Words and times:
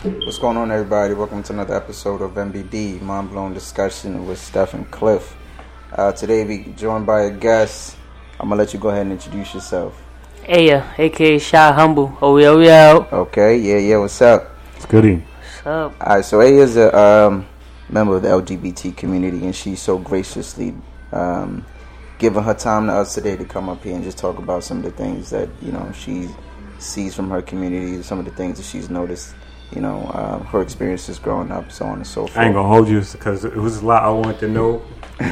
What's 0.00 0.38
going 0.38 0.56
on, 0.56 0.70
everybody? 0.70 1.12
Welcome 1.12 1.42
to 1.42 1.52
another 1.52 1.74
episode 1.74 2.22
of 2.22 2.30
MBD, 2.30 3.02
Mind 3.02 3.30
Blown 3.30 3.52
Discussion 3.52 4.28
with 4.28 4.38
Stephen 4.38 4.84
Cliff. 4.84 5.36
Uh, 5.92 6.12
today, 6.12 6.44
we 6.44 6.72
joined 6.74 7.04
by 7.04 7.22
a 7.22 7.32
guest. 7.32 7.96
I'm 8.38 8.48
gonna 8.48 8.60
let 8.60 8.72
you 8.72 8.78
go 8.78 8.90
ahead 8.90 9.02
and 9.02 9.10
introduce 9.10 9.54
yourself. 9.54 10.00
Ayea, 10.44 10.86
aka 10.96 11.38
Shy 11.40 11.72
Humble. 11.72 12.16
Oh, 12.22 12.36
yeah, 12.36 12.54
we 12.54 12.68
yo. 12.68 13.08
Okay, 13.10 13.58
yeah, 13.58 13.78
yeah. 13.78 13.98
What's 13.98 14.22
up? 14.22 14.56
It's 14.76 14.86
goody. 14.86 15.16
What's 15.16 15.66
up? 15.66 15.94
All 16.00 16.14
right, 16.14 16.24
so 16.24 16.42
A 16.42 16.46
is 16.46 16.76
a 16.76 16.96
um, 16.96 17.48
member 17.88 18.14
of 18.14 18.22
the 18.22 18.28
LGBT 18.28 18.96
community, 18.96 19.44
and 19.44 19.54
she 19.54 19.74
so 19.74 19.98
graciously 19.98 20.76
um, 21.10 21.66
given 22.20 22.44
her 22.44 22.54
time 22.54 22.86
to 22.86 22.92
us 22.92 23.16
today 23.16 23.36
to 23.36 23.44
come 23.44 23.68
up 23.68 23.82
here 23.82 23.96
and 23.96 24.04
just 24.04 24.16
talk 24.18 24.38
about 24.38 24.62
some 24.62 24.76
of 24.76 24.84
the 24.84 24.92
things 24.92 25.30
that 25.30 25.48
you 25.60 25.72
know 25.72 25.90
she 25.90 26.28
sees 26.78 27.16
from 27.16 27.30
her 27.30 27.42
community, 27.42 28.00
some 28.04 28.20
of 28.20 28.24
the 28.24 28.30
things 28.30 28.58
that 28.58 28.64
she's 28.64 28.88
noticed, 28.88 29.34
you 29.74 29.80
know, 29.80 30.00
uh, 30.14 30.38
her 30.44 30.62
experiences 30.62 31.18
growing 31.18 31.50
up, 31.50 31.70
so 31.70 31.84
on 31.86 31.98
and 31.98 32.06
so 32.06 32.26
forth. 32.26 32.36
I 32.36 32.44
ain't 32.44 32.54
gonna 32.54 32.68
hold 32.68 32.88
you 32.88 33.00
because 33.00 33.44
it 33.44 33.56
was 33.56 33.78
a 33.78 33.86
lot 33.86 34.02
I 34.02 34.10
wanted 34.10 34.38
to 34.40 34.48
know. 34.48 34.82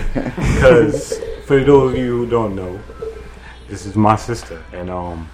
Because 0.56 1.20
for 1.44 1.62
those 1.62 1.92
of 1.92 1.98
you 1.98 2.24
who 2.24 2.26
don't 2.26 2.56
know, 2.56 2.80
this 3.68 3.86
is 3.86 3.94
my 3.94 4.16
sister, 4.16 4.62
and 4.72 4.90
um, 4.90 5.28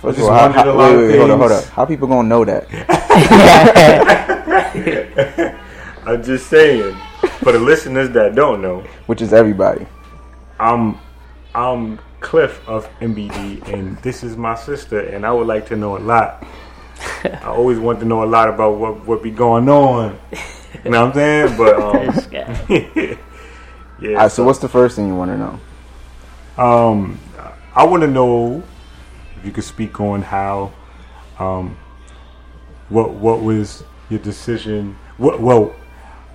First 0.00 0.18
of 0.18 0.24
all, 0.24 0.30
how, 0.32 0.48
a 0.48 0.52
how, 0.52 0.64
lot 0.74 0.78
wait, 0.78 0.94
of 0.94 1.00
wait, 1.00 1.08
wait, 1.10 1.18
hold 1.18 1.30
on, 1.30 1.38
hold 1.38 1.50
things. 1.52 1.68
How 1.68 1.84
people 1.86 2.08
gonna 2.08 2.28
know 2.28 2.44
that? 2.44 2.66
I'm 6.06 6.22
just 6.24 6.48
saying 6.48 6.96
for 7.38 7.52
the 7.52 7.60
listeners 7.60 8.10
that 8.10 8.34
don't 8.34 8.60
know, 8.60 8.80
Which 9.06 9.22
is 9.22 9.32
everybody. 9.32 9.86
I'm 10.58 10.98
I'm 11.54 12.00
Cliff 12.18 12.66
of 12.68 12.88
MBD, 12.98 13.68
and 13.72 13.96
this 13.98 14.24
is 14.24 14.36
my 14.36 14.56
sister, 14.56 15.00
and 15.00 15.24
I 15.24 15.32
would 15.32 15.46
like 15.46 15.66
to 15.66 15.76
know 15.76 15.96
a 15.96 16.00
lot. 16.00 16.44
I 17.24 17.46
always 17.46 17.78
want 17.78 18.00
to 18.00 18.06
know 18.06 18.22
a 18.22 18.26
lot 18.26 18.48
about 18.48 18.76
what 18.78 19.06
what 19.06 19.22
be 19.22 19.30
going 19.30 19.68
on. 19.68 20.18
You 20.84 20.90
know 20.90 21.06
what 21.06 21.08
I'm 21.08 21.14
saying? 21.14 21.56
But 21.56 21.80
um, 21.80 22.30
guy. 22.30 22.66
yeah. 24.00 24.08
All 24.08 24.14
right, 24.14 24.32
so 24.32 24.44
what's 24.44 24.58
the 24.58 24.68
first 24.68 24.96
thing 24.96 25.06
you 25.06 25.14
want 25.14 25.30
to 25.30 25.38
know? 25.38 26.62
Um, 26.62 27.18
I 27.74 27.84
want 27.84 28.02
to 28.02 28.08
know 28.08 28.62
if 29.36 29.46
you 29.46 29.52
could 29.52 29.64
speak 29.64 30.00
on 30.00 30.22
how, 30.22 30.72
um, 31.38 31.76
what 32.88 33.12
what 33.12 33.42
was 33.42 33.84
your 34.10 34.20
decision? 34.20 34.96
What 35.16 35.40
well, 35.40 35.74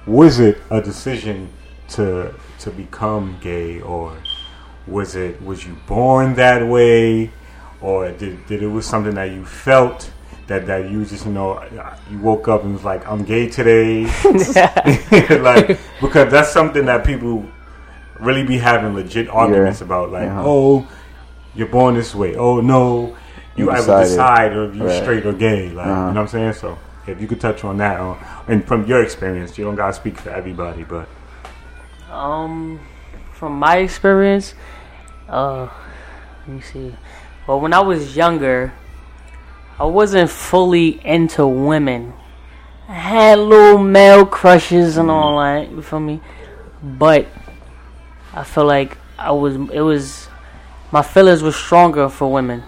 was 0.05 0.39
it 0.39 0.59
a 0.69 0.81
decision 0.81 1.49
to 1.89 2.33
to 2.59 2.71
become 2.71 3.37
gay, 3.41 3.81
or 3.81 4.17
was 4.87 5.15
it 5.15 5.41
was 5.41 5.65
you 5.65 5.77
born 5.87 6.35
that 6.35 6.65
way, 6.65 7.31
or 7.81 8.11
did 8.11 8.45
did 8.47 8.63
it 8.63 8.67
was 8.67 8.85
something 8.85 9.15
that 9.15 9.31
you 9.31 9.45
felt? 9.45 10.11
That, 10.47 10.65
that 10.67 10.89
you 10.89 11.03
just 11.03 11.25
you 11.25 11.31
know 11.33 11.61
you 12.09 12.19
woke 12.19 12.47
up 12.47 12.63
and 12.63 12.73
was 12.73 12.85
like 12.85 13.05
I'm 13.05 13.23
gay 13.25 13.49
today 13.49 14.03
like 15.41 15.77
because 15.99 16.31
that's 16.31 16.51
something 16.51 16.85
that 16.85 17.05
people 17.05 17.45
really 18.21 18.43
be 18.43 18.57
having 18.57 18.93
legit 18.95 19.27
arguments 19.27 19.81
about 19.81 20.11
like 20.11 20.29
Uh-huh. 20.29 20.43
oh 20.45 20.87
you're 21.53 21.67
born 21.67 21.95
this 21.95 22.15
way 22.15 22.35
oh 22.37 22.61
no 22.61 23.15
you, 23.57 23.65
You 23.65 23.71
either 23.71 23.99
decide 24.03 24.53
or 24.55 24.71
you 24.73 24.85
Right. 24.85 25.01
straight 25.03 25.25
or 25.25 25.33
gay 25.33 25.69
like 25.69 25.85
Uh-huh. 25.87 26.07
you 26.07 26.13
know 26.13 26.21
what 26.21 26.33
I'm 26.33 26.53
saying 26.53 26.53
so 26.53 26.77
if 27.07 27.19
you 27.19 27.27
could 27.27 27.41
touch 27.41 27.65
on 27.65 27.75
that 27.77 27.99
uh, 27.99 28.15
and 28.47 28.63
from 28.65 28.85
your 28.87 29.03
experience 29.03 29.57
you 29.57 29.65
don't 29.65 29.75
gotta 29.75 29.93
speak 29.93 30.17
for 30.17 30.29
everybody 30.29 30.83
but 30.83 31.09
Um, 32.09 32.79
from 33.33 33.59
my 33.59 33.77
experience, 33.77 34.55
uh, 35.29 35.67
let 36.47 36.55
me 36.55 36.61
see. 36.61 36.95
Well, 37.45 37.59
when 37.59 37.73
I 37.73 37.81
was 37.81 38.15
younger, 38.15 38.71
I 39.79 39.85
wasn't 39.85 40.29
fully 40.29 41.05
into 41.05 41.45
women. 41.47 42.13
I 42.87 42.93
had 42.93 43.39
little 43.39 43.77
male 43.77 44.25
crushes 44.25 44.97
and 44.97 45.11
all 45.11 45.39
that. 45.39 45.69
You 45.69 45.81
feel 45.81 45.99
me? 45.99 46.21
But 46.81 47.27
I 48.33 48.43
feel 48.43 48.65
like 48.65 48.97
I 49.17 49.31
was. 49.31 49.55
It 49.71 49.81
was 49.81 50.27
my 50.91 51.01
feelings 51.01 51.43
were 51.43 51.51
stronger 51.51 52.09
for 52.09 52.31
women. 52.31 52.63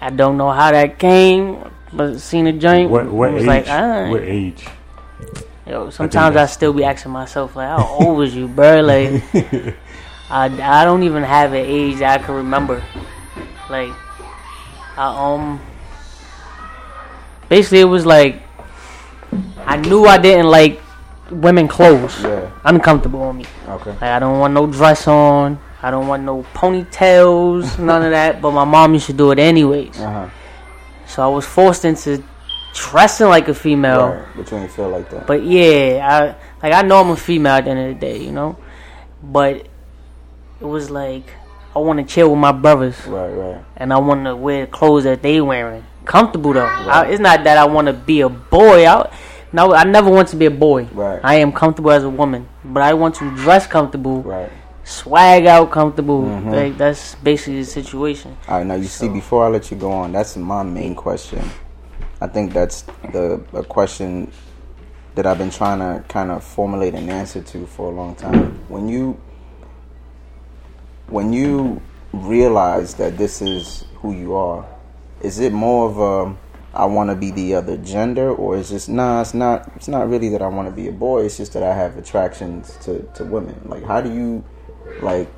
I 0.00 0.10
don't 0.10 0.36
know 0.36 0.50
how 0.50 0.70
that 0.70 0.98
came, 0.98 1.70
but 1.92 2.20
seen 2.20 2.46
a 2.46 2.52
joint. 2.52 2.90
what 2.90 3.06
what 3.06 3.30
it 3.30 3.32
was 3.32 3.42
age 3.42 3.48
like, 3.48 3.64
ah. 3.68 4.10
what 4.10 4.22
age 4.22 4.66
Yo, 5.66 5.90
sometimes 5.90 6.16
I, 6.16 6.30
that's- 6.30 6.52
still 6.52 6.72
be 6.72 6.84
asking 6.84 7.10
myself 7.10 7.56
like, 7.56 7.68
how 7.68 7.84
old 7.84 8.18
was 8.18 8.34
you, 8.36 8.46
bro? 8.46 8.82
Like, 8.82 9.22
I, 10.30 10.44
I 10.44 10.84
don't 10.84 11.02
even 11.02 11.24
have 11.24 11.54
an 11.54 11.64
age 11.64 11.98
that 11.98 12.20
I 12.20 12.24
can 12.24 12.36
remember. 12.36 12.84
Like, 13.68 13.92
I 14.96 15.34
um, 15.34 15.60
basically 17.48 17.80
it 17.80 17.84
was 17.84 18.04
like 18.06 18.42
I 19.66 19.76
knew 19.76 20.04
I 20.06 20.18
didn't 20.18 20.46
like 20.48 20.80
women 21.30 21.66
clothes, 21.68 22.22
Yeah. 22.22 22.50
uncomfortable 22.64 23.22
on 23.22 23.38
me. 23.38 23.46
Okay. 23.68 23.90
Like 23.90 24.02
I 24.02 24.18
don't 24.18 24.38
want 24.38 24.54
no 24.54 24.66
dress 24.66 25.08
on. 25.08 25.58
I 25.82 25.90
don't 25.90 26.06
want 26.08 26.22
no 26.24 26.44
ponytails, 26.54 27.78
none 27.90 28.02
of 28.04 28.10
that. 28.10 28.40
But 28.40 28.52
my 28.52 28.64
mom 28.64 28.94
used 28.94 29.06
to 29.06 29.12
do 29.12 29.30
it 29.32 29.38
anyways, 29.38 30.00
Uh 30.00 30.10
huh. 30.10 30.28
so 31.06 31.22
I 31.22 31.28
was 31.34 31.44
forced 31.46 31.84
into 31.84 32.22
dressing 32.74 33.28
like 33.28 33.48
a 33.48 33.54
female. 33.54 34.08
Right. 34.08 34.26
But 34.36 34.50
you 34.50 34.56
ain't 34.58 34.70
feel 34.70 34.88
like 34.88 35.10
that. 35.10 35.26
But 35.26 35.42
yeah, 35.44 36.06
I 36.08 36.64
like 36.66 36.72
I 36.72 36.82
know 36.82 37.00
I'm 37.00 37.10
a 37.10 37.16
female 37.16 37.54
at 37.54 37.64
the 37.64 37.70
end 37.70 37.80
of 37.80 37.94
the 37.94 38.00
day, 38.00 38.18
you 38.22 38.32
know. 38.32 38.56
But 39.22 39.66
it 40.60 40.64
was 40.64 40.90
like 40.90 41.24
I 41.74 41.78
want 41.80 41.98
to 41.98 42.04
chill 42.06 42.30
with 42.30 42.38
my 42.38 42.52
brothers, 42.52 42.96
right, 43.06 43.28
right. 43.28 43.64
and 43.76 43.92
I 43.92 43.98
want 43.98 44.24
to 44.24 44.34
wear 44.34 44.66
clothes 44.66 45.04
that 45.04 45.20
they 45.22 45.40
wearing, 45.42 45.84
comfortable 46.06 46.52
though. 46.54 46.64
I, 46.64 47.06
it's 47.08 47.20
not 47.20 47.44
that 47.44 47.58
I 47.58 47.64
want 47.66 47.86
to 47.88 47.92
be 47.92 48.20
a 48.22 48.28
boy. 48.28 48.86
I, 48.86 49.10
no, 49.52 49.74
I 49.74 49.84
never 49.84 50.10
want 50.10 50.28
to 50.28 50.36
be 50.36 50.46
a 50.46 50.50
boy. 50.50 50.84
Right. 50.92 51.20
I 51.22 51.36
am 51.36 51.52
comfortable 51.52 51.90
as 51.90 52.04
a 52.04 52.10
woman, 52.10 52.48
but 52.64 52.82
I 52.82 52.94
want 52.94 53.14
to 53.16 53.30
dress 53.36 53.66
comfortable, 53.66 54.22
Right. 54.22 54.50
swag 54.84 55.46
out 55.46 55.70
comfortable. 55.70 56.22
Mhm. 56.22 56.52
Like 56.52 56.78
that's 56.78 57.14
basically 57.16 57.60
the 57.60 57.64
situation. 57.66 58.36
All 58.48 58.58
right, 58.58 58.66
now 58.66 58.74
you 58.74 58.84
see, 58.88 59.08
before 59.08 59.44
I 59.44 59.48
let 59.48 59.70
you 59.70 59.76
go 59.76 59.90
on, 59.92 60.12
that's 60.12 60.36
my 60.36 60.62
main 60.62 60.94
question. 60.94 61.42
I 62.20 62.26
think 62.28 62.52
that's 62.54 62.82
the 63.12 63.40
a 63.52 63.62
question 63.62 64.30
that 65.16 65.26
I've 65.26 65.38
been 65.38 65.50
trying 65.50 65.78
to 65.80 66.02
kind 66.08 66.30
of 66.30 66.42
formulate 66.44 66.94
an 66.94 67.08
answer 67.10 67.40
to 67.42 67.66
for 67.66 67.90
a 67.90 67.94
long 67.94 68.14
time. 68.14 68.58
When 68.68 68.88
you 68.88 69.18
when 71.08 71.32
you 71.32 71.80
realize 72.12 72.94
that 72.94 73.16
this 73.16 73.40
is 73.42 73.84
who 73.96 74.12
you 74.12 74.34
are, 74.34 74.64
is 75.20 75.38
it 75.40 75.52
more 75.52 75.88
of 75.88 75.98
a 75.98 76.36
I 76.74 76.84
want 76.84 77.08
to 77.08 77.16
be 77.16 77.30
the 77.30 77.54
other 77.54 77.78
gender, 77.78 78.30
or 78.30 78.56
is 78.56 78.68
just 78.68 78.88
nah? 78.90 79.22
It's 79.22 79.32
not. 79.32 79.70
It's 79.76 79.88
not 79.88 80.10
really 80.10 80.28
that 80.30 80.42
I 80.42 80.48
want 80.48 80.68
to 80.68 80.72
be 80.74 80.88
a 80.88 80.92
boy. 80.92 81.24
It's 81.24 81.38
just 81.38 81.54
that 81.54 81.62
I 81.62 81.74
have 81.74 81.96
attractions 81.96 82.76
to 82.82 83.02
to 83.14 83.24
women. 83.24 83.58
Like, 83.64 83.84
how 83.84 84.02
do 84.02 84.12
you 84.12 84.44
like 85.00 85.28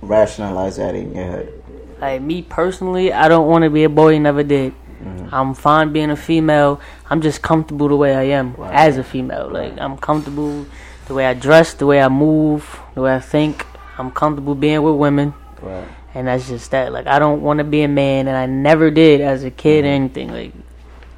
rationalize 0.00 0.76
that 0.76 0.94
in 0.94 1.14
your 1.14 1.24
head? 1.24 1.52
Like 2.00 2.22
me 2.22 2.42
personally, 2.42 3.12
I 3.12 3.28
don't 3.28 3.48
want 3.48 3.64
to 3.64 3.70
be 3.70 3.84
a 3.84 3.88
boy. 3.88 4.18
Never 4.18 4.42
did. 4.42 4.72
Mm-hmm. 5.02 5.34
I'm 5.34 5.54
fine 5.54 5.92
being 5.92 6.10
a 6.10 6.16
female. 6.16 6.80
I'm 7.10 7.20
just 7.22 7.42
comfortable 7.42 7.88
the 7.88 7.96
way 7.96 8.14
I 8.14 8.22
am 8.38 8.54
Right. 8.54 8.72
as 8.72 8.98
a 8.98 9.04
female. 9.04 9.48
Like 9.50 9.78
I'm 9.80 9.98
comfortable 9.98 10.64
the 11.08 11.14
way 11.14 11.26
I 11.26 11.34
dress, 11.34 11.74
the 11.74 11.86
way 11.86 12.00
I 12.00 12.08
move, 12.08 12.80
the 12.94 13.02
way 13.02 13.14
I 13.14 13.20
think. 13.20 13.66
I'm 13.98 14.10
comfortable 14.10 14.54
being 14.54 14.82
with 14.82 14.94
women, 14.94 15.34
Right. 15.60 15.86
And 16.14 16.26
that's 16.28 16.48
just 16.48 16.70
that. 16.72 16.92
Like 16.92 17.06
I 17.06 17.18
don't 17.18 17.42
want 17.42 17.58
to 17.58 17.64
be 17.64 17.82
a 17.82 17.88
man, 17.88 18.28
and 18.28 18.36
I 18.36 18.46
never 18.46 18.90
did 18.90 19.20
as 19.20 19.44
a 19.44 19.50
kid 19.50 19.84
or 19.84 19.88
Mm-hmm. 19.88 19.94
anything. 19.94 20.28
Like 20.32 20.52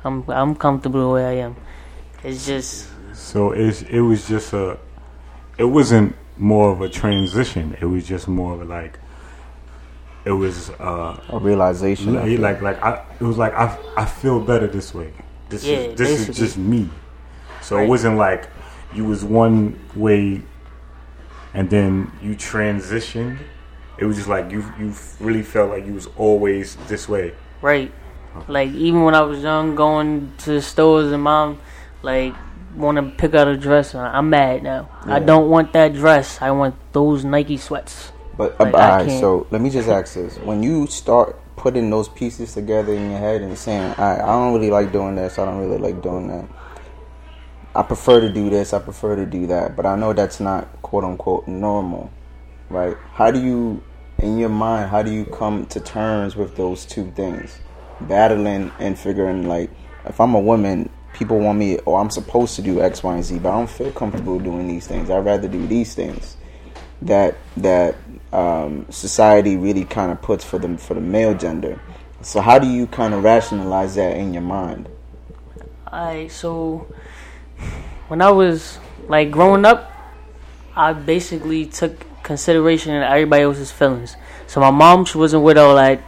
I'm 0.05 0.29
I'm 0.31 0.55
comfortable 0.55 1.01
the 1.09 1.15
way 1.15 1.25
I 1.25 1.45
am. 1.45 1.57
It's 2.23 2.47
just 2.47 2.89
so 3.15 3.53
it's, 3.53 3.83
it 3.83 4.01
was 4.01 4.27
just 4.29 4.53
a 4.53 4.79
it 5.59 5.65
wasn't 5.65 6.15
more 6.37 6.73
of 6.73 6.81
a 6.81 6.89
transition 6.89 7.77
it 7.81 7.85
was 7.87 8.05
just 8.09 8.27
more 8.27 8.55
of 8.55 8.61
a 8.61 8.65
like 8.65 8.99
it 10.25 10.33
was 10.33 10.71
uh 10.71 11.21
A 11.29 11.39
realization. 11.39 12.15
like 12.15 12.27
it. 12.27 12.41
like, 12.41 12.61
like 12.63 12.83
I 12.83 13.05
it 13.21 13.25
was 13.25 13.37
like 13.39 13.53
I 13.55 13.79
I 13.97 14.05
feel 14.07 14.41
better 14.41 14.67
this 14.67 14.95
way. 14.95 15.13
This 15.49 15.65
Yeah, 15.65 15.79
is 15.79 15.99
this 15.99 16.29
is 16.29 16.37
just 16.37 16.57
me. 16.59 16.89
So 17.61 17.77
Right. 17.77 17.85
it 17.85 17.89
wasn't 17.89 18.17
like 18.17 18.49
you 18.95 19.05
was 19.05 19.23
one 19.25 19.79
way 19.95 20.43
and 21.53 21.69
then 21.71 22.11
you 22.23 22.35
transitioned. 22.35 23.39
It 23.99 24.07
was 24.07 24.17
just 24.17 24.29
like 24.29 24.51
you 24.51 24.65
you 24.79 24.93
really 25.21 25.43
felt 25.43 25.71
like 25.71 25.87
you 25.87 25.95
was 25.95 26.09
always 26.17 26.77
this 26.89 27.09
way. 27.09 27.35
Right. 27.63 27.93
Like 28.49 28.71
even 28.71 29.03
when 29.05 29.15
I 29.15 29.23
was 29.23 29.43
young, 29.43 29.75
going 29.75 30.33
to 30.39 30.55
the 30.55 30.63
stores 30.63 31.13
and 31.13 31.23
mom, 31.23 31.61
like, 32.03 32.35
want 32.75 32.97
to 32.97 33.03
pick 33.17 33.35
out 33.35 33.47
a 33.47 33.57
dress. 33.57 33.95
and 33.95 34.03
I'm 34.03 34.31
mad 34.31 34.63
now. 34.63 34.89
I 35.05 35.21
don't 35.21 35.49
want 35.49 35.73
that 35.75 35.95
dress. 35.95 36.43
I 36.43 36.51
want 36.51 36.75
those 36.93 37.25
Nike 37.25 37.57
sweats. 37.57 38.13
But 38.37 38.61
uh, 38.61 38.65
Like, 38.65 38.75
alright, 38.75 39.21
so 39.21 39.47
let 39.51 39.61
me 39.61 39.71
just 39.71 39.89
ask 39.89 40.15
this: 40.15 40.37
When 40.39 40.63
you 40.63 40.87
start 40.89 41.39
putting 41.57 41.89
those 41.91 42.09
pieces 42.09 42.53
together 42.53 42.93
in 42.93 43.11
your 43.11 43.21
head 43.21 43.43
and 43.43 43.57
saying, 43.57 43.95
"I 43.97 44.15
I 44.17 44.27
don't 44.27 44.53
really 44.55 44.71
like 44.71 44.91
doing 44.91 45.15
this. 45.15 45.39
I 45.39 45.45
don't 45.45 45.59
really 45.59 45.79
like 45.79 46.03
doing 46.03 46.27
that. 46.29 46.45
I 47.77 47.83
prefer 47.83 48.21
to 48.21 48.29
do 48.29 48.51
this. 48.51 48.73
I 48.75 48.81
prefer 48.81 49.15
to 49.15 49.27
do 49.27 49.47
that." 49.47 49.77
But 49.77 49.87
I 49.87 49.95
know 49.95 50.13
that's 50.13 50.41
not 50.41 50.67
quote 50.83 51.05
unquote 51.05 51.47
normal, 51.47 52.11
right? 52.75 52.97
How 53.13 53.31
do 53.31 53.41
you, 53.41 53.83
in 54.19 54.37
your 54.37 54.49
mind, 54.49 54.91
how 54.91 55.03
do 55.03 55.11
you 55.11 55.25
come 55.25 55.67
to 55.67 55.81
terms 55.81 56.37
with 56.37 56.57
those 56.57 56.85
two 56.85 57.11
things, 57.13 57.59
battling 58.03 58.73
and 58.79 58.99
figuring 58.99 59.49
like, 59.49 59.71
if 60.05 60.21
I'm 60.21 60.35
a 60.35 60.41
woman, 60.41 60.91
people 61.15 61.39
want 61.39 61.59
me 61.59 61.79
or 61.87 62.01
I'm 62.01 62.11
supposed 62.11 62.57
to 62.57 62.63
do 62.63 62.83
X, 62.83 63.03
Y, 63.03 63.15
and 63.15 63.25
Z, 63.25 63.39
but 63.39 63.51
I 63.51 63.59
don't 63.59 63.71
feel 63.71 63.93
comfortable 63.93 64.39
doing 64.39 64.67
these 64.69 64.87
things. 64.87 65.09
I'd 65.09 65.25
rather 65.25 65.49
do 65.49 65.67
these 65.67 65.95
things 65.95 66.37
that 67.03 67.37
that 67.57 67.97
um, 68.33 68.87
society 68.91 69.57
really 69.57 69.85
kind 69.85 70.11
of 70.11 70.21
puts 70.21 70.45
for 70.45 70.59
the 70.59 70.77
for 70.77 70.95
the 70.95 71.01
male 71.01 71.35
gender. 71.35 71.81
So 72.23 72.41
how 72.41 72.59
do 72.59 72.67
you 72.67 72.87
kind 72.87 73.15
of 73.15 73.23
rationalize 73.23 73.95
that 73.95 74.17
in 74.17 74.35
your 74.35 74.43
mind? 74.43 74.89
Alright, 75.87 76.33
so 76.33 76.93
when 78.09 78.21
I 78.21 78.31
was 78.31 78.79
like 79.09 79.31
growing 79.31 79.65
up, 79.65 79.93
I 80.75 80.93
basically 80.93 81.67
took 81.67 82.05
consideration 82.25 82.93
in 82.93 83.03
everybody 83.03 83.45
else's 83.45 83.71
feelings. 83.71 84.17
So 84.49 84.61
my 84.61 84.71
mom, 84.71 85.05
she 85.05 85.17
wasn't 85.19 85.45
with 85.45 85.57
all 85.57 85.77
that. 85.77 86.03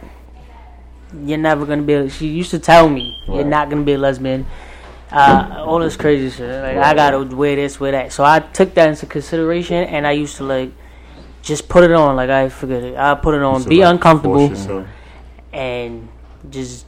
You're 1.23 1.37
never 1.37 1.65
gonna 1.65 1.83
be. 1.83 1.93
A, 1.93 2.09
she 2.09 2.27
used 2.27 2.51
to 2.51 2.59
tell 2.59 2.89
me 2.89 3.17
you're 3.27 3.45
not 3.45 3.69
gonna 3.69 3.83
be 3.83 3.93
a 3.93 3.97
lesbian. 3.97 4.45
Uh, 5.09 5.63
all 5.65 5.79
this 5.79 5.95
crazy 5.95 6.29
shit. 6.29 6.49
Like 6.61 6.75
I 6.77 6.93
gotta 6.93 7.23
wear 7.33 7.55
this, 7.55 7.79
wear 7.79 7.93
that. 7.93 8.11
So 8.11 8.25
I 8.25 8.39
took 8.39 8.73
that 8.73 8.89
into 8.89 9.05
consideration, 9.05 9.85
and 9.85 10.05
I 10.05 10.11
used 10.11 10.35
to 10.37 10.43
like 10.43 10.71
just 11.41 11.69
put 11.69 11.85
it 11.85 11.93
on. 11.93 12.17
Like 12.17 12.29
I 12.29 12.49
forget 12.49 12.83
it. 12.83 12.97
I 12.97 13.15
put 13.15 13.35
it 13.35 13.41
on, 13.41 13.61
So, 13.61 13.69
be 13.69 13.79
like, 13.79 13.93
uncomfortable 13.93 14.85
and 15.53 16.09
just 16.49 16.85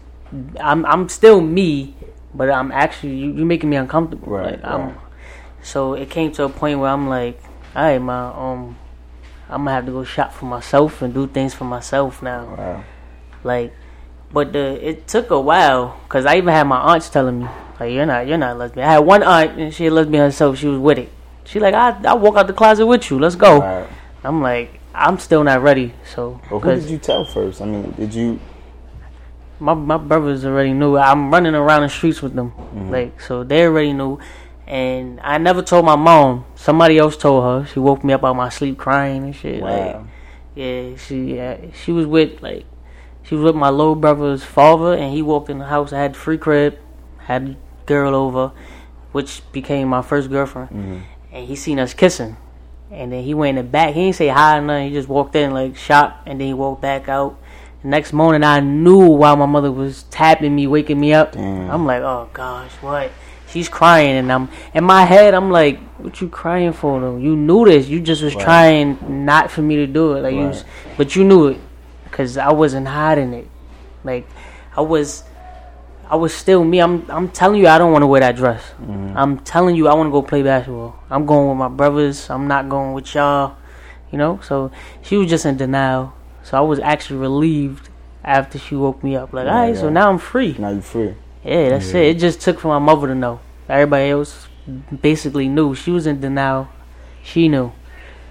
I'm 0.59 0.85
I'm 0.85 1.09
still 1.09 1.41
me, 1.41 1.95
but 2.33 2.49
I'm 2.49 2.71
actually 2.71 3.15
you 3.15 3.31
you 3.31 3.45
making 3.45 3.69
me 3.69 3.77
uncomfortable. 3.77 4.33
Right, 4.33 4.53
Like 4.53 4.63
I'm 4.63 4.81
right. 4.81 4.97
so 5.61 5.93
it 5.93 6.09
came 6.09 6.31
to 6.33 6.43
a 6.43 6.49
point 6.49 6.79
where 6.79 6.89
I'm 6.89 7.07
like, 7.07 7.41
all 7.75 7.83
right, 7.83 7.99
my 7.99 8.27
um, 8.27 8.77
I'm 9.49 9.61
gonna 9.65 9.71
have 9.71 9.85
to 9.87 9.91
go 9.91 10.03
shop 10.03 10.31
for 10.33 10.45
myself 10.45 11.01
and 11.01 11.13
do 11.13 11.27
things 11.27 11.53
for 11.53 11.63
myself 11.65 12.21
now. 12.21 12.55
Wow. 12.55 12.83
Like, 13.43 13.73
but 14.31 14.53
the 14.53 14.77
it 14.87 15.07
took 15.07 15.31
a 15.31 15.39
while 15.39 15.99
because 16.03 16.25
I 16.25 16.37
even 16.37 16.53
had 16.53 16.67
my 16.67 16.77
aunts 16.77 17.09
telling 17.09 17.39
me 17.39 17.47
like, 17.79 17.91
you're 17.93 18.05
not 18.05 18.27
you're 18.27 18.37
not 18.37 18.57
lesbian. 18.57 18.87
I 18.87 18.91
had 18.93 18.99
one 18.99 19.23
aunt 19.23 19.59
and 19.59 19.73
she 19.73 19.87
a 19.87 19.91
lesbian 19.91 20.23
herself. 20.23 20.57
She 20.57 20.67
was 20.67 20.79
with 20.79 20.99
it. 20.99 21.09
She 21.45 21.59
like 21.59 21.73
I 21.73 21.97
I 22.05 22.13
walk 22.13 22.35
out 22.35 22.47
the 22.47 22.53
closet 22.53 22.85
with 22.85 23.09
you. 23.09 23.17
Let's 23.17 23.35
go. 23.35 23.59
Wow. 23.59 23.87
I'm 24.23 24.41
like 24.41 24.79
I'm 24.93 25.17
still 25.17 25.43
not 25.43 25.61
ready. 25.63 25.93
So 26.13 26.39
Well, 26.51 26.59
who 26.59 26.75
did 26.75 26.89
you 26.89 26.97
tell 26.99 27.25
first? 27.25 27.61
I 27.61 27.65
mean, 27.65 27.91
did 27.91 28.13
you? 28.13 28.39
my 29.59 29.73
my 29.73 29.97
brothers 29.97 30.45
already 30.45 30.73
knew. 30.73 30.97
I'm 30.97 31.31
running 31.31 31.55
around 31.55 31.81
the 31.83 31.89
streets 31.89 32.21
with 32.21 32.33
them, 32.35 32.51
Mm-hmm. 32.51 32.91
like 32.91 33.19
so 33.21 33.43
they 33.43 33.63
already 33.65 33.93
knew. 33.93 34.19
And 34.69 35.19
I 35.21 35.39
never 35.39 35.63
told 35.63 35.83
my 35.85 35.95
mom. 35.95 36.45
Somebody 36.55 36.99
else 36.99 37.17
told 37.17 37.43
her. 37.43 37.65
She 37.73 37.79
woke 37.79 38.03
me 38.03 38.13
up 38.13 38.23
out 38.23 38.35
my 38.35 38.49
sleep 38.49 38.77
crying 38.77 39.23
and 39.23 39.35
shit. 39.35 39.61
Like, 39.63 39.95
Wow. 39.95 40.05
yeah, 40.55 40.95
she 40.95 41.35
yeah, 41.37 41.57
she 41.83 41.91
was 41.91 42.05
with 42.05 42.41
like 42.43 42.65
she 43.23 43.33
was 43.35 43.43
with 43.43 43.55
my 43.55 43.69
little 43.71 43.95
brother's 43.95 44.43
father, 44.43 44.93
and 44.93 45.11
he 45.13 45.23
walked 45.23 45.49
in 45.49 45.57
the 45.57 45.65
house. 45.65 45.91
I 45.91 45.99
had 45.99 46.15
free 46.15 46.37
crib, 46.37 46.77
had 47.17 47.43
a 47.49 47.57
girl 47.87 48.13
over, 48.15 48.51
which 49.11 49.41
became 49.51 49.87
my 49.87 50.03
first 50.03 50.29
girlfriend. 50.29 50.69
Mm-hmm. 50.69 50.97
And 51.31 51.47
he 51.47 51.55
seen 51.55 51.79
us 51.79 51.95
kissing, 51.95 52.37
and 52.91 53.11
then 53.11 53.23
he 53.23 53.33
went 53.33 53.57
in 53.57 53.65
the 53.65 53.71
back. 53.71 53.95
He 53.95 54.01
didn't 54.05 54.17
say 54.17 54.27
hi 54.27 54.59
or 54.59 54.61
nothing. 54.61 54.89
He 54.89 54.93
just 54.93 55.09
walked 55.09 55.35
in 55.35 55.51
like 55.51 55.77
shop, 55.77 56.21
and 56.27 56.39
then 56.39 56.47
he 56.47 56.53
walked 56.53 56.81
back 56.83 57.09
out. 57.09 57.39
The 57.81 57.87
next 57.87 58.13
morning, 58.13 58.43
I 58.43 58.59
knew 58.59 59.07
why 59.07 59.33
my 59.35 59.45
mother 59.47 59.71
was 59.71 60.03
tapping 60.03 60.53
me, 60.55 60.67
waking 60.67 60.99
me 60.99 61.13
up. 61.13 61.31
Damn. 61.31 61.71
I'm 61.71 61.85
like, 61.87 62.01
oh 62.03 62.29
gosh, 62.33 62.71
what? 62.81 63.11
She's 63.51 63.67
crying, 63.69 64.15
and 64.17 64.31
I'm 64.31 64.49
in 64.73 64.83
my 64.83 65.03
head. 65.05 65.33
I'm 65.33 65.49
like, 65.51 65.79
what 65.97 66.21
you 66.21 66.29
crying 66.29 66.73
for 66.73 66.99
though? 67.01 67.17
You 67.17 67.35
knew 67.35 67.65
this. 67.65 67.87
You 67.87 67.99
just 67.99 68.21
was 68.21 68.35
Right. 68.35 68.43
trying 68.43 69.25
not 69.25 69.49
for 69.51 69.61
me 69.61 69.77
to 69.77 69.87
do 69.87 70.13
it. 70.13 70.21
Like 70.21 70.33
you, 70.35 70.47
was, 70.47 70.63
but 70.97 71.15
you 71.15 71.23
knew 71.23 71.47
it, 71.47 71.57
cause 72.11 72.37
I 72.37 72.51
wasn't 72.51 72.87
hiding 72.87 73.33
it. 73.33 73.47
Like 74.03 74.27
I 74.77 74.81
was, 74.81 75.23
I 76.09 76.15
was 76.15 76.33
still 76.33 76.63
me. 76.63 76.79
I'm, 76.79 77.05
I'm 77.09 77.29
telling 77.29 77.59
you, 77.59 77.67
I 77.67 77.77
don't 77.77 77.91
want 77.91 78.03
to 78.03 78.07
wear 78.07 78.21
that 78.21 78.35
dress. 78.35 78.61
Mm-hmm. 78.81 79.17
I'm 79.17 79.39
telling 79.39 79.75
you, 79.75 79.87
I 79.87 79.93
want 79.95 80.07
to 80.07 80.11
go 80.11 80.21
play 80.21 80.43
basketball. 80.43 80.97
I'm 81.09 81.25
going 81.25 81.49
with 81.49 81.57
my 81.57 81.67
brothers. 81.69 82.29
I'm 82.29 82.47
not 82.47 82.69
going 82.69 82.93
with 82.93 83.13
y'all. 83.15 83.55
You 84.11 84.17
know. 84.17 84.39
So 84.43 84.71
she 85.01 85.17
was 85.17 85.29
just 85.29 85.45
in 85.45 85.57
denial. 85.57 86.13
So 86.43 86.57
I 86.57 86.61
was 86.61 86.79
actually 86.79 87.17
relieved 87.19 87.89
after 88.23 88.57
she 88.59 88.75
woke 88.75 89.03
me 89.03 89.15
up. 89.15 89.33
Like, 89.33 89.45
Yeah, 89.45 89.55
all 89.55 89.67
right, 89.67 89.75
so 89.77 89.89
now 89.89 90.09
I'm 90.09 90.17
free. 90.17 90.55
Now 90.57 90.69
you're 90.69 90.81
free. 90.81 91.15
Yeah, 91.43 91.69
that's 91.69 91.93
Yeah. 91.93 92.01
it. 92.01 92.15
It 92.15 92.19
just 92.19 92.41
took 92.41 92.59
for 92.59 92.67
my 92.67 92.79
mother 92.79 93.07
to 93.07 93.15
know. 93.15 93.39
Everybody 93.69 94.09
else 94.09 94.47
basically 95.01 95.47
knew. 95.47 95.73
She 95.75 95.91
was 95.91 96.05
in 96.07 96.19
denial. 96.19 96.67
She 97.23 97.47
knew. 97.47 97.71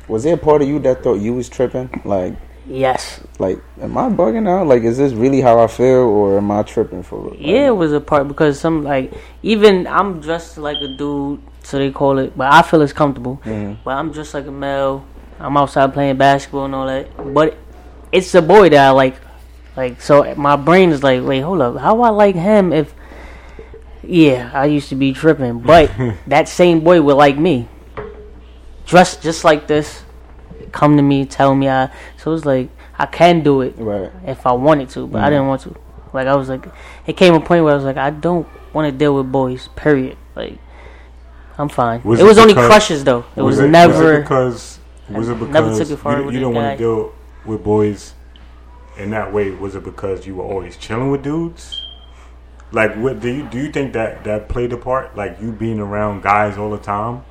Was 0.08 0.24
there 0.24 0.34
a 0.34 0.38
part 0.38 0.62
of 0.62 0.68
you 0.68 0.78
that 0.80 1.02
thought 1.02 1.14
you 1.20 1.34
was 1.34 1.48
tripping? 1.48 1.90
Like, 2.04 2.34
Yes. 2.66 3.20
like, 3.38 3.58
am 3.80 3.96
I 3.96 4.08
bugging 4.10 4.48
out? 4.48 4.66
Like, 4.66 4.82
is 4.82 4.98
this 4.98 5.12
really 5.12 5.40
how 5.40 5.58
I 5.58 5.66
feel, 5.66 6.04
or 6.08 6.36
am 6.38 6.50
I 6.50 6.62
tripping 6.62 7.02
for 7.02 7.32
it? 7.32 7.40
Yeah, 7.40 7.68
it 7.68 7.76
was 7.76 7.92
a 7.92 8.00
part 8.00 8.28
because 8.28 8.58
some 8.60 8.84
like 8.84 9.12
even 9.42 9.86
I'm 9.86 10.20
dressed 10.20 10.58
like 10.58 10.76
a 10.78 10.88
dude, 10.96 11.40
so 11.62 11.78
they 11.78 11.90
call 11.90 12.18
it, 12.18 12.36
but 12.36 12.52
I 12.52 12.62
feel 12.62 12.82
it's 12.82 12.92
comfortable. 12.92 13.40
Mhm. 13.44 13.76
But 13.84 13.92
I'm 13.92 14.12
just 14.12 14.34
like 14.34 14.46
a 14.46 14.50
male. 14.50 15.02
I'm 15.40 15.56
outside 15.56 15.92
playing 15.94 16.16
basketball 16.16 16.64
and 16.66 16.74
all 16.74 16.86
that. 16.86 17.06
But 17.34 17.56
it's 18.12 18.34
a 18.34 18.42
boy 18.42 18.68
that 18.70 18.86
I 18.88 18.90
like. 18.90 19.14
Like 19.76 20.00
so, 20.02 20.34
my 20.36 20.56
brain 20.56 20.90
is 20.90 21.02
like, 21.04 21.22
wait, 21.24 21.40
hold 21.40 21.60
up, 21.62 21.76
how 21.78 22.00
I 22.02 22.08
like 22.10 22.34
him 22.34 22.72
if? 22.72 22.92
Yeah, 24.02 24.50
I 24.54 24.66
used 24.66 24.88
to 24.90 24.94
be 24.94 25.12
tripping, 25.12 25.60
but 25.60 25.90
that 26.26 26.48
same 26.48 26.80
boy 26.80 27.02
would 27.02 27.16
like 27.16 27.36
me, 27.36 27.68
dressed 28.86 29.22
just 29.22 29.44
like 29.44 29.66
this, 29.66 30.02
come 30.72 30.96
to 30.96 31.02
me, 31.02 31.24
tell 31.26 31.54
me 31.54 31.68
I. 31.68 31.90
So 32.16 32.32
it's 32.34 32.44
like 32.44 32.68
I 32.98 33.06
can 33.06 33.42
do 33.42 33.60
it 33.62 33.74
Right. 33.76 34.10
if 34.26 34.46
I 34.46 34.52
wanted 34.52 34.88
to, 34.90 35.06
but 35.06 35.20
I 35.22 35.26
Mhm. 35.26 35.30
didn't 35.30 35.46
want 35.48 35.60
to. 35.62 35.76
Like 36.12 36.26
I 36.26 36.36
was 36.36 36.48
like, 36.48 36.66
it 37.06 37.16
came 37.16 37.34
a 37.34 37.40
point 37.40 37.64
where 37.64 37.72
I 37.72 37.76
was 37.76 37.84
like, 37.84 37.96
I 37.96 38.10
don't 38.10 38.46
want 38.72 38.90
to 38.90 38.96
deal 38.96 39.14
with 39.14 39.30
boys. 39.30 39.68
Period. 39.76 40.16
Like, 40.34 40.58
I'm 41.58 41.68
fine. 41.68 42.00
Was 42.04 42.20
it 42.20 42.22
it 42.22 42.26
was 42.26 42.38
only 42.38 42.54
crushes 42.54 43.04
though. 43.04 43.24
It 43.36 43.42
was, 43.42 43.58
it, 43.58 43.68
never. 43.68 43.92
Was 43.92 44.00
it 44.00 44.22
because 44.22 44.78
was 45.10 45.28
it 45.28 45.38
because 45.38 45.52
never 45.54 45.76
took 45.78 45.90
it 45.90 45.96
far 45.96 46.20
you, 46.20 46.30
you 46.30 46.40
don't 46.40 46.54
want 46.54 46.78
to 46.78 46.82
deal 46.82 47.12
with 47.44 47.62
boys 47.64 48.14
in 48.96 49.10
that 49.10 49.32
way? 49.32 49.50
Was 49.50 49.74
it 49.74 49.84
because 49.84 50.26
you 50.26 50.36
were 50.36 50.44
always 50.44 50.76
chilling 50.76 51.10
with 51.10 51.22
dudes? 51.22 51.74
Like, 52.72 52.94
what 52.96 53.20
do 53.20 53.28
you 53.28 53.44
do? 53.48 53.58
You 53.58 53.72
think 53.72 53.92
that 53.94 54.24
that 54.24 54.48
played 54.48 54.72
a 54.72 54.76
part? 54.76 55.16
Like 55.16 55.38
you 55.40 55.52
being 55.52 55.80
around 55.80 56.22
guys 56.22 56.58
all 56.58 56.70
the 56.70 56.78
time? 56.78 57.24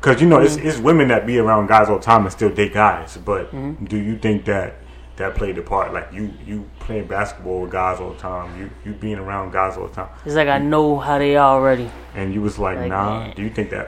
Because 0.00 0.20
you 0.22 0.28
know 0.28 0.40
it's, 0.40 0.56
it's 0.56 0.78
women 0.78 1.08
that 1.08 1.26
be 1.26 1.38
around 1.38 1.66
guys 1.68 1.88
all 1.88 1.98
the 1.98 2.04
time 2.04 2.22
and 2.24 2.32
still 2.32 2.50
date 2.50 2.72
guys. 2.74 3.16
But 3.16 3.50
Mm-hmm. 3.52 3.84
do 3.86 3.96
you 3.98 4.16
think 4.18 4.44
that 4.46 4.74
that 5.16 5.34
played 5.34 5.58
a 5.58 5.62
part? 5.62 5.92
Like 5.92 6.08
you 6.12 6.32
you 6.46 6.68
playing 6.80 7.06
basketball 7.06 7.62
with 7.62 7.70
guys 7.70 8.00
all 8.00 8.10
the 8.12 8.18
time, 8.18 8.58
you 8.58 8.70
you 8.84 8.92
being 8.98 9.18
around 9.18 9.52
guys 9.52 9.76
all 9.76 9.86
the 9.88 9.94
time, 9.94 10.08
it's 10.24 10.34
like 10.34 10.48
I 10.48 10.58
know 10.58 10.98
how 10.98 11.18
they 11.18 11.36
are 11.36 11.54
already. 11.58 11.90
and 12.14 12.32
you 12.34 12.40
was 12.42 12.58
like, 12.58 12.78
Like, 12.78 12.88
nah. 12.88 13.26
yeah. 13.26 13.34
Do 13.34 13.42
you 13.42 13.50
think 13.50 13.70
that? 13.70 13.86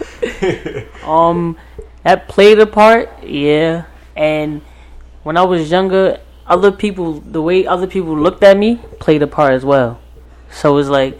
Um, 1.04 1.56
that 2.02 2.28
played 2.28 2.58
a 2.58 2.66
part, 2.66 3.10
yeah. 3.22 3.84
And 4.16 4.62
when 5.22 5.36
I 5.36 5.42
was 5.42 5.70
younger, 5.70 6.18
other 6.46 6.70
people, 6.72 7.20
the 7.20 7.42
way 7.42 7.66
other 7.66 7.86
people 7.86 8.16
looked 8.16 8.42
at 8.42 8.56
me, 8.56 8.76
played 9.00 9.22
a 9.22 9.26
part 9.26 9.52
as 9.52 9.64
well. 9.64 10.00
So 10.50 10.78
it's 10.78 10.88
like 10.88 11.18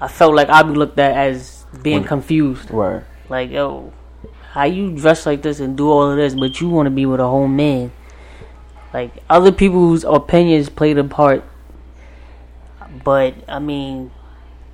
I 0.00 0.08
felt 0.08 0.34
like 0.34 0.48
I'd 0.48 0.66
be 0.66 0.74
looked 0.74 0.98
at 0.98 1.16
as 1.16 1.64
being 1.82 2.04
confused. 2.04 2.70
Right. 2.70 3.02
Like, 3.28 3.50
yo, 3.50 3.92
how 4.52 4.64
you 4.64 4.94
dress 4.96 5.26
like 5.26 5.42
this 5.42 5.60
and 5.60 5.76
do 5.76 5.90
all 5.90 6.10
of 6.10 6.16
this, 6.16 6.34
but 6.34 6.60
you 6.60 6.68
want 6.68 6.86
to 6.86 6.90
be 6.90 7.06
with 7.06 7.20
a 7.20 7.26
whole 7.26 7.48
man? 7.48 7.92
Like, 8.92 9.12
other 9.28 9.52
people's 9.52 10.04
opinions 10.04 10.68
played 10.68 10.98
a 10.98 11.04
part. 11.04 11.44
But, 13.04 13.34
I 13.48 13.58
mean, 13.58 14.10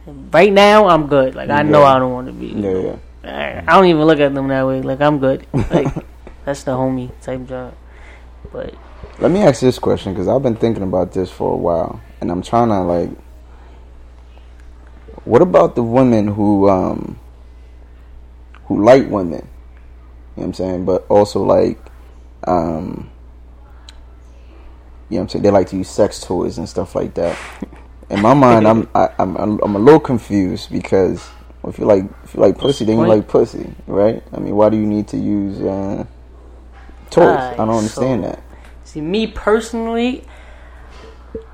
right 0.06 0.52
now, 0.52 0.88
I'm 0.88 1.06
good. 1.06 1.34
Like, 1.34 1.50
I 1.50 1.62
know 1.62 1.82
Yeah. 1.82 1.94
I 1.94 1.98
don't 1.98 2.12
want 2.12 2.26
to 2.26 2.32
be. 2.32 2.46
Yeah, 2.48 2.78
yeah. 2.78 2.96
I 3.24 3.58
I 3.66 3.76
don't 3.76 3.86
even 3.86 4.02
look 4.02 4.20
at 4.20 4.34
them 4.34 4.48
that 4.48 4.66
way. 4.66 4.82
Like, 4.82 5.00
I'm 5.00 5.18
good. 5.18 5.46
Like, 5.52 5.92
that's 6.44 6.64
the 6.64 6.72
homie 6.72 7.10
type 7.20 7.46
job. 7.46 7.74
But, 8.52 8.74
Let 9.18 9.30
me 9.30 9.40
ask 9.40 9.60
this 9.60 9.78
question 9.78 10.12
because 10.12 10.26
I've 10.26 10.42
been 10.42 10.56
thinking 10.56 10.82
about 10.82 11.12
this 11.12 11.30
for 11.30 11.52
a 11.52 11.56
while, 11.56 12.00
and 12.20 12.30
I'm 12.30 12.42
trying 12.42 12.68
to 12.68 12.80
like. 12.80 13.10
What 15.24 15.42
about 15.42 15.76
the 15.76 15.82
women 15.82 16.26
who 16.26 16.68
um 16.68 17.20
who 18.64 18.82
like 18.82 19.08
women? 19.08 19.32
You 19.32 19.36
know 19.38 19.48
what 20.34 20.44
I'm 20.44 20.54
saying, 20.54 20.84
but 20.84 21.06
also 21.08 21.42
like 21.44 21.78
um 22.46 23.10
you 25.08 25.16
know 25.16 25.20
what 25.20 25.22
I'm 25.24 25.28
saying 25.28 25.42
they 25.42 25.50
like 25.50 25.68
to 25.68 25.76
use 25.76 25.90
sex 25.90 26.20
toys 26.20 26.58
and 26.58 26.68
stuff 26.68 26.94
like 26.94 27.14
that. 27.14 27.38
In 28.08 28.20
my 28.20 28.34
mind, 28.34 28.66
I'm 28.66 28.88
I, 28.94 29.10
I'm 29.18 29.36
I'm 29.36 29.76
a 29.76 29.78
little 29.78 30.00
confused 30.00 30.70
because 30.72 31.28
if 31.64 31.78
you 31.78 31.84
like 31.84 32.04
if 32.24 32.34
you 32.34 32.40
like 32.40 32.58
pussy, 32.58 32.86
then 32.86 32.98
you 32.98 33.06
like 33.06 33.28
pussy, 33.28 33.72
right? 33.86 34.22
I 34.32 34.40
mean, 34.40 34.56
why 34.56 34.70
do 34.70 34.76
you 34.76 34.86
need 34.86 35.08
to 35.08 35.18
use 35.18 35.60
uh, 35.60 36.04
toys? 37.10 37.38
I 37.38 37.56
don't 37.56 37.70
understand 37.70 38.24
so- 38.24 38.30
that. 38.30 38.42
See, 38.84 39.00
me 39.00 39.26
personally, 39.26 40.24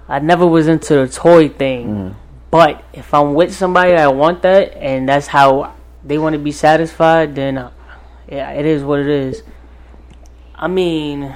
I 0.09 0.19
never 0.21 0.47
was 0.47 0.69
into 0.69 0.95
the 0.95 1.09
toy 1.09 1.49
thing. 1.49 1.87
Mm-hmm. 1.89 2.19
But 2.51 2.83
if 2.93 3.13
I'm 3.13 3.35
with 3.35 3.55
somebody 3.55 3.93
I 3.93 4.09
want 4.09 4.43
that 4.43 4.75
and 4.77 5.09
that's 5.09 5.27
how 5.27 5.75
they 6.03 6.17
want 6.17 6.33
to 6.33 6.39
be 6.39 6.53
satisfied, 6.53 7.35
then 7.35 7.59
uh, 7.59 7.71
yeah, 8.27 8.53
it 8.53 8.65
is 8.65 8.83
what 8.83 9.01
it 9.01 9.09
is. 9.09 9.43
I 10.55 10.67
mean, 10.67 11.35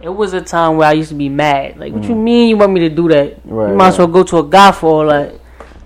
it 0.00 0.08
was 0.08 0.32
a 0.34 0.40
time 0.40 0.76
where 0.76 0.88
I 0.88 0.92
used 0.92 1.08
to 1.08 1.14
be 1.16 1.28
mad. 1.28 1.78
Like, 1.78 1.92
what 1.92 2.04
you 2.04 2.14
mean 2.14 2.48
you 2.48 2.56
want 2.56 2.72
me 2.72 2.80
to 2.80 2.88
do 2.88 3.08
that? 3.08 3.40
Right, 3.44 3.70
you 3.70 3.76
might 3.76 3.88
as 3.88 3.98
well 3.98 4.06
go 4.06 4.22
to 4.22 4.38
a 4.38 4.48
guy 4.48 4.70
for 4.72 4.86
all 4.86 5.06
that. 5.08 5.34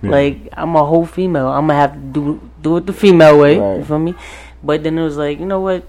Yeah. 0.02 0.10
Like, 0.10 0.48
I'm 0.52 0.76
a 0.76 0.84
whole 0.84 1.06
female. 1.06 1.48
I'm 1.48 1.66
gonna 1.66 1.80
have 1.80 1.94
to 1.94 1.98
do 1.98 2.50
do 2.60 2.76
it 2.76 2.86
the 2.86 2.92
female 2.92 3.38
way. 3.38 3.54
You 3.54 3.84
feel 3.84 3.98
me? 3.98 4.14
But 4.62 4.82
then 4.82 4.98
it 4.98 5.02
was 5.02 5.16
like, 5.16 5.38
you 5.40 5.46
know 5.46 5.60
what? 5.60 5.86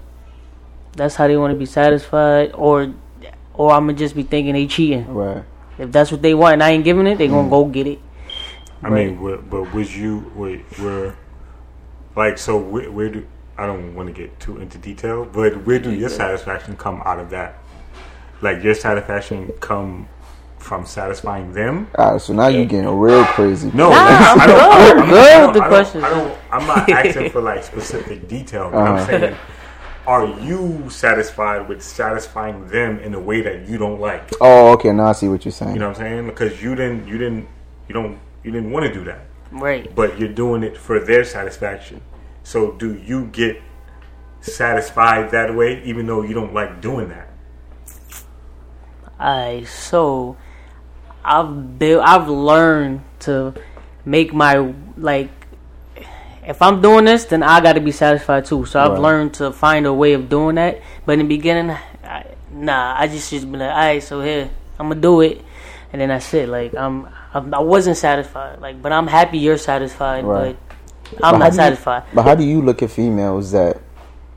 That's 0.96 1.14
how 1.14 1.28
they 1.28 1.36
want 1.36 1.52
to 1.52 1.58
be 1.58 1.66
satisfied, 1.66 2.52
or 2.54 2.94
or 3.54 3.72
I'm 3.72 3.86
gonna 3.86 3.98
just 3.98 4.14
be 4.16 4.22
thinking 4.22 4.54
they 4.54 4.66
cheating. 4.66 5.12
Right. 5.12 5.44
If 5.78 5.90
that's 5.92 6.10
what 6.12 6.22
they 6.22 6.34
want 6.34 6.54
and 6.54 6.62
I 6.62 6.70
ain't 6.70 6.84
giving 6.84 7.06
it, 7.06 7.16
they 7.18 7.28
Mm. 7.28 7.32
gonna 7.32 7.50
go 7.50 7.64
get 7.66 7.86
it. 7.86 7.98
I 8.82 8.90
mean, 8.90 9.22
but, 9.22 9.48
but 9.48 9.72
was 9.72 9.96
you 9.96 10.30
wait 10.34 10.64
were 10.80 11.14
like 12.16 12.36
so 12.38 12.56
where, 12.58 12.90
where 12.90 13.08
do 13.08 13.24
I 13.56 13.66
don't 13.66 13.94
want 13.94 14.08
to 14.08 14.12
get 14.12 14.38
too 14.40 14.58
into 14.58 14.78
detail, 14.78 15.24
but 15.24 15.64
where 15.66 15.78
do 15.78 15.92
your 15.92 16.08
satisfaction 16.08 16.76
come 16.76 17.00
out 17.04 17.18
of 17.18 17.30
that? 17.30 17.58
Like 18.40 18.62
your 18.64 18.74
satisfaction 18.74 19.52
come 19.60 20.08
from 20.58 20.84
satisfying 20.86 21.52
them? 21.52 21.88
All 21.96 22.12
right. 22.12 22.20
So 22.20 22.32
now 22.32 22.48
you're 22.48 22.64
getting 22.64 22.88
real 22.88 23.24
crazy. 23.26 23.70
No, 23.74 23.90
Nah, 23.90 23.96
I'm 23.96 24.38
don't, 24.48 24.60
I 24.60 24.88
good. 24.88 24.96
don't, 24.96 25.08
Good 25.08 25.18
I 25.18 25.38
don't, 25.38 25.46
with 25.46 25.54
the 25.54 25.60
I 25.60 25.62
don't- 25.62 25.68
questions. 25.68 26.04
I 26.04 26.10
don't, 26.10 26.38
I'm 26.50 26.66
not 26.66 26.88
asking 26.88 27.30
for 27.30 27.40
like 27.42 27.62
specific 27.62 28.26
detail. 28.28 28.70
But 28.70 28.78
Uh-huh. 28.78 28.92
I'm 28.94 29.06
saying, 29.06 29.36
are 30.06 30.26
you 30.40 30.88
satisfied 30.90 31.68
with 31.68 31.82
satisfying 31.82 32.66
them 32.68 32.98
in 32.98 33.14
a 33.14 33.20
way 33.20 33.40
that 33.42 33.68
you 33.68 33.78
don't 33.78 34.00
like? 34.00 34.30
Oh, 34.40 34.72
okay. 34.72 34.92
Now 34.92 35.06
I 35.06 35.12
see 35.12 35.28
what 35.28 35.44
you're 35.44 35.52
saying. 35.52 35.74
You 35.74 35.80
know 35.80 35.88
what 35.88 35.98
I'm 35.98 36.04
saying? 36.04 36.26
Because 36.26 36.62
you 36.62 36.74
didn't, 36.74 37.06
you 37.06 37.18
didn't, 37.18 37.48
you 37.88 37.92
don't, 37.94 38.18
you 38.42 38.50
didn't 38.50 38.70
want 38.70 38.86
to 38.86 38.92
do 38.92 39.04
that. 39.04 39.26
Right. 39.52 39.94
but 39.94 40.18
you're 40.18 40.32
doing 40.32 40.62
it 40.62 40.78
for 40.78 40.98
their 40.98 41.24
satisfaction. 41.24 42.00
So 42.42 42.72
do 42.72 42.94
you 42.94 43.26
get 43.26 43.60
satisfied 44.40 45.30
that 45.32 45.54
way, 45.54 45.82
even 45.84 46.06
though 46.06 46.22
you 46.22 46.34
don't 46.34 46.54
like 46.54 46.80
doing 46.80 47.10
that? 47.10 47.28
I 49.18 49.64
so 49.64 50.36
I've 51.24 51.78
built 51.78 52.02
I've 52.04 52.28
learned 52.28 53.02
to 53.20 53.54
make 54.04 54.34
my 54.34 54.74
like 54.96 55.30
if 56.46 56.60
I'm 56.60 56.80
doing 56.82 57.04
this 57.04 57.24
then 57.26 57.42
I 57.42 57.60
got 57.60 57.74
to 57.74 57.80
be 57.80 57.92
satisfied 57.92 58.44
too. 58.44 58.64
So 58.66 58.80
I've 58.80 58.92
Right. 58.92 59.00
learned 59.00 59.34
to 59.34 59.52
find 59.52 59.86
a 59.86 59.92
way 59.94 60.12
of 60.14 60.28
doing 60.28 60.56
that. 60.56 60.80
But 61.06 61.12
in 61.14 61.18
the 61.20 61.24
beginning 61.24 61.76
I, 62.04 62.24
nah, 62.52 62.94
I 62.98 63.06
just 63.08 63.30
just 63.30 63.50
be 63.50 63.58
like, 63.58 63.70
"All 63.70 63.76
right, 63.76 64.02
so 64.02 64.20
here, 64.20 64.50
I'm 64.78 64.88
going 64.88 64.98
to 64.98 65.02
do 65.02 65.20
it." 65.20 65.40
And 65.92 66.00
then 66.00 66.08
that's 66.08 66.32
it. 66.34 66.48
Like 66.48 66.74
I'm, 66.74 67.06
I'm 67.34 67.52
I 67.54 67.60
wasn't 67.60 67.96
satisfied. 67.96 68.60
Like 68.60 68.82
but 68.82 68.92
I'm 68.92 69.06
happy 69.06 69.38
you're 69.38 69.58
satisfied, 69.58 70.24
Right. 70.24 70.56
but 71.12 71.24
I'm 71.24 71.32
But 71.34 71.38
not 71.38 71.50
do 71.50 71.56
you- 71.56 71.62
satisfied. 71.62 72.02
But 72.14 72.22
how 72.22 72.34
do 72.34 72.44
you 72.44 72.60
look 72.62 72.82
at 72.82 72.90
females 72.90 73.52
that 73.52 73.78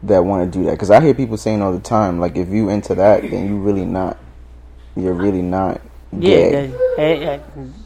that 0.03 0.24
want 0.24 0.51
to 0.51 0.59
do 0.59 0.65
that? 0.65 0.71
Because 0.71 0.91
I 0.91 1.01
hear 1.01 1.13
people 1.13 1.38
saying 1.38 1.62
all 1.62 1.71
the 1.71 1.79
time, 1.79 2.19
like 2.19 2.35
if 2.38 2.50
you 2.50 2.69
into 2.69 2.93
that, 2.95 3.21
then 3.29 3.47
you 3.47 3.57
really 3.57 3.85
not. 3.85 4.17
You're 4.95 5.13
really 5.13 5.41
not 5.41 5.81
Yeah, 6.13 6.19
gay. 6.38 6.51
that- 6.67 7.00
eh, 7.00 7.13
eh, 7.35 7.39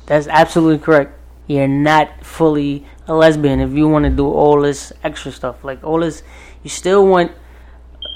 that's 0.06 0.28
absolutely 0.28 0.78
correct. 0.80 1.12
You're 1.50 1.68
not 1.68 2.24
fully 2.24 2.86
a 3.08 3.14
lesbian 3.16 3.60
if 3.60 3.72
you 3.74 3.90
want 3.90 4.06
to 4.06 4.12
do 4.12 4.28
all 4.30 4.62
this 4.62 4.94
extra 5.04 5.32
stuff. 5.32 5.64
Like 5.66 5.84
all 5.84 6.00
this, 6.00 6.22
you 6.62 6.70
still 6.70 7.08
want 7.08 7.32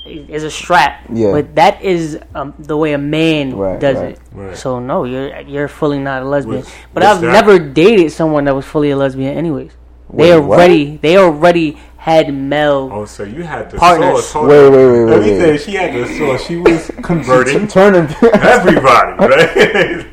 is 0.06 0.44
a 0.44 0.52
strap. 0.52 1.02
Yeah. 1.12 1.32
But 1.32 1.56
that 1.56 1.82
is 1.82 2.20
um, 2.36 2.54
the 2.60 2.78
way 2.78 2.94
a 2.94 2.98
man 3.00 3.56
Right, 3.58 3.80
does 3.80 3.98
right. 3.98 4.12
it. 4.14 4.20
Right. 4.32 4.56
So 4.56 4.80
no, 4.80 5.06
you're 5.06 5.34
you're 5.42 5.68
fully 5.68 5.98
not 5.98 6.22
a 6.22 6.26
lesbian. 6.26 6.58
Was- 6.58 6.72
but 6.94 7.02
was 7.04 7.16
I've 7.16 7.22
that- 7.22 7.32
never 7.32 7.58
dated 7.58 8.12
someone 8.12 8.46
that 8.46 8.56
was 8.56 8.66
fully 8.66 8.92
a 8.92 8.98
lesbian. 8.98 9.36
Anyways, 9.36 9.72
Wait, 10.10 10.30
they 10.30 10.40
what? 10.40 10.60
already 10.60 10.98
they 10.98 11.18
already 11.18 11.78
had 12.04 12.34
male. 12.34 12.90
Oh, 12.92 13.06
so 13.06 13.24
you 13.24 13.44
had 13.44 13.72
the 13.72 13.78
Partners. 13.78 14.28
source. 14.28 14.32
Hold 14.34 14.48
Wait, 14.50 14.66
on. 14.66 14.72
wait, 14.74 14.88
wait, 14.92 15.04
Let 15.06 15.20
wait, 15.22 15.26
me 15.26 15.32
wait. 15.40 15.58
say, 15.60 15.66
she 15.72 15.78
had 15.78 15.94
the 15.94 16.18
source. 16.18 16.46
She 16.46 16.58
was 16.58 16.92
converting 17.02 17.66
Turning. 17.70 18.14
everybody, 18.34 19.12
right? 19.26 20.06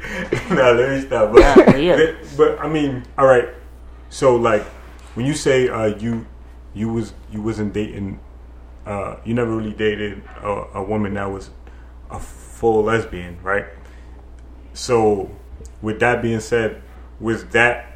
no, 0.50 0.72
let 0.72 0.90
me 0.90 1.00
stop. 1.00 1.32
But, 1.32 1.40
Nah, 1.40 1.64
but 1.64 1.82
yeah. 1.82 2.12
but 2.36 2.60
I 2.60 2.68
mean, 2.68 3.02
all 3.18 3.26
right. 3.26 3.48
So, 4.08 4.36
like, 4.36 4.62
when 5.16 5.26
you 5.26 5.34
say 5.34 5.68
uh, 5.68 5.86
you 5.96 6.26
you 6.74 6.92
was 6.92 7.12
you 7.32 7.42
wasn't 7.42 7.72
dating, 7.72 8.20
uh, 8.86 9.16
you 9.24 9.34
never 9.34 9.56
really 9.56 9.72
dated 9.74 10.22
a, 10.44 10.48
a 10.74 10.82
woman 10.84 11.14
that 11.14 11.28
was 11.28 11.50
a 12.08 12.20
full 12.20 12.84
lesbian, 12.84 13.36
right? 13.42 13.66
So, 14.74 15.28
with 15.82 15.98
that 15.98 16.22
being 16.22 16.38
said, 16.38 16.82
was 17.18 17.46
that 17.46 17.89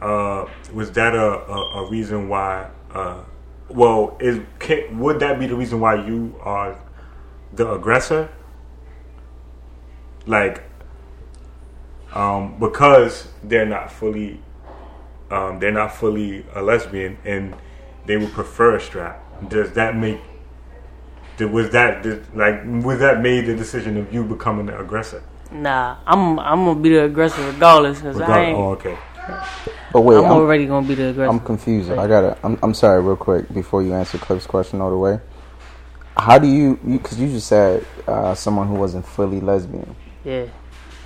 uh, 0.00 0.46
was 0.72 0.90
that 0.92 1.14
a, 1.14 1.20
a, 1.50 1.84
a 1.84 1.90
reason 1.90 2.28
why? 2.28 2.68
Uh, 2.92 3.22
well, 3.68 4.16
is 4.20 4.40
can, 4.58 4.98
would 4.98 5.20
that 5.20 5.38
be 5.40 5.46
the 5.46 5.56
reason 5.56 5.80
why 5.80 5.94
you 5.94 6.34
are 6.42 6.78
the 7.52 7.70
aggressor? 7.72 8.28
Like, 10.26 10.62
um, 12.14 12.58
because 12.58 13.28
they're 13.42 13.66
not 13.66 13.90
fully, 13.92 14.40
um, 15.30 15.58
they're 15.58 15.72
not 15.72 15.94
fully 15.94 16.44
a 16.54 16.62
lesbian, 16.62 17.18
and 17.24 17.54
they 18.06 18.16
would 18.16 18.32
prefer 18.32 18.76
a 18.76 18.80
strap. 18.80 19.22
Does 19.48 19.72
that 19.72 19.96
make? 19.96 20.20
did- 21.36 21.52
Was 21.52 21.70
that 21.70 22.02
did- 22.02 22.34
like 22.34 22.62
was 22.64 22.98
that 23.00 23.20
made 23.20 23.46
the 23.46 23.54
decision 23.54 23.96
of 23.98 24.12
you 24.12 24.24
becoming 24.24 24.66
the 24.66 24.78
aggressor? 24.78 25.22
Nah, 25.52 25.96
I'm 26.06 26.38
I'm 26.40 26.64
gonna 26.64 26.80
be 26.80 26.90
the 26.90 27.04
aggressor 27.04 27.44
regardless 27.46 28.00
because 28.00 28.20
I 28.20 28.44
ain't. 28.46 28.58
oh, 28.58 28.70
okay. 28.72 28.96
But 29.96 30.02
wait, 30.02 30.18
I'm, 30.18 30.26
I'm, 30.26 30.32
already 30.32 30.66
gonna 30.66 30.86
be 30.86 30.94
the 30.94 31.08
aggressor. 31.08 31.30
I'm 31.30 31.40
confused. 31.40 31.90
I 31.90 32.06
gotta. 32.06 32.36
I'm, 32.42 32.58
I'm 32.62 32.74
sorry, 32.74 33.00
real 33.02 33.16
quick, 33.16 33.50
before 33.54 33.82
you 33.82 33.94
answer 33.94 34.18
Cliff's 34.18 34.46
question 34.46 34.82
all 34.82 34.90
the 34.90 34.98
way. 34.98 35.18
How 36.18 36.38
do 36.38 36.46
you? 36.46 36.78
Because 36.86 37.18
you, 37.18 37.28
just 37.28 37.46
said 37.46 37.82
uh, 38.06 38.34
someone 38.34 38.66
who 38.68 38.74
wasn't 38.74 39.06
fully 39.06 39.40
lesbian. 39.40 39.96
yeah. 40.22 40.48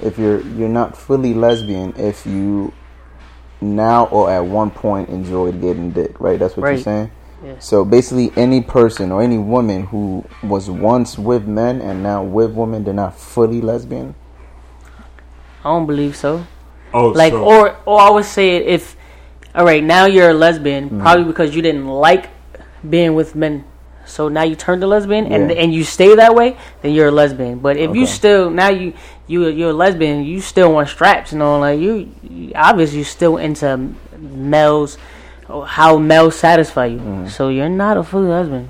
If 0.03 0.19
you're 0.19 0.41
you're 0.41 0.69
not 0.69 0.97
fully 0.97 1.35
lesbian, 1.35 1.95
if 1.99 2.27
you 2.27 2.73
now 3.61 4.07
or 4.07 4.29
at 4.29 4.41
one 4.41 4.73
point 4.73 5.09
enjoyed 5.09 5.61
getting 5.61 5.93
dick, 5.93 6.19
right? 6.19 6.37
That's 6.41 6.57
what 6.57 6.65
you're 6.65 6.73
Right. 6.73 6.83
saying. 6.83 7.11
Yeah. 7.45 7.61
So 7.61 7.85
basically, 7.85 8.33
any 8.35 8.61
person 8.61 9.13
or 9.13 9.23
any 9.23 9.39
woman 9.39 9.87
who 9.87 10.25
was 10.43 10.69
once 10.69 11.17
with 11.17 11.47
men 11.47 11.81
and 11.81 12.03
now 12.03 12.25
with 12.25 12.55
women, 12.55 12.83
they're 12.83 12.93
not 12.93 13.17
fully 13.17 13.61
lesbian. 13.61 14.17
I 15.65 15.69
don't 15.71 15.87
believe 15.87 16.17
so. 16.17 16.45
Oh, 16.93 17.09
Like, 17.09 17.33
so, 17.33 17.45
or 17.45 17.77
or 17.87 18.01
I 18.01 18.11
would 18.11 18.25
say 18.25 18.57
if, 18.57 18.97
all 19.55 19.65
right, 19.65 19.83
now 19.83 20.07
you're 20.07 20.31
a 20.31 20.35
lesbian, 20.35 20.87
Mm-hmm. 20.91 21.01
probably 21.01 21.25
because 21.25 21.55
you 21.55 21.63
didn't 21.63 21.87
like 21.89 22.29
being 22.89 23.15
with 23.15 23.35
men. 23.35 23.65
So 24.07 24.29
now 24.29 24.43
you 24.43 24.57
turned 24.57 24.83
a 24.83 24.89
lesbian, 24.89 25.31
and 25.33 25.51
Yeah. 25.51 25.57
and 25.63 25.73
you 25.73 25.85
stay 25.85 26.15
that 26.17 26.35
way, 26.35 26.57
then 26.83 26.93
you're 26.95 27.09
a 27.09 27.13
lesbian. 27.15 27.59
But 27.61 27.77
if 27.77 27.95
you 27.95 28.07
still 28.07 28.51
now 28.51 28.69
you 28.71 28.93
you 29.29 29.47
you're 29.49 29.71
a 29.71 29.73
lesbian, 29.85 30.25
you 30.25 30.41
still 30.41 30.73
want 30.73 30.89
straps, 30.89 31.31
you 31.33 31.39
know, 31.39 31.61
like 31.61 31.79
you, 31.79 32.11
you 32.29 32.51
obviously 32.57 32.99
you're 32.99 33.05
still 33.07 33.37
into 33.37 33.95
males, 34.19 34.99
or 35.49 35.65
how 35.67 35.99
males 35.99 36.35
satisfy 36.35 36.87
you. 36.87 36.99
Mm-hmm. 36.99 37.29
So 37.29 37.49
you're 37.51 37.69
not 37.69 37.97
a 37.97 38.03
fully 38.03 38.29
lesbian. 38.29 38.69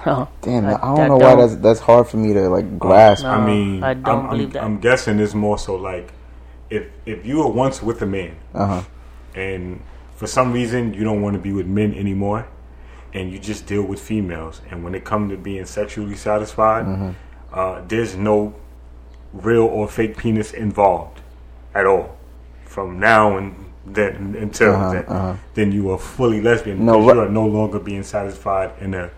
Damn, 0.04 0.66
I, 0.66 0.74
I- 0.74 0.80
don't 0.80 1.00
I 1.00 1.08
know 1.08 1.16
why 1.18 1.34
don't- 1.34 1.38
that's 1.40 1.56
that's 1.56 1.80
hard 1.80 2.06
for 2.06 2.16
me 2.18 2.32
to 2.34 2.48
like 2.48 2.78
grasp. 2.78 3.24
No. 3.24 3.30
I 3.30 3.44
mean, 3.44 3.82
I 3.82 3.94
don't 3.94 4.24
am 4.24 4.30
believe 4.30 4.52
that. 4.52 4.62
I'm 4.62 4.78
guessing 4.78 5.18
it's 5.18 5.34
more 5.34 5.58
so 5.58 5.74
like 5.74 6.12
if 6.70 6.84
if 7.06 7.26
you 7.26 7.38
were 7.38 7.48
once 7.48 7.82
with 7.82 8.00
a 8.02 8.06
man 8.06 8.34
Uh 8.54 8.66
huh. 8.66 8.82
and 9.34 9.80
for 10.16 10.26
some 10.26 10.52
reason 10.52 10.94
you 10.94 11.04
don't 11.04 11.22
want 11.22 11.34
to 11.34 11.40
be 11.42 11.52
with 11.52 11.66
men 11.66 11.94
anymore 11.94 12.46
and 13.14 13.32
you 13.32 13.38
just 13.38 13.66
deal 13.66 13.82
with 13.82 14.00
females 14.00 14.60
and 14.70 14.84
when 14.84 14.94
it 14.94 15.04
comes 15.04 15.30
to 15.30 15.36
being 15.36 15.64
sexually 15.66 16.16
satisfied 16.16 16.84
Mm-hmm. 16.86 17.10
uh, 17.52 17.80
there's 17.88 18.14
no 18.16 18.54
real 19.32 19.64
or 19.64 19.88
fake 19.88 20.16
penis 20.16 20.52
involved 20.52 21.20
at 21.74 21.86
all 21.86 22.16
from 22.64 22.98
now 23.00 23.36
and 23.38 23.54
then 23.86 24.36
until 24.38 24.72
Uh-huh, 24.74 24.92
then, 24.92 25.04
uh-huh. 25.04 25.34
then 25.54 25.72
you 25.72 25.90
are 25.90 25.98
fully 25.98 26.40
lesbian 26.40 26.84
No, 26.84 26.98
because 26.98 27.14
you 27.14 27.20
are 27.22 27.28
no 27.28 27.46
longer 27.46 27.78
being 27.80 28.02
satisfied 28.04 28.70
in 28.80 28.94
a 28.94 29.10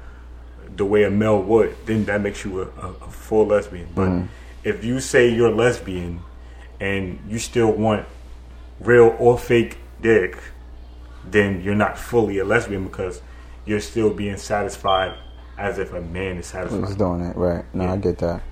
the 0.76 0.85
way 0.87 1.02
a 1.04 1.11
male 1.11 1.42
would 1.42 1.75
then 1.85 2.04
that 2.06 2.21
makes 2.23 2.44
you 2.47 2.62
a, 2.62 2.64
a, 2.80 2.88
a 3.06 3.11
full 3.11 3.47
lesbian 3.47 3.88
but 3.94 4.09
Mm-hmm. 4.09 4.26
if 4.64 4.85
you 4.85 5.00
say 5.00 5.28
you're 5.28 5.50
lesbian 5.50 6.21
and 6.83 7.19
you 7.29 7.39
still 7.39 7.71
want 7.71 8.05
real 8.81 9.15
or 9.21 9.39
fake 9.39 9.79
dick, 10.01 10.37
then 11.31 11.62
you're 11.62 11.77
not 11.77 11.97
fully 11.97 12.39
a 12.39 12.45
lesbian 12.45 12.83
because 12.83 13.23
you're 13.65 13.81
still 13.81 14.11
being 14.12 14.37
satisfied 14.37 15.15
as 15.57 15.79
if 15.79 15.93
a 15.93 16.01
man 16.01 16.39
is 16.39 16.51
Just 16.51 16.53
satisfied. 16.53 16.99
doing 16.99 17.21
it 17.21 17.37
right. 17.37 17.65
No, 17.73 17.85
I 17.87 17.97
get 17.97 18.19
that. 18.19 18.43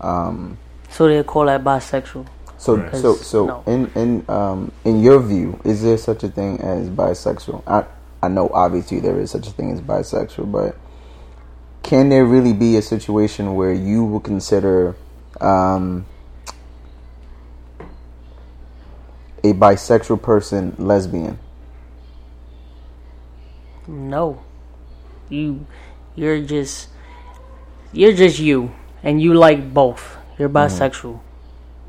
Um, 0.00 0.58
So 0.90 1.06
they 1.06 1.22
call 1.22 1.46
that 1.46 1.62
bisexual. 1.62 2.26
so 2.56 2.76
Right. 2.76 2.96
so 2.96 3.14
so 3.14 3.46
No. 3.46 3.62
in 3.66 3.90
in 3.94 4.24
um 4.28 4.72
in 4.84 5.00
your 5.00 5.20
view, 5.20 5.60
is 5.62 5.82
there 5.82 5.96
such 5.98 6.24
a 6.24 6.28
thing 6.28 6.60
as 6.60 6.88
bisexual? 6.90 7.62
I 7.66 7.84
I 8.20 8.26
know 8.26 8.50
obviously 8.52 8.98
there 8.98 9.20
is 9.20 9.30
such 9.30 9.46
a 9.46 9.52
thing 9.52 9.70
as 9.70 9.80
bisexual, 9.80 10.50
but 10.50 10.74
can 11.84 12.08
there 12.08 12.24
really 12.24 12.52
be 12.52 12.76
a 12.76 12.82
situation 12.82 13.54
where 13.54 13.72
you 13.72 14.02
will 14.04 14.18
consider 14.20 14.96
um 15.40 16.04
a 19.44 19.52
bisexual 19.52 20.22
person 20.22 20.74
lesbian? 20.78 21.38
No, 23.86 24.42
you, 25.28 25.66
you're 26.14 26.42
just, 26.42 26.88
you're 27.92 28.12
just 28.12 28.38
you. 28.38 28.74
and 29.02 29.20
you 29.20 29.34
like 29.34 29.72
both. 29.72 30.16
You're 30.38 30.48
bisexual. 30.48 31.20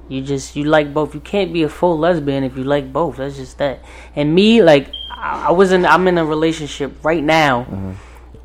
You 0.07 0.21
just 0.21 0.55
you 0.55 0.63
like 0.63 0.93
both. 0.93 1.13
You 1.13 1.19
can't 1.19 1.53
be 1.53 1.63
a 1.63 1.69
full 1.69 1.97
lesbian 1.97 2.43
if 2.43 2.57
you 2.57 2.63
like 2.63 2.91
both. 2.91 3.17
That's 3.17 3.35
just 3.35 3.57
that. 3.59 3.79
And 4.15 4.33
me, 4.33 4.63
like 4.63 4.89
I 5.11 5.47
I 5.49 5.51
was 5.51 5.71
in 5.71 5.85
I'm 5.85 6.07
in 6.07 6.17
a 6.17 6.25
relationship 6.25 7.03
right 7.03 7.23
now 7.23 7.95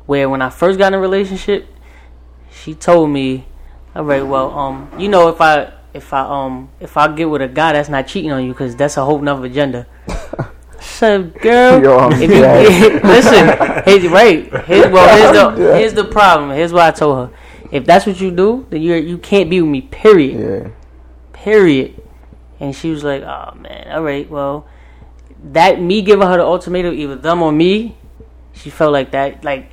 where 0.05 0.29
when 0.29 0.41
I 0.41 0.49
first 0.49 0.77
got 0.77 0.87
in 0.87 0.93
a 0.93 0.99
relationship, 0.99 1.67
she 2.51 2.75
told 2.75 3.09
me, 3.09 3.45
"All 3.95 4.03
right, 4.03 4.25
well, 4.25 4.51
um, 4.51 4.91
you 4.99 5.09
know, 5.09 5.29
if 5.29 5.41
I 5.41 5.73
if 5.95 6.13
I 6.13 6.21
um 6.21 6.69
if 6.79 6.97
I 6.97 7.07
get 7.15 7.29
with 7.29 7.41
a 7.41 7.47
guy 7.47 7.73
that's 7.73 7.89
not 7.89 8.07
cheating 8.07 8.31
on 8.31 8.43
you, 8.45 8.51
because 8.53 8.75
that's 8.75 8.97
a 8.97 9.05
whole 9.05 9.19
nother 9.19 9.45
agenda." 9.45 9.87
So, 10.81 11.23
girl, 11.23 11.81
Yo, 11.81 12.09
if 12.11 12.29
you 12.29 12.99
listen, 13.09 13.47
here's, 13.85 14.07
right? 14.11 14.53
Here's, 14.65 14.87
well, 14.91 15.07
here's 15.17 15.57
the 15.57 15.77
here's 15.77 15.93
the 15.93 16.03
problem. 16.05 16.51
Here's 16.51 16.71
what 16.71 16.83
I 16.83 16.91
told 16.91 17.29
her: 17.29 17.37
if 17.71 17.85
that's 17.85 18.05
what 18.05 18.21
you 18.21 18.29
do, 18.29 18.67
then 18.69 18.81
you 18.81 18.93
you 18.95 19.17
can't 19.17 19.49
be 19.49 19.61
with 19.61 19.71
me. 19.71 19.81
Period 19.81 20.39
Yeah. 20.39 20.69
period. 21.33 22.01
And 22.59 22.75
she 22.75 22.91
was 22.91 23.03
like, 23.03 23.23
"Oh 23.23 23.55
man, 23.55 23.87
all 23.91 24.03
right, 24.03 24.29
well, 24.29 24.67
that 25.51 25.81
me 25.81 26.01
giving 26.01 26.27
her 26.27 26.37
the 26.37 26.43
ultimatum, 26.43 26.93
either 26.93 27.15
them 27.15 27.41
or 27.41 27.51
me." 27.51 27.97
She 28.53 28.69
felt 28.69 28.93
like 28.93 29.11
that, 29.11 29.43
like 29.43 29.71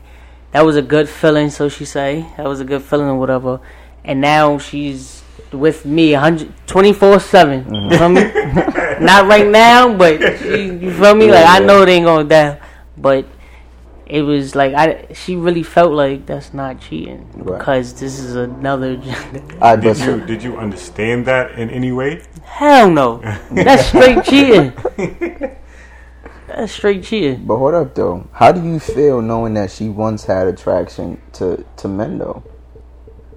that 0.53 0.65
was 0.65 0.77
a 0.77 0.83
good 0.83 1.09
feeling. 1.09 1.51
So 1.51 1.69
she 1.69 1.85
say 1.85 2.27
that 2.37 2.47
was 2.47 2.61
a 2.61 2.65
good 2.65 2.83
feeling 2.83 3.09
or 3.09 3.19
whatever. 3.19 3.61
And 4.05 4.21
now 4.21 4.59
she's 4.59 5.22
with 5.53 5.85
me 5.85 6.17
24 6.67 7.21
seven. 7.21 7.65
You 7.75 7.81
mm-hmm. 7.81 7.99
feel 7.99 8.09
me? 8.09 9.05
Not 9.05 9.27
right 9.27 9.49
now, 9.49 9.95
but 9.97 10.39
she, 10.39 10.67
you 10.67 10.93
feel 10.93 11.15
me? 11.15 11.31
Like 11.31 11.47
I 11.47 11.59
know 11.65 11.83
it 11.83 11.89
ain't 11.89 12.05
going 12.07 12.29
down, 12.29 12.59
but 12.97 13.27
it 14.07 14.23
was 14.23 14.55
like 14.55 14.75
I. 14.75 15.07
She 15.15 15.37
really 15.37 15.63
felt 15.63 15.93
like 15.93 16.27
that's 16.27 16.53
not 16.53 16.81
cheating 16.81 17.29
Right. 17.35 17.59
because 17.59 17.95
this 17.99 18.19
is 18.19 18.37
another. 18.37 19.01
I 19.61 19.77
Did 19.77 19.83
but 19.85 19.99
you 20.07 20.21
did 20.27 20.43
you 20.43 20.57
understand 20.59 21.27
that 21.27 21.53
in 21.59 21.71
any 21.71 21.93
way? 21.93 22.23
Hell 22.45 22.91
no. 22.91 23.19
That's 23.51 23.87
straight 23.87 24.23
cheating. 24.29 24.73
That's 26.47 26.73
straight 26.73 27.03
cheating. 27.05 27.47
but 27.47 27.57
hold 27.57 27.75
up 27.75 27.95
though. 27.95 28.29
How 28.33 28.53
do 28.53 28.63
you 28.63 28.79
feel 28.79 29.23
knowing 29.23 29.55
that 29.55 29.71
she 29.71 29.89
once 29.89 30.25
had 30.27 30.47
attraction 30.47 31.21
to 31.35 31.65
to 31.79 31.89
men 31.89 32.19
though? 32.19 32.43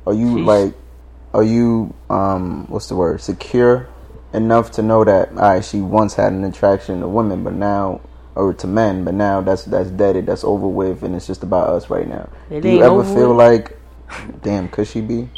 Are 0.05 0.13
you 0.13 0.35
She's- 0.35 0.45
like 0.47 0.73
are 1.35 1.43
you 1.43 1.93
um 2.09 2.65
what's 2.69 2.87
the 2.87 2.95
word? 2.95 3.21
Secure 3.21 3.87
enough 4.33 4.71
to 4.71 4.81
know 4.81 5.03
that 5.03 5.29
all 5.29 5.35
right, 5.35 5.65
she 5.65 5.81
once 5.81 6.15
had 6.15 6.33
an 6.33 6.43
attraction 6.43 7.01
to 7.01 7.07
women, 7.07 7.43
but 7.43 7.53
now 7.53 8.01
or 8.35 8.53
to 8.53 8.67
men, 8.67 9.03
but 9.03 9.13
now 9.13 9.41
that's 9.41 9.63
that's 9.63 9.89
deaded, 9.91 10.25
that's 10.25 10.43
over 10.43 10.67
with, 10.67 11.03
and 11.03 11.15
it's 11.15 11.27
just 11.27 11.43
about 11.43 11.69
us 11.69 11.89
right 11.89 12.07
now. 12.07 12.29
It 12.49 12.61
do 12.61 12.69
you 12.69 12.83
ever 12.83 13.03
feel 13.03 13.29
with. 13.29 13.37
like, 13.37 13.79
damn, 14.41 14.67
could 14.67 14.87
she 14.87 15.01
be? 15.01 15.29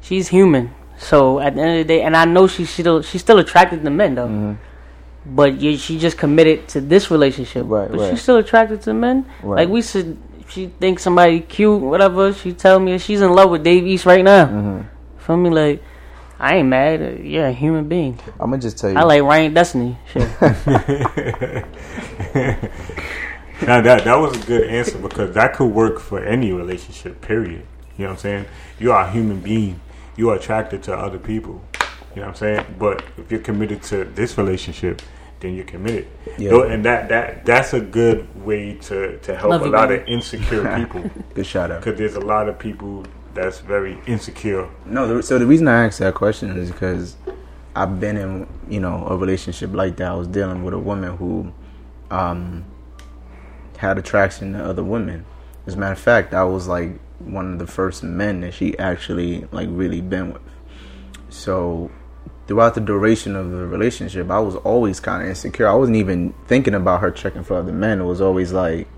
She's 0.00 0.28
human. 0.28 0.74
So 0.96 1.38
at 1.38 1.54
the 1.54 1.60
end 1.60 1.80
of 1.80 1.86
the 1.86 1.94
day, 1.94 2.02
and 2.02 2.16
I 2.16 2.24
know 2.24 2.46
she's 2.46 2.70
still 2.70 3.02
she's 3.02 3.20
still 3.20 3.38
attracted 3.38 3.84
to 3.84 3.90
men 3.90 4.14
though. 4.14 4.28
Mm-hmm. 4.28 4.64
But 5.34 5.60
you, 5.60 5.76
she 5.76 5.98
just 5.98 6.16
committed 6.16 6.68
to 6.68 6.80
this 6.80 7.10
relationship. 7.10 7.66
Right, 7.66 7.90
but 7.90 8.00
right. 8.00 8.10
she's 8.10 8.22
still 8.22 8.36
attracted 8.36 8.80
to 8.82 8.94
men. 8.94 9.26
Right. 9.42 9.64
Like 9.64 9.68
we 9.68 9.82
said, 9.82 10.16
she 10.48 10.68
thinks 10.68 11.02
somebody 11.02 11.40
cute, 11.40 11.82
whatever. 11.82 12.32
She 12.32 12.54
tell 12.54 12.80
me 12.80 12.96
she's 12.98 13.20
in 13.20 13.32
love 13.32 13.50
with 13.50 13.62
Dave 13.62 13.86
East 13.86 14.06
right 14.06 14.24
now. 14.24 14.46
Mm-hmm. 14.46 14.97
Feel 15.28 15.36
me? 15.36 15.50
Like 15.50 15.82
I 16.40 16.56
ain't 16.56 16.68
mad. 16.68 17.02
Uh, 17.02 17.22
You're 17.22 17.46
a 17.46 17.52
human 17.52 17.86
being. 17.86 18.18
I'm 18.40 18.50
gonna 18.50 18.58
just 18.62 18.78
tell 18.78 18.90
you. 18.90 18.96
I 18.96 19.02
like 19.04 19.22
Ryan 19.22 19.54
Destiny. 19.54 19.96
Shit. 20.10 20.28
Now 23.60 23.80
that 23.80 24.04
that 24.04 24.14
was 24.14 24.40
a 24.40 24.46
good 24.46 24.70
answer 24.70 24.98
because 24.98 25.34
that 25.34 25.54
could 25.54 25.66
work 25.66 25.98
for 25.98 26.24
any 26.24 26.52
relationship. 26.52 27.20
Period. 27.20 27.66
You 27.96 28.04
know 28.04 28.10
what 28.10 28.12
I'm 28.12 28.16
saying? 28.18 28.44
You 28.78 28.92
are 28.92 29.04
a 29.04 29.10
human 29.10 29.40
being. 29.40 29.80
You 30.16 30.30
are 30.30 30.36
attracted 30.36 30.84
to 30.84 30.94
other 30.94 31.18
people. 31.18 31.60
You 32.14 32.22
know 32.22 32.22
what 32.22 32.28
I'm 32.28 32.34
saying? 32.36 32.76
But 32.78 33.02
if 33.16 33.32
you're 33.32 33.40
committed 33.40 33.82
to 33.84 34.04
this 34.04 34.38
relationship, 34.38 35.02
then 35.40 35.54
you're 35.56 35.64
committed. 35.64 36.06
Yeah. 36.38 36.62
And 36.66 36.84
that 36.84 37.08
that 37.08 37.44
that's 37.44 37.72
a 37.74 37.80
good 37.80 38.28
way 38.44 38.74
to 38.82 39.18
to 39.18 39.36
help 39.36 39.50
Love 39.50 39.62
a 39.62 39.64
you, 39.66 39.70
lot 39.72 39.88
baby. 39.88 40.02
of 40.02 40.08
insecure 40.08 40.76
people 40.78 41.10
Good 41.34 41.46
shout 41.46 41.72
out. 41.72 41.80
because 41.84 41.98
there's 41.98 42.14
a 42.14 42.20
lot 42.20 42.48
of 42.48 42.60
people 42.60 43.04
that's 43.38 43.60
very 43.60 43.98
insecure. 44.06 44.68
No, 44.84 45.20
so 45.20 45.38
the 45.38 45.46
reason 45.46 45.68
I 45.68 45.86
asked 45.86 46.00
that 46.00 46.14
question 46.14 46.56
is 46.56 46.70
because 46.70 47.16
I've 47.76 48.00
been 48.00 48.16
in, 48.16 48.48
you 48.68 48.80
know, 48.80 49.06
a 49.06 49.16
relationship 49.16 49.72
like 49.72 49.96
that. 49.96 50.10
I 50.10 50.14
was 50.14 50.26
dealing 50.26 50.64
with 50.64 50.74
a 50.74 50.78
woman 50.78 51.16
who 51.16 51.52
um, 52.10 52.64
had 53.76 53.96
attraction 53.98 54.54
to 54.54 54.64
other 54.64 54.82
women. 54.82 55.24
As 55.66 55.74
a 55.74 55.76
matter 55.76 55.92
of 55.92 56.00
fact, 56.00 56.34
I 56.34 56.44
was 56.44 56.66
like 56.66 56.98
one 57.20 57.52
of 57.52 57.58
the 57.58 57.66
first 57.66 58.02
men 58.02 58.40
that 58.40 58.54
she 58.54 58.76
actually 58.78 59.46
like 59.52 59.68
really 59.70 60.00
been 60.00 60.32
with. 60.32 60.42
So 61.28 61.90
throughout 62.48 62.74
the 62.74 62.80
duration 62.80 63.36
of 63.36 63.50
the 63.50 63.66
relationship, 63.66 64.30
I 64.30 64.40
was 64.40 64.56
always 64.56 64.98
kind 64.98 65.22
of 65.22 65.28
insecure. 65.28 65.68
I 65.68 65.74
wasn't 65.74 65.98
even 65.98 66.34
thinking 66.46 66.74
about 66.74 67.02
her 67.02 67.10
checking 67.10 67.44
for 67.44 67.56
other 67.56 67.72
men. 67.72 68.00
It 68.00 68.04
was 68.04 68.20
always 68.20 68.52
like, 68.52 68.88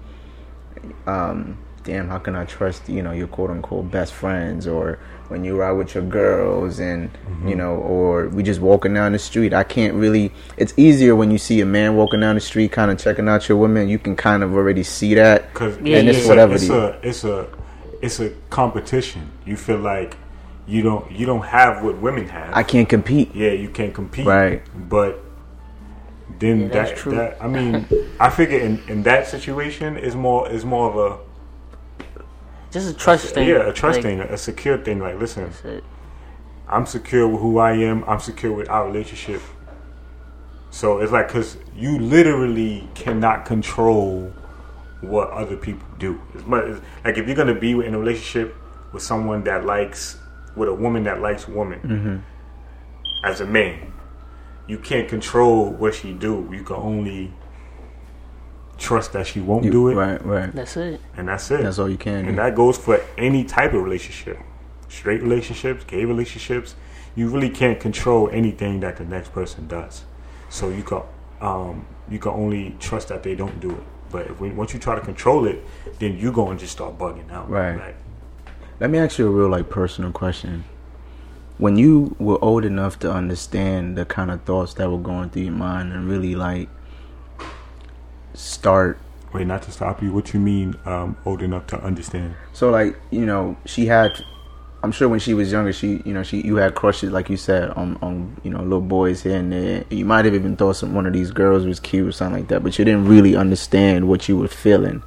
um, 1.06 1.58
damn, 1.84 2.08
how 2.08 2.18
can 2.18 2.36
I 2.36 2.44
trust, 2.44 2.88
you 2.88 3.02
know, 3.02 3.12
your 3.12 3.26
quote 3.26 3.50
unquote 3.50 3.90
best 3.90 4.12
friends 4.12 4.66
or 4.66 4.98
when 5.28 5.44
you 5.44 5.56
ride 5.56 5.72
with 5.72 5.94
your 5.94 6.04
girls 6.04 6.78
and, 6.78 7.12
mm-hmm. 7.12 7.48
you 7.48 7.54
know, 7.54 7.76
or 7.76 8.28
we 8.28 8.42
just 8.42 8.60
walking 8.60 8.94
down 8.94 9.12
the 9.12 9.18
street. 9.18 9.54
I 9.54 9.62
can't 9.62 9.94
really, 9.94 10.32
it's 10.56 10.74
easier 10.76 11.14
when 11.14 11.30
you 11.30 11.38
see 11.38 11.60
a 11.60 11.66
man 11.66 11.96
walking 11.96 12.20
down 12.20 12.34
the 12.34 12.40
street 12.40 12.72
kind 12.72 12.90
of 12.90 12.98
checking 12.98 13.28
out 13.28 13.48
your 13.48 13.58
women. 13.58 13.88
You 13.88 13.98
can 13.98 14.16
kind 14.16 14.42
of 14.42 14.54
already 14.54 14.82
see 14.82 15.14
that. 15.14 15.52
Because 15.52 15.76
Yeah, 15.78 15.98
and 15.98 16.08
yeah. 16.08 16.14
it's 16.14 16.26
whatever 16.26 16.54
it's 16.54 16.64
it 16.64 16.66
is. 16.66 16.70
a 16.70 17.00
it's 17.02 17.24
a 17.24 17.48
it's 18.02 18.20
a 18.20 18.30
competition. 18.50 19.30
You 19.44 19.56
feel 19.56 19.78
like 19.78 20.16
you 20.66 20.82
don't 20.82 21.10
you 21.10 21.26
don't 21.26 21.44
have 21.44 21.82
what 21.82 21.98
women 21.98 22.28
have. 22.28 22.54
I 22.54 22.62
can't 22.62 22.88
compete. 22.88 23.34
yeah, 23.34 23.52
you 23.52 23.70
can't 23.70 23.94
compete. 23.94 24.26
Right. 24.26 24.62
But 24.88 25.22
then 26.38 26.62
Yeah, 26.62 26.68
that's 26.68 26.90
that, 26.90 26.98
true. 26.98 27.14
that 27.16 27.42
I 27.42 27.48
mean, 27.48 27.86
I 28.18 28.30
figure 28.30 28.58
in, 28.58 28.82
in 28.88 29.02
that 29.04 29.26
situation 29.26 29.96
is 29.96 30.14
more 30.14 30.50
is 30.50 30.64
more 30.64 30.90
of 30.90 31.20
Just 32.70 32.90
a 32.90 32.94
trust 32.94 33.34
thing. 33.34 33.48
yeah 33.48 33.66
a 33.68 33.72
trust 33.72 33.96
Like, 33.96 34.04
thing, 34.04 34.20
a 34.20 34.36
secure 34.36 34.78
thing. 34.78 35.00
Like, 35.00 35.18
listen. 35.18 35.50
I'm 36.68 36.86
secure 36.86 37.26
with 37.26 37.40
who 37.40 37.58
I 37.58 37.72
am. 37.72 38.04
I'm 38.04 38.20
secure 38.20 38.52
with 38.52 38.68
our 38.70 38.86
relationship. 38.86 39.42
So 40.70 40.98
it's 40.98 41.10
like 41.10 41.26
because 41.28 41.56
you 41.74 41.98
literally 41.98 42.88
cannot 42.94 43.44
control 43.44 44.32
what 45.00 45.30
other 45.30 45.56
people 45.56 45.86
do. 45.98 46.20
It's 46.34 46.46
much, 46.46 46.64
it's- 46.64 46.82
like 47.04 47.18
if 47.18 47.26
you're 47.26 47.36
gonna 47.36 47.58
be 47.58 47.72
in 47.72 47.94
a 47.94 47.98
relationship 47.98 48.54
with 48.92 49.02
someone 49.02 49.42
that 49.44 49.64
likes 49.64 50.18
with 50.56 50.68
a 50.68 50.74
woman 50.74 51.04
that 51.04 51.20
likes 51.20 51.48
woman, 51.48 51.80
mm-hmm. 51.80 52.16
as 53.24 53.40
a 53.40 53.46
man, 53.46 53.92
you 54.68 54.78
can't 54.78 55.08
control 55.08 55.70
what 55.70 55.94
she 55.94 56.12
do. 56.12 56.48
You 56.52 56.62
can 56.62 56.76
only 56.76 57.32
trust 58.80 59.12
that 59.12 59.26
she 59.26 59.40
won't 59.40 59.64
You- 59.64 59.70
do 59.70 59.88
it, 59.88 59.94
Right, 59.94 60.24
right. 60.26 60.52
That's 60.52 60.76
it. 60.76 61.00
and 61.16 61.28
that's 61.28 61.50
it. 61.50 61.62
That's 61.62 61.78
all 61.78 61.88
you 61.88 61.98
can 61.98 62.22
do. 62.24 62.28
And 62.30 62.38
that 62.38 62.54
goes 62.56 62.76
for 62.78 62.98
any 63.18 63.44
type 63.44 63.72
of 63.74 63.82
relationship. 63.84 64.38
Straight 64.88 65.22
relationships, 65.22 65.84
gay 65.84 66.04
relationships. 66.04 66.74
You 67.14 67.28
really 67.28 67.50
can't 67.50 67.78
control 67.78 68.28
anything 68.32 68.80
that 68.80 68.96
the 68.96 69.04
next 69.04 69.32
person 69.32 69.68
does. 69.68 70.04
So 70.48 70.68
you 70.70 70.82
can 70.82 71.02
um, 71.40 71.86
you 72.10 72.18
can 72.18 72.32
only 72.32 72.76
trust 72.80 73.08
that 73.08 73.22
they 73.22 73.34
don't 73.34 73.60
do 73.60 73.70
it. 73.70 73.82
But 74.10 74.26
if 74.26 74.40
we, 74.40 74.50
once 74.50 74.74
you 74.74 74.80
try 74.80 74.94
to 74.94 75.00
control 75.00 75.46
it, 75.46 75.62
then 76.00 76.18
you 76.18 76.32
go 76.32 76.48
and 76.50 76.58
just 76.58 76.72
start 76.72 76.98
bugging 76.98 77.30
out. 77.30 77.48
Right. 77.48 77.76
Like, 77.78 77.96
Let 78.80 78.90
me 78.90 78.98
ask 78.98 79.18
you 79.18 79.26
a 79.26 79.30
real 79.30 79.48
like 79.48 79.70
personal 79.70 80.10
question. 80.12 80.64
When 81.58 81.76
you 81.76 82.16
were 82.18 82.38
old 82.42 82.64
enough 82.64 82.98
to 83.00 83.12
understand 83.12 83.96
the 83.96 84.04
kind 84.04 84.30
of 84.30 84.42
thoughts 84.42 84.74
that 84.74 84.90
were 84.90 84.98
going 84.98 85.30
through 85.30 85.42
your 85.42 85.52
mind 85.52 85.92
and 85.92 86.08
really 86.08 86.34
like 86.34 86.68
start 88.40 88.98
wait, 89.32 89.46
not 89.46 89.62
to 89.62 89.70
stop 89.70 90.02
you. 90.02 90.12
What 90.12 90.34
you 90.34 90.40
mean 90.40 90.74
um, 90.84 91.16
old 91.24 91.42
enough 91.42 91.66
to 91.68 91.80
understand? 91.82 92.34
so 92.52 92.70
like, 92.70 92.96
you 93.10 93.26
know, 93.26 93.56
she 93.64 93.86
had 93.86 94.24
I'm 94.82 94.92
sure 94.92 95.10
when 95.10 95.20
she 95.20 95.34
was 95.34 95.52
younger 95.52 95.74
she 95.74 96.00
you 96.04 96.14
know, 96.14 96.22
she 96.22 96.40
you 96.40 96.56
had 96.56 96.74
crushes 96.74 97.12
like 97.12 97.28
you 97.28 97.36
said 97.36 97.70
on 97.70 97.98
on 98.02 98.40
you 98.42 98.50
know, 98.50 98.62
little 98.62 98.80
boys 98.80 99.22
here 99.22 99.36
and 99.36 99.52
there. 99.52 99.84
You 99.90 100.04
might 100.04 100.24
have 100.24 100.34
even 100.34 100.56
thought 100.56 100.76
some 100.76 100.94
one 100.94 101.06
of 101.06 101.12
these 101.12 101.30
girls 101.30 101.66
was 101.66 101.80
cute 101.80 102.08
or 102.08 102.12
something 102.12 102.40
like 102.40 102.48
that, 102.48 102.62
but 102.62 102.78
you 102.78 102.84
didn't 102.84 103.06
really 103.06 103.36
understand 103.36 104.08
what 104.08 104.28
you 104.28 104.36
were 104.36 104.48
feeling 104.48 105.02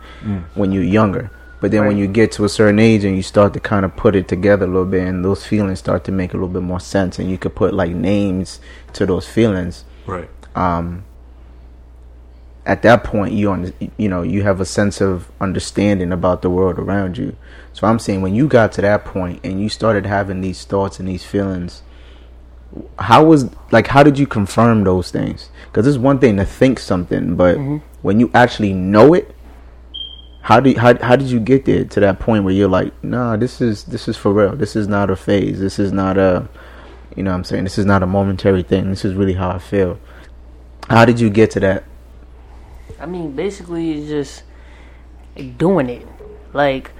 when 0.53 0.71
you're 0.71 0.83
younger. 0.83 1.31
But 1.59 1.71
then 1.71 1.85
when 1.85 1.95
you 1.95 2.07
get 2.07 2.33
to 2.33 2.43
a 2.43 2.49
certain 2.49 2.77
age 2.77 3.05
and 3.05 3.15
you 3.15 3.23
start 3.23 3.53
to 3.53 3.59
kind 3.61 3.85
of 3.85 3.95
put 3.95 4.17
it 4.17 4.27
together 4.27 4.65
a 4.65 4.67
little 4.67 4.83
bit, 4.83 5.07
and 5.07 5.23
those 5.23 5.45
feelings 5.45 5.79
start 5.79 6.03
to 6.03 6.11
make 6.11 6.33
a 6.33 6.35
little 6.35 6.49
bit 6.49 6.61
more 6.61 6.81
sense, 6.81 7.19
and 7.19 7.31
you 7.31 7.37
could 7.37 7.55
put 7.55 7.73
like 7.73 7.91
names 7.91 8.59
to 8.91 9.05
those 9.05 9.29
feelings. 9.29 9.85
Right. 10.05 10.29
Um, 10.55 11.05
at 12.65 12.81
that 12.83 13.03
point, 13.03 13.33
you 13.33 13.51
under, 13.51 13.71
you 13.97 14.09
know 14.09 14.21
you 14.21 14.43
have 14.43 14.61
a 14.61 14.65
sense 14.65 15.01
of 15.01 15.31
understanding 15.41 16.11
about 16.11 16.41
the 16.41 16.49
world 16.49 16.79
around 16.79 17.17
you. 17.17 17.35
So 17.73 17.87
I'm 17.87 17.99
saying 17.99 18.21
when 18.21 18.35
you 18.35 18.47
got 18.47 18.71
to 18.73 18.81
that 18.81 19.05
point 19.05 19.39
and 19.43 19.61
you 19.61 19.69
started 19.69 20.05
having 20.05 20.41
these 20.41 20.63
thoughts 20.65 20.99
and 20.99 21.07
these 21.07 21.25
feelings, 21.25 21.81
how 22.99 23.23
was 23.25 23.49
like 23.71 23.87
how 23.87 24.03
did 24.03 24.17
you 24.17 24.27
confirm 24.27 24.83
those 24.83 25.11
things? 25.11 25.49
Because 25.65 25.87
it's 25.87 25.97
one 25.97 26.19
thing 26.19 26.37
to 26.37 26.45
think 26.45 26.79
something, 26.79 27.35
but 27.35 27.57
mm-hmm. 27.57 27.77
when 28.01 28.19
you 28.19 28.31
actually 28.33 28.73
know 28.73 29.13
it, 29.13 29.35
How 30.43 30.59
did 30.59 30.75
how 30.75 30.91
how 30.99 31.15
did 31.15 31.31
you 31.31 31.39
get 31.39 31.63
there 31.63 31.85
to 31.85 31.99
that 32.01 32.19
point 32.19 32.43
where 32.43 32.53
you're 32.53 32.67
like, 32.67 32.91
nah, 33.01 33.37
this 33.37 33.61
is 33.61 33.85
this 33.85 34.09
is 34.09 34.17
for 34.17 34.33
real. 34.33 34.55
This 34.57 34.75
is 34.75 34.87
not 34.87 35.09
a 35.09 35.15
phase. 35.15 35.59
This 35.59 35.79
is 35.79 35.91
not 35.91 36.17
a, 36.17 36.49
you 37.15 37.23
know, 37.23 37.31
I'm 37.31 37.45
saying 37.45 37.63
this 37.63 37.77
is 37.77 37.85
not 37.85 38.03
a 38.03 38.05
momentary 38.05 38.61
thing. 38.61 38.89
This 38.89 39.05
is 39.05 39.13
really 39.15 39.35
how 39.35 39.51
I 39.51 39.59
feel. 39.59 39.97
How 40.89 41.05
did 41.05 41.19
you 41.21 41.29
get 41.29 41.51
to 41.51 41.59
that? 41.61 41.83
I 42.99 43.05
mean, 43.05 43.35
basically, 43.35 43.91
it's 43.93 44.09
just 44.09 44.43
doing 45.57 45.89
it. 45.89 46.07
Like, 46.53 46.91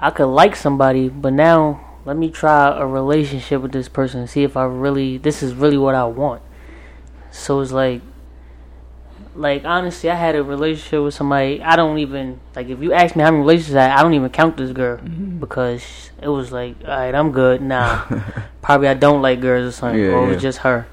I 0.00 0.10
could 0.10 0.26
like 0.26 0.54
somebody, 0.56 1.08
but 1.08 1.32
now 1.32 1.98
let 2.04 2.16
me 2.16 2.30
try 2.30 2.78
a 2.78 2.86
relationship 2.86 3.60
with 3.62 3.72
this 3.72 3.88
person 3.88 4.20
and 4.20 4.30
see 4.30 4.42
if 4.44 4.56
I 4.56 4.64
really, 4.64 5.18
this 5.18 5.42
is 5.42 5.54
really 5.54 5.78
what 5.78 5.94
I 5.94 6.04
want. 6.04 6.42
So 7.30 7.60
it's 7.60 7.72
like, 7.72 8.02
like 9.34 9.64
honestly, 9.64 10.10
I 10.10 10.16
had 10.16 10.34
a 10.34 10.42
relationship 10.42 11.02
with 11.02 11.14
somebody. 11.14 11.62
I 11.62 11.76
don't 11.76 11.98
even 11.98 12.40
like 12.56 12.68
if 12.68 12.80
you 12.80 12.92
ask 12.92 13.14
me 13.14 13.22
how 13.22 13.30
many 13.30 13.40
relationships 13.42 13.76
I, 13.76 13.82
had, 13.84 13.98
I 13.98 14.02
don't 14.02 14.14
even 14.14 14.30
count 14.30 14.56
this 14.56 14.72
girl 14.72 14.98
mm-hmm. 14.98 15.38
because 15.38 16.10
it 16.20 16.28
was 16.28 16.50
like, 16.50 16.76
all 16.82 16.88
right, 16.88 17.14
I'm 17.14 17.30
good. 17.30 17.62
Nah, 17.62 18.04
probably 18.62 18.88
I 18.88 18.94
don't 18.94 19.22
like 19.22 19.40
girls 19.40 19.68
or 19.68 19.72
something, 19.72 20.00
Yeah, 20.00 20.08
or 20.08 20.24
it 20.24 20.26
was 20.26 20.34
yeah. 20.36 20.40
just 20.40 20.58
her. 20.58 20.86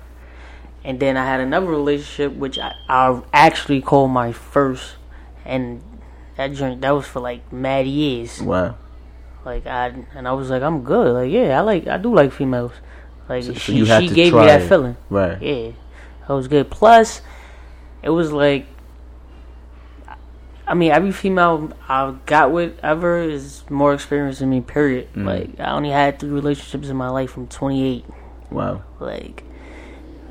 And 0.86 1.00
then 1.00 1.18
I 1.18 1.26
had 1.26 1.40
another 1.40 1.66
relationship 1.66 2.34
which 2.34 2.60
I, 2.60 2.74
I 2.88 3.20
actually 3.34 3.82
called 3.82 4.12
my 4.12 4.32
first, 4.32 4.96
and 5.44 5.82
that 6.38 6.54
joint 6.54 6.82
that 6.82 6.92
was 6.92 7.08
for 7.08 7.20
like 7.22 7.52
mad 7.52 7.88
years. 7.88 8.40
Wow. 8.40 8.78
Like 9.44 9.66
I 9.66 9.94
and 10.16 10.28
I 10.28 10.34
was 10.34 10.52
like, 10.52 10.62
I'm 10.62 10.84
good. 10.84 11.12
Like 11.14 11.32
yeah, 11.32 11.58
I 11.58 11.62
like 11.62 11.88
I 11.88 11.98
do 11.98 12.14
like 12.14 12.32
females. 12.32 12.72
Like 13.28 13.44
So- 13.44 13.54
so 13.54 13.60
she 13.60 13.74
you 13.78 13.86
she 13.88 14.10
gave 14.10 14.34
me 14.34 14.46
that 14.46 14.70
feeling. 14.70 14.96
Right. 15.10 15.42
Yeah, 15.42 15.72
that 16.28 16.34
was 16.34 16.48
good. 16.48 16.70
Plus, 16.70 17.22
it 18.04 18.12
was 18.12 18.32
like, 18.32 18.68
I 20.68 20.74
mean, 20.76 20.92
every 20.92 21.12
female 21.12 21.72
I 21.90 22.14
got 22.28 22.52
with 22.52 22.78
ever 22.84 23.20
is 23.22 23.64
more 23.70 23.94
experienced 23.94 24.40
than 24.40 24.50
me. 24.52 24.62
Period. 24.62 25.12
Mm. 25.14 25.26
Like 25.26 25.60
I 25.60 25.72
only 25.72 25.90
had 25.90 26.20
three 26.20 26.30
relationships 26.30 26.90
in 26.90 26.96
my 26.96 27.10
life 27.10 27.32
from 27.32 27.48
28. 27.48 28.06
Wow. 28.52 28.84
Like, 29.00 29.44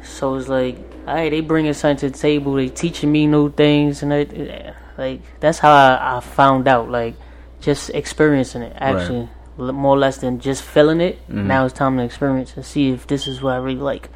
so 0.04 0.36
it's 0.36 0.48
like, 0.48 0.76
all 1.06 1.14
right, 1.14 1.30
they 1.30 1.40
bringing 1.40 1.72
something 1.74 2.08
to 2.08 2.10
the 2.10 2.18
table. 2.18 2.54
They 2.54 2.68
teaching 2.68 3.10
me 3.10 3.26
new 3.26 3.50
things, 3.50 4.02
and 4.02 4.12
it, 4.12 4.74
like 4.96 5.20
that's 5.40 5.58
how 5.58 5.72
I, 5.72 6.16
I 6.16 6.20
found 6.20 6.68
out. 6.68 6.90
Like, 6.90 7.14
just 7.60 7.90
experiencing 7.90 8.62
it 8.62 8.76
actually, 8.76 9.28
l 9.58 9.72
more 9.72 9.96
or 9.96 9.98
less 9.98 10.18
than 10.18 10.38
just 10.38 10.62
feeling 10.62 11.00
it. 11.00 11.16
Mm-hmm. 11.28 11.48
Now 11.48 11.64
it's 11.64 11.74
time 11.74 11.96
to 11.96 12.04
experience 12.04 12.54
and 12.56 12.64
see 12.64 12.90
if 12.90 13.06
this 13.06 13.26
is 13.26 13.40
what 13.40 13.54
I 13.54 13.56
really 13.56 13.80
like. 13.80 14.10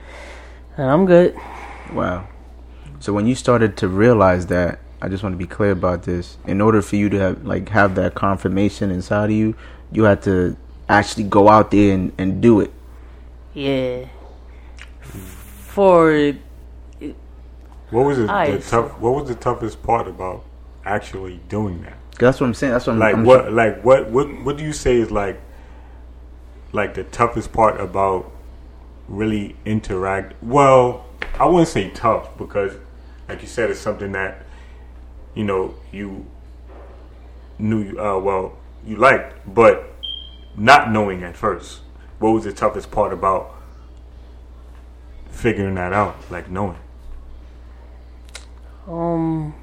And 0.76 0.90
I'm 0.90 1.06
good. 1.06 1.34
Wow. 1.92 2.28
So 3.00 3.12
when 3.12 3.26
you 3.26 3.34
started 3.34 3.76
to 3.78 3.88
realize 3.88 4.46
that, 4.46 4.80
I 5.00 5.08
just 5.08 5.22
want 5.22 5.32
to 5.32 5.38
be 5.38 5.46
clear 5.46 5.70
about 5.70 6.02
this. 6.02 6.36
In 6.46 6.60
order 6.60 6.82
for 6.82 6.96
you 6.96 7.08
to 7.08 7.18
have 7.18 7.46
like 7.46 7.68
have 7.70 7.94
that 7.94 8.14
confirmation 8.14 8.90
inside 8.90 9.30
of 9.30 9.36
you, 9.36 9.54
you 9.92 10.04
had 10.04 10.22
to 10.22 10.56
actually 10.88 11.24
go 11.24 11.48
out 11.48 11.70
there 11.70 11.94
and, 11.94 12.12
and 12.18 12.42
do 12.42 12.60
it. 12.60 12.72
Yeah. 13.54 14.06
For 15.78 16.32
What 17.90 18.04
was 18.04 18.18
it, 18.18 18.26
the 18.26 18.64
tough? 18.68 18.98
What 18.98 19.14
was 19.14 19.28
the 19.28 19.36
toughest 19.36 19.80
part 19.80 20.08
about 20.08 20.44
actually 20.84 21.38
doing 21.48 21.82
that? 21.82 21.96
That's 22.18 22.40
what 22.40 22.48
I'm 22.48 22.54
saying. 22.54 22.72
That's 22.72 22.88
what 22.88 22.94
I'm 22.94 22.98
Like 22.98 23.14
I'm- 23.14 23.24
what? 23.24 23.52
Like 23.52 23.84
what? 23.84 24.10
What? 24.10 24.42
What 24.42 24.56
do 24.56 24.64
you 24.64 24.72
say 24.72 24.96
is 24.96 25.12
like, 25.12 25.40
like 26.72 26.94
the 26.94 27.04
toughest 27.04 27.52
part 27.52 27.80
about 27.80 28.28
really 29.06 29.54
interact? 29.64 30.34
Well, 30.42 31.06
I 31.38 31.46
wouldn't 31.46 31.68
say 31.68 31.90
tough 31.90 32.36
because, 32.36 32.72
like 33.28 33.40
you 33.40 33.46
said, 33.46 33.70
it's 33.70 33.78
something 33.78 34.10
that 34.10 34.46
you 35.36 35.44
know 35.44 35.76
you 35.92 36.26
knew. 37.60 37.96
Uh, 37.96 38.18
well, 38.18 38.58
you 38.84 38.96
liked, 38.96 39.54
but 39.54 39.94
not 40.56 40.90
knowing 40.90 41.22
at 41.22 41.36
first. 41.36 41.82
What 42.18 42.30
was 42.30 42.42
the 42.42 42.52
toughest 42.52 42.90
part 42.90 43.12
about 43.12 43.54
figuring 45.38 45.76
that 45.76 45.92
out? 45.92 46.16
Like 46.30 46.50
knowing. 46.50 46.76
um, 48.88 49.54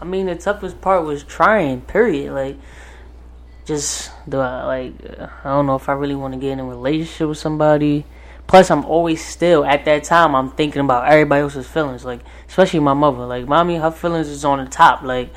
I 0.00 0.04
mean, 0.04 0.26
the 0.26 0.34
toughest 0.34 0.80
part 0.80 1.04
was 1.04 1.22
trying. 1.22 1.82
Period. 1.82 2.32
Like, 2.32 2.56
just 3.66 4.10
the 4.26 4.38
like, 4.38 4.92
uh, 5.18 5.28
I 5.44 5.48
don't 5.50 5.66
know 5.66 5.76
if 5.76 5.88
I 5.88 5.92
really 5.92 6.16
want 6.16 6.34
to 6.34 6.40
get 6.40 6.52
in 6.52 6.60
a 6.60 6.64
relationship 6.64 7.28
with 7.28 7.38
somebody. 7.38 8.04
Plus, 8.46 8.70
I'm 8.70 8.84
always 8.84 9.24
still 9.24 9.64
at 9.64 9.84
that 9.84 10.02
time. 10.02 10.34
I'm 10.34 10.50
thinking 10.50 10.80
about 10.80 11.06
everybody 11.06 11.42
else's 11.42 11.68
feelings. 11.68 12.04
Like, 12.04 12.20
especially 12.48 12.80
my 12.80 12.94
mother. 12.94 13.26
Like, 13.26 13.46
mommy, 13.46 13.76
her 13.76 13.92
feelings 13.92 14.28
is 14.28 14.44
on 14.44 14.64
the 14.64 14.70
top. 14.70 15.02
Like, 15.02 15.32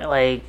like 0.00 0.42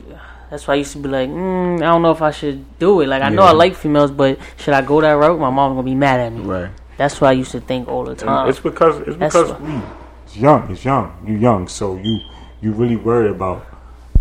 that's 0.51 0.67
why 0.67 0.73
I 0.75 0.77
used 0.77 0.91
to 0.91 0.99
be 0.99 1.07
like, 1.09 1.29
mm, 1.29 1.77
I 1.77 1.85
don't 1.85 2.01
know 2.03 2.11
if 2.11 2.21
I 2.21 2.29
should 2.31 2.77
do 2.77 2.99
it. 3.01 3.07
Like, 3.07 3.23
I 3.23 3.29
know 3.29 3.43
I 3.43 3.53
like 3.53 3.73
females, 3.75 4.11
but 4.11 4.37
should 4.57 4.73
I 4.73 4.81
go 4.81 4.99
that 5.01 5.11
route? 5.13 5.39
My 5.39 5.49
mom's 5.49 5.75
gonna 5.75 5.83
be 5.83 5.95
mad 5.95 6.19
at 6.19 6.33
me. 6.33 6.41
right. 6.43 6.69
That's 6.97 7.19
what 7.19 7.29
I 7.29 7.31
used 7.31 7.51
to 7.53 7.61
think 7.61 7.87
all 7.87 8.03
the 8.03 8.13
time. 8.15 8.47
It's 8.49 8.59
because 8.59 8.99
it's 9.07 9.17
That's 9.17 9.33
because 9.33 9.49
what- 9.53 9.61
we 9.61 9.81
it's 10.25 10.37
young. 10.37 10.69
It's 10.69 10.85
young. 10.85 11.11
You 11.25 11.35
young, 11.37 11.67
so 11.67 11.95
you 11.95 12.19
you 12.61 12.73
really 12.73 12.95
worry 12.97 13.29
about 13.31 13.65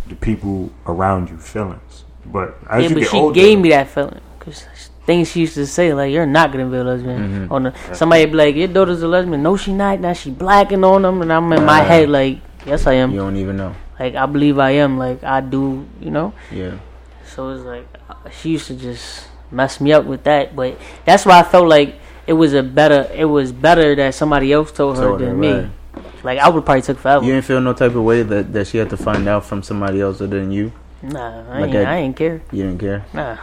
the 0.09 0.15
people 0.15 0.71
around 0.87 1.29
you 1.29 1.37
feelings. 1.37 2.05
But 2.25 2.57
as 2.71 2.83
yeah, 2.85 2.89
you 2.89 2.95
but 2.95 3.01
get 3.03 3.11
she 3.11 3.17
older, 3.19 3.35
gave 3.35 3.59
me 3.59 3.69
that 3.71 3.89
feeling 3.89 4.21
because 4.39 4.65
things 5.05 5.31
she 5.31 5.41
used 5.41 5.55
to 5.55 5.67
say 5.67 5.93
like, 5.93 6.11
"You're 6.13 6.27
not 6.27 6.53
gonna 6.53 6.67
be 6.67 6.77
a 6.79 6.85
lesbian." 6.85 7.19
Mm-hmm. 7.49 7.53
On 7.53 7.63
the, 7.65 7.75
somebody 7.93 8.25
be 8.27 8.33
like, 8.33 8.55
"Your 8.55 8.69
daughter's 8.69 9.03
a 9.03 9.09
lesbian." 9.09 9.43
No, 9.43 9.57
she 9.57 9.73
not. 9.73 10.01
Now 10.01 10.13
she 10.15 10.31
blacking 10.31 10.83
on 10.85 11.03
them, 11.03 11.21
and 11.23 11.33
I'm 11.33 11.53
in 11.53 11.65
my 11.67 11.81
head 11.81 12.09
like, 12.09 12.39
"Yes, 12.65 12.87
I 12.87 12.95
am." 12.95 13.11
You 13.11 13.19
don't 13.19 13.37
even 13.37 13.57
know. 13.57 13.75
Like 14.01 14.15
I 14.17 14.25
believe 14.27 14.59
I 14.59 14.71
am. 14.81 14.97
Like 14.99 15.23
I 15.23 15.41
do, 15.43 15.87
you 16.01 16.11
know. 16.11 16.33
Yeah. 16.51 16.79
So 17.27 17.51
it's 17.51 17.63
like 17.65 17.87
she 18.33 18.51
used 18.57 18.67
to 18.69 18.75
just 18.75 19.29
mess 19.53 19.81
me 19.81 19.93
up 19.93 20.05
with 20.07 20.25
that, 20.25 20.57
but 20.57 20.79
that's 21.05 21.27
why 21.27 21.39
I 21.39 21.43
felt 21.43 21.69
like 21.69 21.95
it 22.27 22.33
was 22.33 22.55
a 22.55 22.63
better. 22.63 23.11
It 23.15 23.27
was 23.27 23.53
better 23.53 23.95
that 23.97 24.15
somebody 24.15 24.53
else 24.53 24.73
told 24.73 24.97
her 24.97 25.05
Told 25.05 25.21
her, 25.21 25.27
than 25.27 25.39
me. 25.41 25.53
right. 25.53 25.71
Like 26.25 26.39
I 26.39 26.49
would 26.49 26.65
probably 26.65 26.83
took 26.83 26.99
forever. 26.99 27.25
You 27.25 27.33
didn't 27.33 27.45
feel 27.45 27.61
no 27.61 27.73
type 27.75 27.95
of 27.95 28.03
way 28.03 28.23
that, 28.23 28.53
that 28.53 28.67
she 28.69 28.79
had 28.79 28.89
to 28.91 28.97
find 28.97 29.29
out 29.29 29.45
from 29.45 29.63
somebody 29.63 30.01
else 30.01 30.21
other 30.21 30.41
than 30.41 30.51
you. 30.51 30.73
Nah, 31.03 31.45
I 31.51 31.61
Like 31.61 31.65
ain't, 31.65 31.73
that- 31.73 31.87
I 31.89 31.97
ain't 31.99 32.17
care. 32.17 32.43
You 32.53 32.63
didn't 32.65 32.81
care. 32.81 33.05
Nah. 33.13 33.37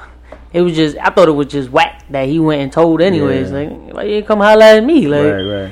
It 0.53 0.61
was 0.61 0.75
just 0.75 0.97
I 0.97 1.09
thought 1.09 1.27
it 1.27 1.31
was 1.37 1.47
just 1.47 1.69
whack 1.69 2.03
that 2.09 2.27
he 2.27 2.39
went 2.39 2.61
and 2.61 2.71
told 2.71 3.01
anyways. 3.01 3.51
Yeah. 3.51 3.57
Like 3.57 3.93
why 3.93 4.03
you 4.03 4.09
didn't 4.15 4.27
come 4.27 4.39
holler 4.39 4.63
at 4.63 4.83
me? 4.83 5.07
Like 5.07 5.23
right. 5.33 5.41
Right. 5.43 5.71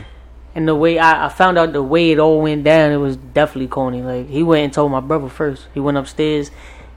And 0.56 0.66
the 0.68 0.74
way 0.74 0.98
I, 0.98 1.26
I 1.26 1.30
found 1.30 1.58
out 1.58 1.74
the 1.74 1.84
way 1.84 2.12
it 2.12 2.20
all 2.20 2.42
went 2.42 2.64
down, 2.64 2.92
it 2.92 2.98
was 2.98 3.18
definitely 3.18 3.68
corny. 3.68 4.02
Like 4.02 4.30
he 4.30 4.42
went 4.42 4.64
and 4.64 4.74
told 4.74 4.92
my 4.92 5.02
brother 5.02 5.28
first. 5.28 5.68
He 5.74 5.82
went 5.82 5.98
upstairs 5.98 6.50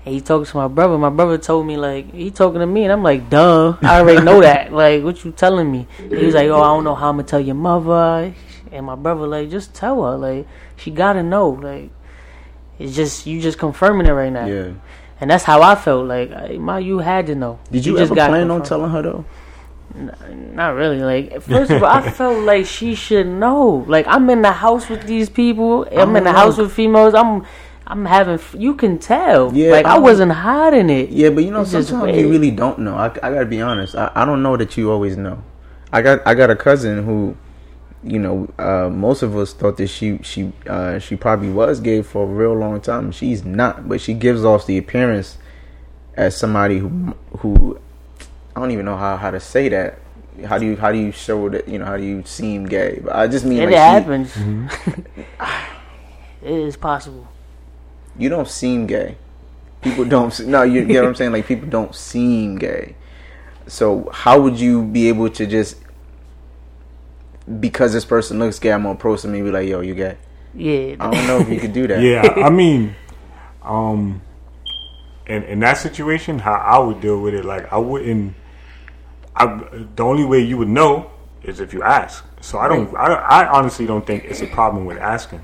and 0.05 0.15
he 0.15 0.21
talked 0.21 0.49
to 0.51 0.57
my 0.57 0.69
brother. 0.69 0.97
My 0.97 1.11
brother 1.11 1.37
told 1.37 1.67
me 1.67 1.77
like 1.77 2.15
he 2.15 2.31
talking 2.31 2.61
to 2.61 2.67
me 2.67 2.85
and 2.85 2.93
I'm 2.93 3.03
like, 3.03 3.29
duh, 3.29 3.77
I 3.83 3.99
already 3.99 4.25
know 4.25 4.41
that. 4.41 4.73
Like 4.79 5.03
what 5.03 5.25
you 5.25 5.33
telling 5.33 5.71
me? 5.73 5.89
He 5.99 6.25
was 6.25 6.37
like, 6.37 6.49
oh, 6.49 6.63
I 6.63 6.67
don't 6.69 6.85
know 6.85 6.95
how 6.95 7.11
I'm 7.11 7.17
gonna 7.17 7.27
tell 7.27 7.41
your 7.41 7.57
mother. 7.57 8.33
And 8.71 8.87
my 8.87 8.95
brother 8.95 9.27
like, 9.27 9.51
just 9.51 9.75
tell 9.75 10.05
her. 10.05 10.17
Like 10.17 10.47
she 10.77 10.93
gotta 10.93 11.25
know. 11.25 11.51
Like 11.51 11.91
it's 12.79 12.95
just 12.95 13.27
you 13.27 13.41
just 13.41 13.59
confirming 13.59 14.07
it 14.07 14.13
right 14.13 14.33
now. 14.33 14.47
Yeah. 14.47 14.73
And 15.21 15.31
that's 15.31 15.43
how 15.43 15.63
I 15.63 15.75
felt. 15.75 16.07
Like, 16.07 16.31
my, 16.61 16.79
you 16.79 17.01
had 17.01 17.27
to 17.27 17.35
know. 17.35 17.59
Did 17.73 17.85
you, 17.85 17.99
just 17.99 18.13
ever 18.13 18.15
plan 18.15 18.53
on 18.53 18.63
telling 18.63 18.93
her 18.93 19.03
though? 19.03 19.25
Not 19.95 20.75
really. 20.75 20.99
Like, 21.01 21.41
first 21.43 21.71
of 21.71 21.83
all, 21.83 21.89
I 21.89 22.11
felt 22.11 22.45
like 22.45 22.67
she 22.67 22.95
should 22.95 23.27
know. 23.27 23.85
Like, 23.89 24.07
I'm 24.07 24.29
in 24.31 24.43
the 24.43 24.53
house 24.53 24.89
with 24.89 25.03
these 25.05 25.29
people. 25.29 25.87
I'm 25.97 26.15
in 26.17 26.25
the 26.25 26.33
house 26.33 26.57
with 26.59 26.73
females. 26.73 27.15
I'm, 27.15 27.45
I'm 27.87 28.05
having. 28.05 28.35
f- 28.35 28.55
You 28.59 28.75
can 28.75 28.99
tell. 28.99 29.53
Yeah, 29.55 29.73
Like, 29.73 29.87
I 29.87 29.97
I 29.97 29.99
wasn't 29.99 30.33
hiding 30.33 30.91
it. 30.91 31.11
Yeah, 31.11 31.31
but 31.31 31.45
you 31.45 31.51
know, 31.51 31.63
It's 31.63 31.71
sometimes 31.71 32.17
you 32.17 32.31
really 32.31 32.51
don't 32.51 32.81
know. 32.81 32.95
I, 32.97 33.07
I 33.07 33.33
gotta 33.33 33.47
be 33.47 33.61
honest. 33.61 33.95
I, 33.97 34.11
I 34.15 34.25
don't 34.25 34.43
know 34.43 34.57
that 34.57 34.77
you 34.77 34.91
always 34.93 35.17
know. 35.17 35.43
I 35.93 36.03
got 36.03 36.21
I 36.27 36.35
got 36.35 36.51
a 36.51 36.57
cousin 36.57 37.03
who, 37.05 37.35
you 38.05 38.19
know, 38.19 38.47
uh, 38.59 38.91
most 38.91 39.23
of 39.23 39.35
us 39.37 39.55
thought 39.55 39.79
that 39.79 39.87
she 39.89 40.19
she 40.23 40.53
uh, 40.67 40.99
she 40.99 41.17
probably 41.17 41.49
was 41.51 41.81
gay 41.81 42.03
for 42.03 42.25
a 42.25 42.27
real 42.27 42.53
long 42.55 42.81
time. 42.83 43.11
She's 43.11 43.43
not, 43.45 43.89
but 43.89 44.01
she 44.03 44.13
gives 44.13 44.45
off 44.45 44.67
the 44.67 44.77
appearance 44.77 45.39
as 46.15 46.37
somebody 46.37 46.79
who 46.79 47.15
who 47.39 47.81
I 48.59 48.61
don't 48.61 48.73
even 48.73 48.85
know 48.87 48.97
how, 48.97 49.17
how 49.17 49.31
to 49.31 49.39
say 49.39 49.69
that. 49.69 50.01
How 50.45 50.59
do 50.59 50.67
you 50.67 50.77
how 50.77 50.91
do 50.91 50.99
you 50.99 51.13
show 51.13 51.49
that 51.49 51.69
you 51.69 51.79
know 51.79 51.85
how 51.85 51.97
do 51.97 52.03
you 52.03 52.25
seem 52.25 52.67
gay? 52.67 53.01
But 53.05 53.15
I 53.15 53.29
just 53.29 53.45
mean 53.45 53.59
It 53.63 53.67
like 53.67 53.75
she- 53.75 53.77
happens. 53.79 54.35
Mm-hmm. 54.35 55.21
it 56.45 56.53
is 56.53 56.77
possible. 56.77 57.29
you 58.19 58.29
don't 58.29 58.49
seem 58.49 58.87
gay. 58.87 59.17
People 59.81 60.05
don't. 60.05 60.33
se- 60.33 60.47
No, 60.47 60.63
you 60.63 60.85
get 60.85 61.03
what 61.03 61.09
I'm 61.09 61.15
saying. 61.15 61.31
Like 61.33 61.47
people 61.47 61.69
don't 61.69 61.95
seem 61.95 62.57
gay. 62.59 62.97
So 63.69 64.11
how 64.13 64.41
would 64.41 64.59
you 64.59 64.83
be 64.85 65.09
able 65.09 65.31
to 65.31 65.47
just 65.47 65.77
because 67.61 67.93
this 67.93 68.05
person 68.05 68.39
looks 68.39 68.59
gay, 68.59 68.73
I'm 68.73 68.83
gonna 68.83 68.95
approach 68.95 69.23
them 69.23 69.35
and 69.35 69.45
be 69.45 69.51
like, 69.51 69.69
"Yo, 69.69 69.81
you 69.81 69.95
gay?" 69.95 70.17
Yeah. 70.55 70.97
I 71.01 71.11
don't 71.11 71.27
know 71.27 71.39
if 71.39 71.49
you 71.49 71.61
could 71.61 71.73
do 71.73 71.87
that. 71.87 72.01
yeah, 72.03 72.23
I 72.45 72.51
mean, 72.51 72.95
um, 73.63 74.21
in 75.27 75.43
in 75.45 75.61
that 75.61 75.79
situation, 75.79 76.39
how 76.41 76.55
I 76.55 76.79
would 76.79 77.01
deal 77.01 77.21
with 77.21 77.35
it, 77.35 77.45
like 77.45 77.73
I 77.73 77.79
wouldn't. 77.79 78.35
I 79.39 79.47
the 79.97 80.05
only 80.05 80.25
way 80.25 80.41
you 80.41 80.59
would 80.59 80.69
know 80.69 81.11
is 81.43 81.61
if 81.61 81.73
you 81.73 81.83
ask. 81.83 82.25
So 82.41 82.59
I 82.59 82.69
don't. 82.69 82.95
I, 82.97 83.07
I 83.15 83.49
honestly 83.49 83.87
don't 83.87 84.07
think 84.07 84.25
it's 84.25 84.43
a 84.43 84.47
problem 84.47 84.85
with 84.85 84.99
asking. 84.99 85.41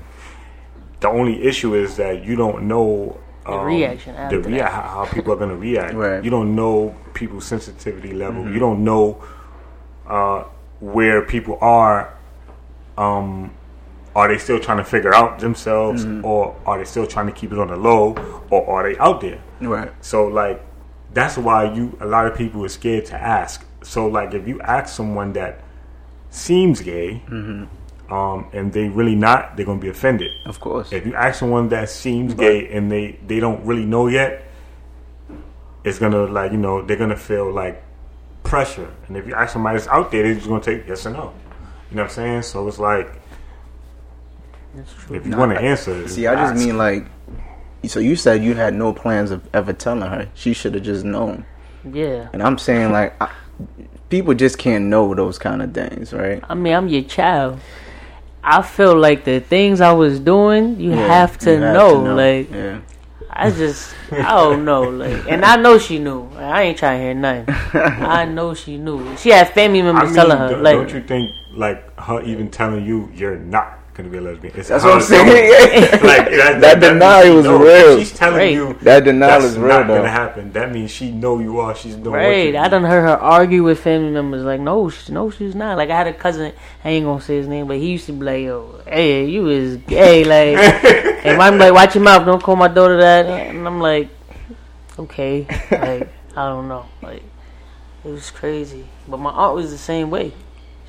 the 1.01 1.09
only 1.09 1.43
issue 1.43 1.75
is 1.75 1.95
that 1.97 2.23
you 2.23 2.35
don't 2.35 2.67
know 2.67 3.17
The 3.45 3.51
um, 3.51 3.65
reaction 3.65 4.13
the 4.15 4.21
after 4.21 4.39
rea- 4.41 4.57
that. 4.59 4.71
how, 4.71 4.81
how 4.81 5.05
people 5.05 5.31
are 5.33 5.37
going 5.43 5.49
to 5.57 5.57
react. 5.69 5.93
Right. 5.93 6.23
You 6.23 6.29
don't 6.31 6.55
know 6.55 6.95
people's 7.13 7.45
sensitivity 7.45 8.13
level. 8.13 8.41
Mm-hmm. 8.43 8.53
You 8.53 8.59
don't 8.59 8.83
know 8.83 9.23
uh, 10.07 10.43
where 10.79 11.21
people 11.23 11.57
are. 11.61 12.13
Um, 12.97 13.51
are 14.15 14.29
they 14.29 14.37
still 14.37 14.59
trying 14.59 14.77
to 14.77 14.85
figure 14.85 15.13
out 15.13 15.39
themselves, 15.39 16.05
Mm-hmm. 16.05 16.23
or 16.25 16.55
are 16.65 16.77
they 16.79 16.85
still 16.85 17.05
trying 17.05 17.27
to 17.27 17.33
keep 17.33 17.51
it 17.51 17.59
on 17.59 17.67
the 17.67 17.75
low, 17.75 18.15
or 18.49 18.61
are 18.69 18.83
they 18.89 18.97
out 18.99 19.19
there? 19.21 19.41
Right. 19.59 19.91
So 20.01 20.27
like 20.27 20.63
that's 21.13 21.37
why 21.37 21.73
you 21.73 21.97
a 21.99 22.05
lot 22.05 22.25
of 22.25 22.37
people 22.37 22.63
are 22.63 22.69
scared 22.69 23.05
to 23.07 23.15
ask. 23.21 23.65
So 23.85 24.07
like 24.07 24.33
if 24.33 24.47
you 24.47 24.59
ask 24.61 24.93
someone 24.93 25.33
that 25.33 25.61
seems 26.31 26.81
gay, 26.81 27.21
um, 28.09 28.49
and 28.51 28.73
they 28.73 28.89
really 28.89 29.15
not, 29.15 29.55
they're 29.55 29.65
gonna 29.65 29.79
be 29.79 29.89
offended. 29.89 30.31
Of 30.45 30.59
course. 30.59 30.91
If 30.91 31.05
you 31.05 31.13
ask 31.15 31.39
someone 31.39 31.69
that 31.69 31.89
seems 31.89 32.33
gay 32.33 32.71
and 32.71 32.91
they 32.91 33.19
they 33.27 33.39
don't 33.39 33.63
really 33.65 33.85
know 33.85 34.07
yet, 34.07 34.43
it's 35.83 35.99
gonna 35.99 36.25
like 36.25 36.51
you 36.51 36.57
know 36.57 36.81
they're 36.81 36.97
gonna 36.97 37.15
feel 37.15 37.51
like 37.51 37.83
pressure. 38.43 38.91
And 39.07 39.17
if 39.17 39.27
you 39.27 39.35
ask 39.35 39.53
somebody 39.53 39.77
that's 39.77 39.87
out 39.89 40.11
there, 40.11 40.23
they're 40.23 40.35
just 40.35 40.47
gonna 40.47 40.63
take 40.63 40.87
yes 40.87 41.05
or 41.05 41.11
no. 41.11 41.33
You 41.91 41.97
know 41.97 42.03
what 42.03 42.09
I'm 42.09 42.15
saying? 42.15 42.41
So 42.41 42.67
it's 42.67 42.79
like 42.79 43.07
true. 44.97 45.15
if 45.15 45.25
you 45.25 45.37
want 45.37 45.51
to 45.51 45.59
answer, 45.59 46.07
See, 46.07 46.25
I 46.27 46.35
just 46.35 46.53
ask. 46.53 46.65
mean 46.65 46.77
like. 46.77 47.05
So 47.85 47.99
you 47.99 48.15
said 48.15 48.43
you 48.43 48.55
had 48.55 48.73
no 48.73 48.93
plans 48.93 49.29
of 49.29 49.47
ever 49.53 49.71
telling 49.71 50.09
her. 50.09 50.27
She 50.33 50.53
should 50.53 50.73
have 50.73 50.83
just 50.83 51.05
known. 51.05 51.45
Yeah. 51.93 52.29
And 52.33 52.41
I'm 52.41 52.57
saying 52.57 52.91
like, 52.91 53.13
I, 53.21 53.31
people 54.09 54.33
just 54.33 54.57
can't 54.57 54.85
know 54.85 55.13
those 55.13 55.37
kind 55.37 55.61
of 55.61 55.73
things, 55.73 56.13
right? 56.13 56.43
I 56.47 56.53
mean, 56.53 56.73
I'm 56.73 56.87
your 56.87 57.03
child. 57.03 57.59
I 58.43 58.61
feel 58.61 58.95
like 58.95 59.23
the 59.25 59.39
things 59.39 59.81
I 59.81 59.91
was 59.93 60.19
doing, 60.19 60.79
you 60.79 60.91
Yeah, 60.91 61.07
have 61.07 61.37
to 61.39 61.53
you 61.53 61.61
have 61.61 61.73
know. 61.73 61.93
Like, 62.15 62.51
yeah. 62.51 62.81
I 63.29 63.49
just, 63.51 63.93
I 64.11 64.21
don't 64.29 64.63
know. 64.63 64.83
Like, 64.83 65.25
and 65.27 65.43
I 65.43 65.55
know 65.57 65.77
she 65.79 65.99
knew. 65.99 66.29
I 66.37 66.63
ain't 66.63 66.77
trying 66.77 66.99
to 66.99 67.03
hear 67.03 67.13
nothing. 67.13 67.53
I 67.73 68.25
know 68.25 68.53
she 68.53 68.77
knew. 68.77 69.17
She 69.17 69.29
had 69.29 69.49
family 69.53 69.81
I 69.81 69.83
members 69.83 70.09
mean, 70.09 70.15
telling 70.15 70.37
her, 70.37 70.49
don't, 70.49 70.63
like, 70.63 70.77
don't 70.77 70.93
you 70.93 71.01
think 71.01 71.31
like 71.53 71.99
her 71.99 72.21
even 72.21 72.49
telling 72.51 72.85
you 72.85 73.09
you're 73.13 73.37
not 73.37 73.79
gonna 73.95 74.09
be 74.09 74.17
a 74.17 74.21
lesbian? 74.21 74.53
It's 74.55 74.69
That's 74.69 74.83
what 74.83 74.93
I'm 74.95 75.01
saying. 75.01 75.91
like 76.03 76.29
that, 76.29 76.59
That 76.61 76.79
means 76.79 76.93
denial 76.93 77.23
she 77.23 77.29
was 77.31 77.45
knows. 77.45 77.61
real. 77.61 77.99
She's 77.99 78.11
telling 78.13 78.37
Right. 78.37 78.53
you 78.53 78.73
That 78.81 79.03
denial 79.05 79.39
that's 79.41 79.53
is 79.53 79.57
real, 79.57 79.67
not 79.69 79.87
though. 79.87 79.95
gonna 79.97 80.09
happen. 80.09 80.51
That 80.51 80.71
means 80.71 80.91
she 80.91 81.11
know 81.11 81.39
you 81.39 81.59
are. 81.59 81.73
She's 81.75 81.95
doing 81.95 82.15
right? 82.15 82.53
What 82.53 82.63
I 82.63 82.67
done 82.67 82.83
heard 82.83 83.01
her 83.03 83.17
argue 83.17 83.63
with 83.63 83.79
family 83.79 84.11
members, 84.11 84.43
like, 84.43 84.59
no, 84.59 84.89
she, 84.89 85.11
no, 85.13 85.29
she's 85.29 85.55
not. 85.55 85.77
Like, 85.77 85.89
I 85.89 85.97
had 85.97 86.07
a 86.07 86.13
cousin, 86.13 86.51
I 86.83 86.89
ain't 86.89 87.05
gonna 87.05 87.21
say 87.21 87.37
his 87.37 87.47
name, 87.47 87.67
but 87.67 87.77
he 87.77 87.91
used 87.91 88.05
to 88.07 88.11
be 88.13 88.25
like, 88.25 88.43
yo, 88.43 88.81
hey, 88.85 89.25
you 89.25 89.47
is 89.49 89.77
gay. 89.77 90.23
Like, 90.23 90.57
and 91.25 91.41
I'm 91.41 91.57
like, 91.57 91.73
watch 91.73 91.95
your 91.95 92.03
mouth, 92.03 92.25
don't 92.25 92.43
call 92.43 92.55
my 92.57 92.67
daughter 92.67 92.97
that. 92.97 93.25
And 93.25 93.65
I'm 93.65 93.79
like, 93.79 94.09
okay. 94.99 95.47
Like, 95.71 96.09
I 96.37 96.47
don't 96.49 96.67
know. 96.67 96.85
Like, 97.01 97.23
it 98.03 98.09
was 98.11 98.29
crazy. 98.29 98.85
But 99.07 99.17
my 99.17 99.29
aunt 99.31 99.55
was 99.55 99.71
the 99.71 99.77
same 99.77 100.09
way. 100.11 100.33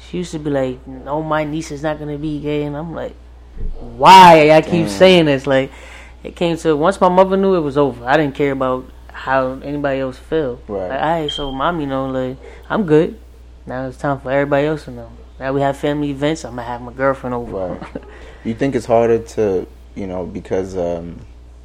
She 0.08 0.18
used 0.18 0.32
to 0.32 0.38
be 0.38 0.50
like, 0.50 0.86
no, 0.86 1.22
my 1.22 1.44
niece 1.44 1.70
is 1.70 1.82
not 1.82 1.98
gonna 1.98 2.18
be 2.18 2.40
gay. 2.40 2.62
And 2.64 2.76
I'm 2.76 2.94
like, 2.94 3.14
why? 3.80 4.50
I 4.50 4.62
keep 4.62 4.86
Damn. 4.86 4.88
saying 4.88 5.24
this. 5.26 5.46
Like, 5.46 5.72
it 6.22 6.36
came 6.36 6.56
to, 6.58 6.76
once 6.76 7.00
my 7.00 7.08
mother 7.08 7.36
knew, 7.36 7.54
it 7.54 7.60
was 7.60 7.76
over. 7.76 8.04
I 8.04 8.16
didn't 8.16 8.34
care 8.34 8.52
about 8.52 8.90
how 9.08 9.52
anybody 9.64 10.00
else 10.00 10.18
felt. 10.18 10.62
Right. 10.68 10.88
Like, 10.88 11.00
all 11.00 11.20
right, 11.20 11.30
so 11.30 11.50
mom, 11.50 11.80
you 11.80 11.86
know, 11.86 12.06
like, 12.06 12.36
I'm 12.68 12.84
good. 12.84 13.18
Now 13.66 13.86
it's 13.86 13.96
time 13.96 14.20
for 14.20 14.30
everybody 14.30 14.66
else 14.66 14.84
to 14.84 14.92
know. 14.92 15.10
Now 15.40 15.52
we 15.52 15.60
have 15.60 15.76
family 15.76 16.10
events. 16.10 16.44
I'm 16.44 16.52
gonna 16.52 16.62
have 16.62 16.80
my 16.82 16.92
girlfriend 16.92 17.34
over. 17.34 17.68
Right. 17.68 18.02
You 18.44 18.54
think 18.54 18.76
it's 18.76 18.86
harder 18.86 19.18
to, 19.18 19.66
you 19.96 20.06
know, 20.06 20.24
because 20.24 20.76
um, 20.76 21.18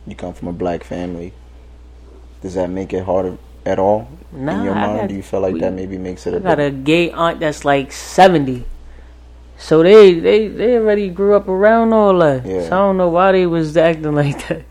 you 0.07 0.15
come 0.15 0.33
from 0.33 0.47
a 0.47 0.51
black 0.51 0.83
family. 0.83 1.31
Does 2.41 2.55
that 2.55 2.71
make 2.71 2.91
it 2.91 3.03
harder 3.03 3.37
at 3.65 3.79
all 3.79 4.07
Nah, 4.31 4.57
in 4.59 4.63
your 4.63 4.75
mind? 4.75 4.99
got- 5.01 5.09
Do 5.09 5.15
you 5.15 5.23
feel 5.23 5.39
like 5.41 5.53
we- 5.53 5.59
that 5.61 5.73
maybe 5.73 5.97
makes 5.97 6.25
it 6.27 6.33
a 6.33 6.37
I 6.37 6.39
got 6.39 6.57
bit? 6.57 6.67
a 6.67 6.75
gay 6.75 7.11
aunt 7.11 7.39
that's 7.39 7.63
like 7.65 7.91
seventy. 7.91 8.65
So 9.57 9.83
they 9.83 10.13
they 10.19 10.47
they 10.47 10.77
already 10.77 11.09
grew 11.09 11.35
up 11.35 11.47
around 11.47 11.93
all 11.93 12.17
that. 12.19 12.45
Yeah. 12.45 12.61
So 12.63 12.67
I 12.67 12.77
don't 12.79 12.97
know 12.97 13.09
why 13.09 13.31
they 13.33 13.45
was 13.45 13.77
acting 13.77 14.13
like 14.23 14.47
that. 14.47 14.63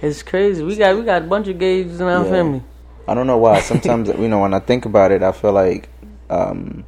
It's 0.00 0.22
crazy. 0.22 0.62
We 0.62 0.76
got 0.76 0.96
we 0.96 1.02
got 1.04 1.22
a 1.22 1.26
bunch 1.26 1.48
of 1.48 1.58
gays 1.58 2.00
in 2.00 2.06
our 2.06 2.24
Yeah. 2.24 2.30
family. 2.30 2.62
I 3.08 3.14
don't 3.14 3.26
know 3.26 3.38
why. 3.38 3.60
Sometimes 3.72 4.08
you 4.08 4.28
know 4.28 4.40
when 4.40 4.54
I 4.54 4.60
think 4.60 4.84
about 4.84 5.10
it, 5.10 5.22
I 5.22 5.32
feel 5.32 5.52
like 5.52 5.88
um, 6.30 6.84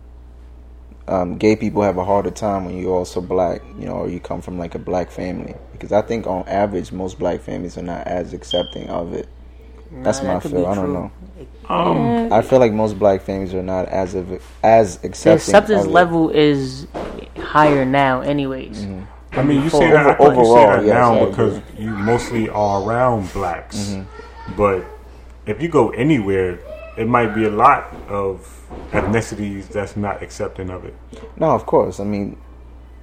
um, 1.08 1.38
gay 1.38 1.56
people 1.56 1.82
have 1.82 1.96
a 1.98 2.04
harder 2.04 2.30
time 2.30 2.66
when 2.66 2.76
you're 2.76 2.94
also 2.94 3.20
black, 3.20 3.62
you 3.78 3.86
know, 3.86 3.94
or 3.94 4.08
you 4.08 4.20
come 4.20 4.40
from 4.42 4.58
like 4.58 4.74
a 4.74 4.78
black 4.78 5.10
family. 5.10 5.54
Because 5.72 5.92
I 5.92 6.02
think 6.02 6.26
on 6.26 6.46
average, 6.46 6.92
most 6.92 7.18
black 7.18 7.40
families 7.40 7.76
are 7.78 7.82
not 7.82 8.06
as 8.06 8.32
accepting 8.32 8.88
of 8.90 9.12
it. 9.14 9.26
That's 9.92 10.22
Nah, 10.22 10.34
my 10.34 10.38
that 10.40 10.48
feel. 10.48 10.66
I 10.66 10.74
don't 10.74 10.92
know. 10.92 11.10
Um, 11.68 12.32
I 12.32 12.42
feel 12.42 12.58
like 12.58 12.72
most 12.72 12.98
black 12.98 13.22
families 13.22 13.54
are 13.54 13.62
not 13.62 13.88
as 13.88 14.14
of 14.14 14.42
as 14.62 14.98
The 14.98 15.08
accepting. 15.08 15.36
acceptance 15.36 15.84
of 15.84 15.90
level 15.92 16.30
is 16.30 16.86
higher 17.38 17.84
now, 17.84 18.20
anyways. 18.22 18.82
Mm-hmm. 18.84 19.38
I 19.38 19.42
mean, 19.42 19.58
you 19.58 19.64
before. 19.64 19.80
say 19.82 19.90
that, 19.92 20.20
Over- 20.20 20.34
think 20.34 20.38
you 20.38 20.44
say 20.44 20.50
overall, 20.50 20.76
that 20.78 20.84
yes, 20.86 20.94
now 20.94 21.14
agree. 21.16 21.30
because 21.30 21.60
you 21.78 21.90
mostly 21.90 22.48
are 22.48 22.82
around 22.82 23.32
blacks. 23.32 23.76
Mm-hmm. 23.78 24.56
But 24.56 24.84
if 25.46 25.62
you 25.62 25.68
go 25.68 25.90
anywhere, 25.90 26.58
it 26.96 27.06
might 27.06 27.34
be 27.34 27.44
a 27.44 27.50
lot 27.50 27.94
of 28.08 28.44
ethnicities 28.90 29.68
that's 29.68 29.96
not 29.96 30.22
accepting 30.22 30.70
of 30.70 30.84
it. 30.84 30.94
No, 31.36 31.50
of 31.52 31.66
course. 31.66 32.00
I 32.00 32.04
mean, 32.04 32.36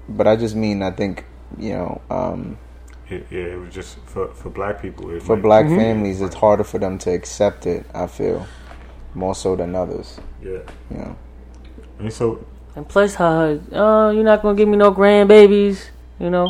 but 0.10 0.28
I 0.28 0.36
just 0.36 0.56
mean 0.56 0.82
I 0.82 0.91
think 0.91 1.23
you 1.58 1.71
know 1.73 2.02
um, 2.10 2.58
It, 3.10 3.26
yeah, 3.32 3.56
it 3.56 3.60
was 3.60 3.74
just 3.74 3.98
for 4.06 4.28
for 4.36 4.50
black 4.50 4.82
people. 4.82 5.10
It 5.12 5.24
for 5.24 5.36
might- 5.36 5.41
black 5.43 5.65
Mm-hmm. 5.65 5.78
families, 5.80 6.22
it's 6.22 6.36
harder 6.36 6.63
for 6.65 6.78
them 6.80 6.98
to 7.00 7.12
accept 7.12 7.65
it. 7.65 7.86
I 7.93 8.08
feel 8.08 8.46
more 9.15 9.34
so 9.36 9.56
than 9.56 9.76
others. 9.76 10.20
yeah. 10.43 10.60
You 10.91 10.98
know. 10.98 11.15
And 12.00 12.12
so, 12.13 12.46
And 12.76 12.88
plus, 12.88 13.15
her, 13.15 13.60
oh, 13.72 14.10
you're 14.12 14.24
not 14.24 14.41
gonna 14.41 14.58
give 14.58 14.67
me 14.67 14.78
no 14.78 14.91
grandbabies. 14.91 15.88
You 16.20 16.30
know, 16.30 16.48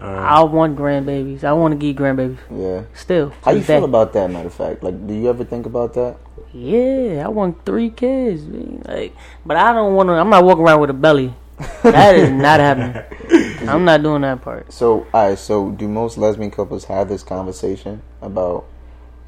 uh, 0.00 0.06
I 0.06 0.42
want 0.44 0.76
grandbabies. 0.78 1.42
I 1.44 1.52
want 1.52 1.72
to 1.72 1.78
get 1.78 1.96
grandbabies. 1.96 2.38
Yeah. 2.50 2.82
Still, 2.94 3.32
How 3.42 3.50
you 3.50 3.58
this 3.58 3.66
day. 3.66 3.76
feel 3.76 3.84
about 3.84 4.12
that? 4.12 4.30
Matter 4.30 4.46
of 4.48 4.54
fact, 4.54 4.82
like, 4.84 5.06
do 5.06 5.12
you 5.14 5.28
ever 5.28 5.44
think 5.44 5.66
about 5.66 5.94
that? 5.94 6.16
Yeah, 6.54 7.24
I 7.24 7.28
want 7.28 7.64
three 7.66 7.90
kids. 7.90 8.46
man. 8.46 8.82
Like, 8.86 9.14
but 9.44 9.56
I 9.58 9.72
don't 9.72 9.94
want 9.94 10.08
to. 10.08 10.14
I'm 10.14 10.30
not 10.30 10.44
walking 10.44 10.64
around 10.64 10.80
with 10.80 10.90
a 10.90 10.94
belly. 10.94 11.34
That 11.82 12.14
is 12.14 12.30
not 12.30 12.60
happening. 12.60 13.02
I'm 13.68 13.84
not 13.84 14.02
doing 14.02 14.22
that 14.22 14.42
part. 14.42 14.72
So, 14.72 15.06
alright. 15.12 15.38
So, 15.38 15.70
do 15.70 15.88
most 15.88 16.16
lesbian 16.18 16.50
couples 16.50 16.84
have 16.84 17.08
this 17.08 17.22
conversation 17.22 18.02
about 18.22 18.66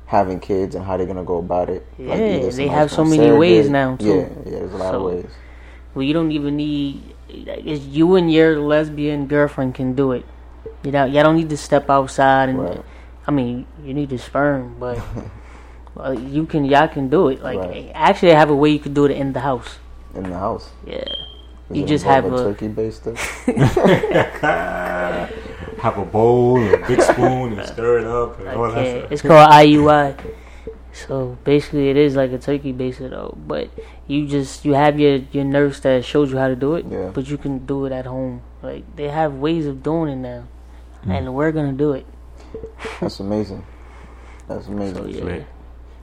having 0.06 0.40
kids 0.40 0.74
and 0.74 0.84
how 0.84 0.96
they're 0.96 1.06
gonna 1.06 1.24
go 1.24 1.38
about 1.38 1.68
it? 1.68 1.86
Yeah, 1.98 2.14
either 2.14 2.50
they 2.52 2.68
have 2.68 2.90
so 2.90 3.04
many 3.04 3.30
ways 3.32 3.68
now, 3.68 3.96
too. 3.96 4.06
Yeah, 4.06 4.28
yeah. 4.44 4.58
There's 4.60 4.72
a 4.72 4.76
lot 4.76 4.94
of 4.94 5.02
ways. 5.02 5.30
Well, 5.94 6.04
you 6.04 6.12
don't 6.12 6.30
even 6.30 6.56
need. 6.56 7.14
It's 7.28 7.84
you 7.84 8.14
and 8.16 8.30
your 8.32 8.60
lesbian 8.60 9.26
girlfriend 9.26 9.74
can 9.74 9.94
do 9.94 10.12
it. 10.12 10.24
You 10.84 10.92
know, 10.92 11.04
y'all 11.04 11.24
don't 11.24 11.36
need 11.36 11.50
to 11.50 11.56
step 11.56 11.90
outside 11.90 12.48
and. 12.48 12.58
Right. 12.58 12.84
I 13.26 13.32
mean, 13.32 13.66
you 13.84 13.94
need 13.94 14.10
to 14.10 14.18
sperm, 14.18 14.76
but 14.80 14.98
well, 15.94 16.06
uh, 16.06 16.12
you 16.12 16.46
can. 16.46 16.64
Y'all 16.64 16.88
can 16.88 17.08
do 17.08 17.28
it. 17.28 17.42
Like, 17.42 17.58
Right. 17.58 17.92
actually, 17.94 18.32
I 18.32 18.38
have 18.38 18.50
a 18.50 18.56
way 18.56 18.70
you 18.70 18.78
could 18.78 18.94
do 18.94 19.04
it 19.04 19.12
in 19.12 19.32
the 19.32 19.40
house. 19.40 19.78
In 20.14 20.24
the 20.24 20.38
house. 20.38 20.70
Yeah. 20.86 21.04
Does 21.70 21.78
You 21.78 21.86
just 21.86 22.04
have 22.04 22.24
a 22.24 22.34
a- 22.34 22.44
turkey 22.44 22.68
baster. 22.68 23.16
have 25.80 25.98
a 25.98 26.04
bowl 26.04 26.58
and 26.58 26.74
a 26.82 26.86
big 26.86 27.00
spoon 27.00 27.58
and 27.58 27.68
stir 27.68 28.00
it 28.00 28.06
up 28.06 28.38
and 28.38 28.48
all 28.48 28.70
that 28.70 28.98
stuff. 29.00 29.12
it's 29.12 29.22
called 29.22 29.50
IUI. 29.50 30.34
So 30.92 31.38
basically, 31.44 31.88
it 31.88 31.96
is 31.96 32.16
like 32.16 32.32
a 32.32 32.38
turkey 32.38 32.72
baster 32.72 33.08
though. 33.08 33.36
But 33.46 33.70
you 34.08 34.26
just 34.26 34.64
you 34.64 34.74
have 34.74 34.98
your 34.98 35.20
your 35.32 35.44
nurse 35.44 35.80
that 35.80 36.04
shows 36.04 36.32
you 36.32 36.38
how 36.38 36.48
to 36.48 36.56
do 36.56 36.74
it. 36.74 36.86
Yeah. 36.90 37.10
But 37.14 37.28
you 37.28 37.38
can 37.38 37.64
do 37.66 37.86
it 37.86 37.92
at 37.92 38.06
home. 38.06 38.42
Like 38.62 38.84
they 38.96 39.08
have 39.08 39.34
ways 39.34 39.66
of 39.66 39.82
doing 39.82 40.10
it 40.12 40.16
now, 40.16 40.48
Hmm. 41.04 41.10
and 41.12 41.34
we're 41.34 41.52
gonna 41.52 41.72
do 41.72 41.92
it. 41.92 42.06
That's 43.00 43.20
amazing. 43.20 43.64
That's 44.48 44.66
amazing. 44.66 44.96
So 44.96 45.06
yeah. 45.28 45.44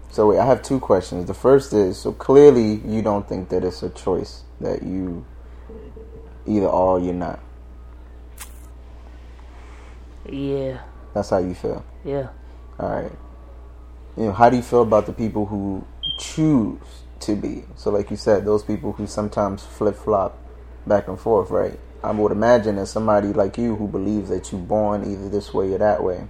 So 0.09 0.29
wait, 0.29 0.39
I 0.39 0.45
have 0.45 0.61
two 0.63 0.79
questions. 0.79 1.25
The 1.27 1.33
first 1.33 1.73
is 1.73 1.97
so 1.99 2.13
clearly 2.13 2.75
you 2.85 3.01
don't 3.01 3.27
think 3.27 3.49
that 3.49 3.63
it's 3.65 3.83
a 3.83 3.89
choice 3.89 4.43
that 4.61 4.81
you 4.83 5.25
either 6.47 6.67
are 6.67 6.97
or 6.97 6.99
you're 6.99 7.13
not. 7.13 7.39
Yeah. 10.29 10.79
That's 11.13 11.29
how 11.29 11.37
you 11.37 11.53
feel. 11.53 11.83
Yeah. 12.03 12.29
All 12.79 12.89
right. 12.89 13.11
You 14.17 14.25
know, 14.25 14.31
how 14.33 14.49
do 14.49 14.57
you 14.57 14.63
feel 14.63 14.81
about 14.81 15.05
the 15.05 15.13
people 15.13 15.45
who 15.45 15.85
choose 16.19 16.79
to 17.21 17.35
be? 17.35 17.63
So, 17.75 17.91
like 17.91 18.09
you 18.11 18.17
said, 18.17 18.45
those 18.45 18.63
people 18.63 18.93
who 18.93 19.07
sometimes 19.07 19.63
flip 19.63 19.95
flop 19.95 20.37
back 20.85 21.07
and 21.07 21.19
forth, 21.19 21.49
right? 21.49 21.79
I 22.03 22.11
would 22.11 22.31
imagine 22.31 22.75
that 22.77 22.87
somebody 22.87 23.33
like 23.33 23.57
you 23.57 23.75
who 23.75 23.87
believes 23.87 24.29
that 24.29 24.51
you're 24.51 24.61
born 24.61 25.03
either 25.11 25.29
this 25.29 25.53
way 25.53 25.73
or 25.73 25.77
that 25.79 26.03
way, 26.03 26.27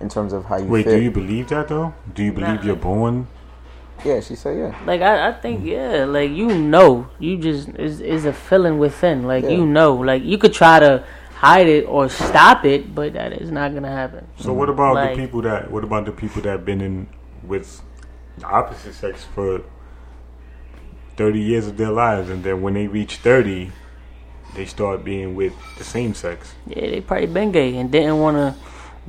in 0.00 0.08
terms 0.08 0.32
of 0.32 0.44
how 0.46 0.56
you 0.56 0.62
feel. 0.64 0.70
Wait, 0.72 0.84
fit. 0.84 0.96
do 0.96 1.02
you 1.02 1.10
believe 1.10 1.48
that 1.48 1.68
though? 1.68 1.94
Do 2.14 2.22
you 2.22 2.32
believe 2.32 2.60
Nah. 2.60 2.62
you're 2.62 2.76
born? 2.76 3.28
Yeah, 4.04 4.20
she 4.20 4.34
said, 4.36 4.56
yeah. 4.58 4.78
Like 4.86 5.00
I, 5.00 5.28
I 5.28 5.32
think 5.32 5.64
yeah, 5.64 6.04
like 6.04 6.30
you 6.30 6.46
know, 6.48 7.08
you 7.18 7.38
just 7.38 7.68
is 7.70 8.00
is 8.00 8.24
a 8.24 8.32
feeling 8.32 8.78
within. 8.78 9.24
Like 9.24 9.44
Yeah. 9.44 9.50
you 9.50 9.66
know, 9.66 9.94
like 9.94 10.22
you 10.22 10.38
could 10.38 10.52
try 10.52 10.78
to 10.80 11.04
hide 11.34 11.66
it 11.68 11.84
or 11.84 12.08
stop 12.08 12.64
it, 12.64 12.94
but 12.94 13.12
that 13.14 13.32
is 13.32 13.50
not 13.50 13.74
gonna 13.74 13.90
happen. 13.90 14.26
So 14.38 14.52
what 14.52 14.68
about 14.68 14.94
Like- 14.94 15.16
the 15.16 15.22
people 15.22 15.42
that? 15.42 15.70
What 15.70 15.84
about 15.84 16.04
the 16.06 16.12
people 16.12 16.42
that 16.42 16.64
been 16.64 16.80
in 16.80 17.06
with 17.42 17.82
the 18.38 18.46
opposite 18.46 18.94
sex 18.94 19.24
for 19.34 19.62
thirty 21.16 21.40
years 21.40 21.66
of 21.66 21.76
their 21.76 21.90
lives, 21.90 22.30
and 22.30 22.42
then 22.44 22.62
when 22.62 22.74
they 22.74 22.86
reach 22.86 23.16
thirty, 23.16 23.72
they 24.54 24.64
start 24.66 25.04
being 25.04 25.34
with 25.34 25.52
the 25.78 25.84
same 25.84 26.14
sex? 26.14 26.54
Yeah, 26.66 26.90
they 26.90 27.00
probably 27.00 27.26
been 27.26 27.52
gay 27.52 27.76
and 27.76 27.90
didn't 27.90 28.18
want 28.18 28.36
to 28.36 28.54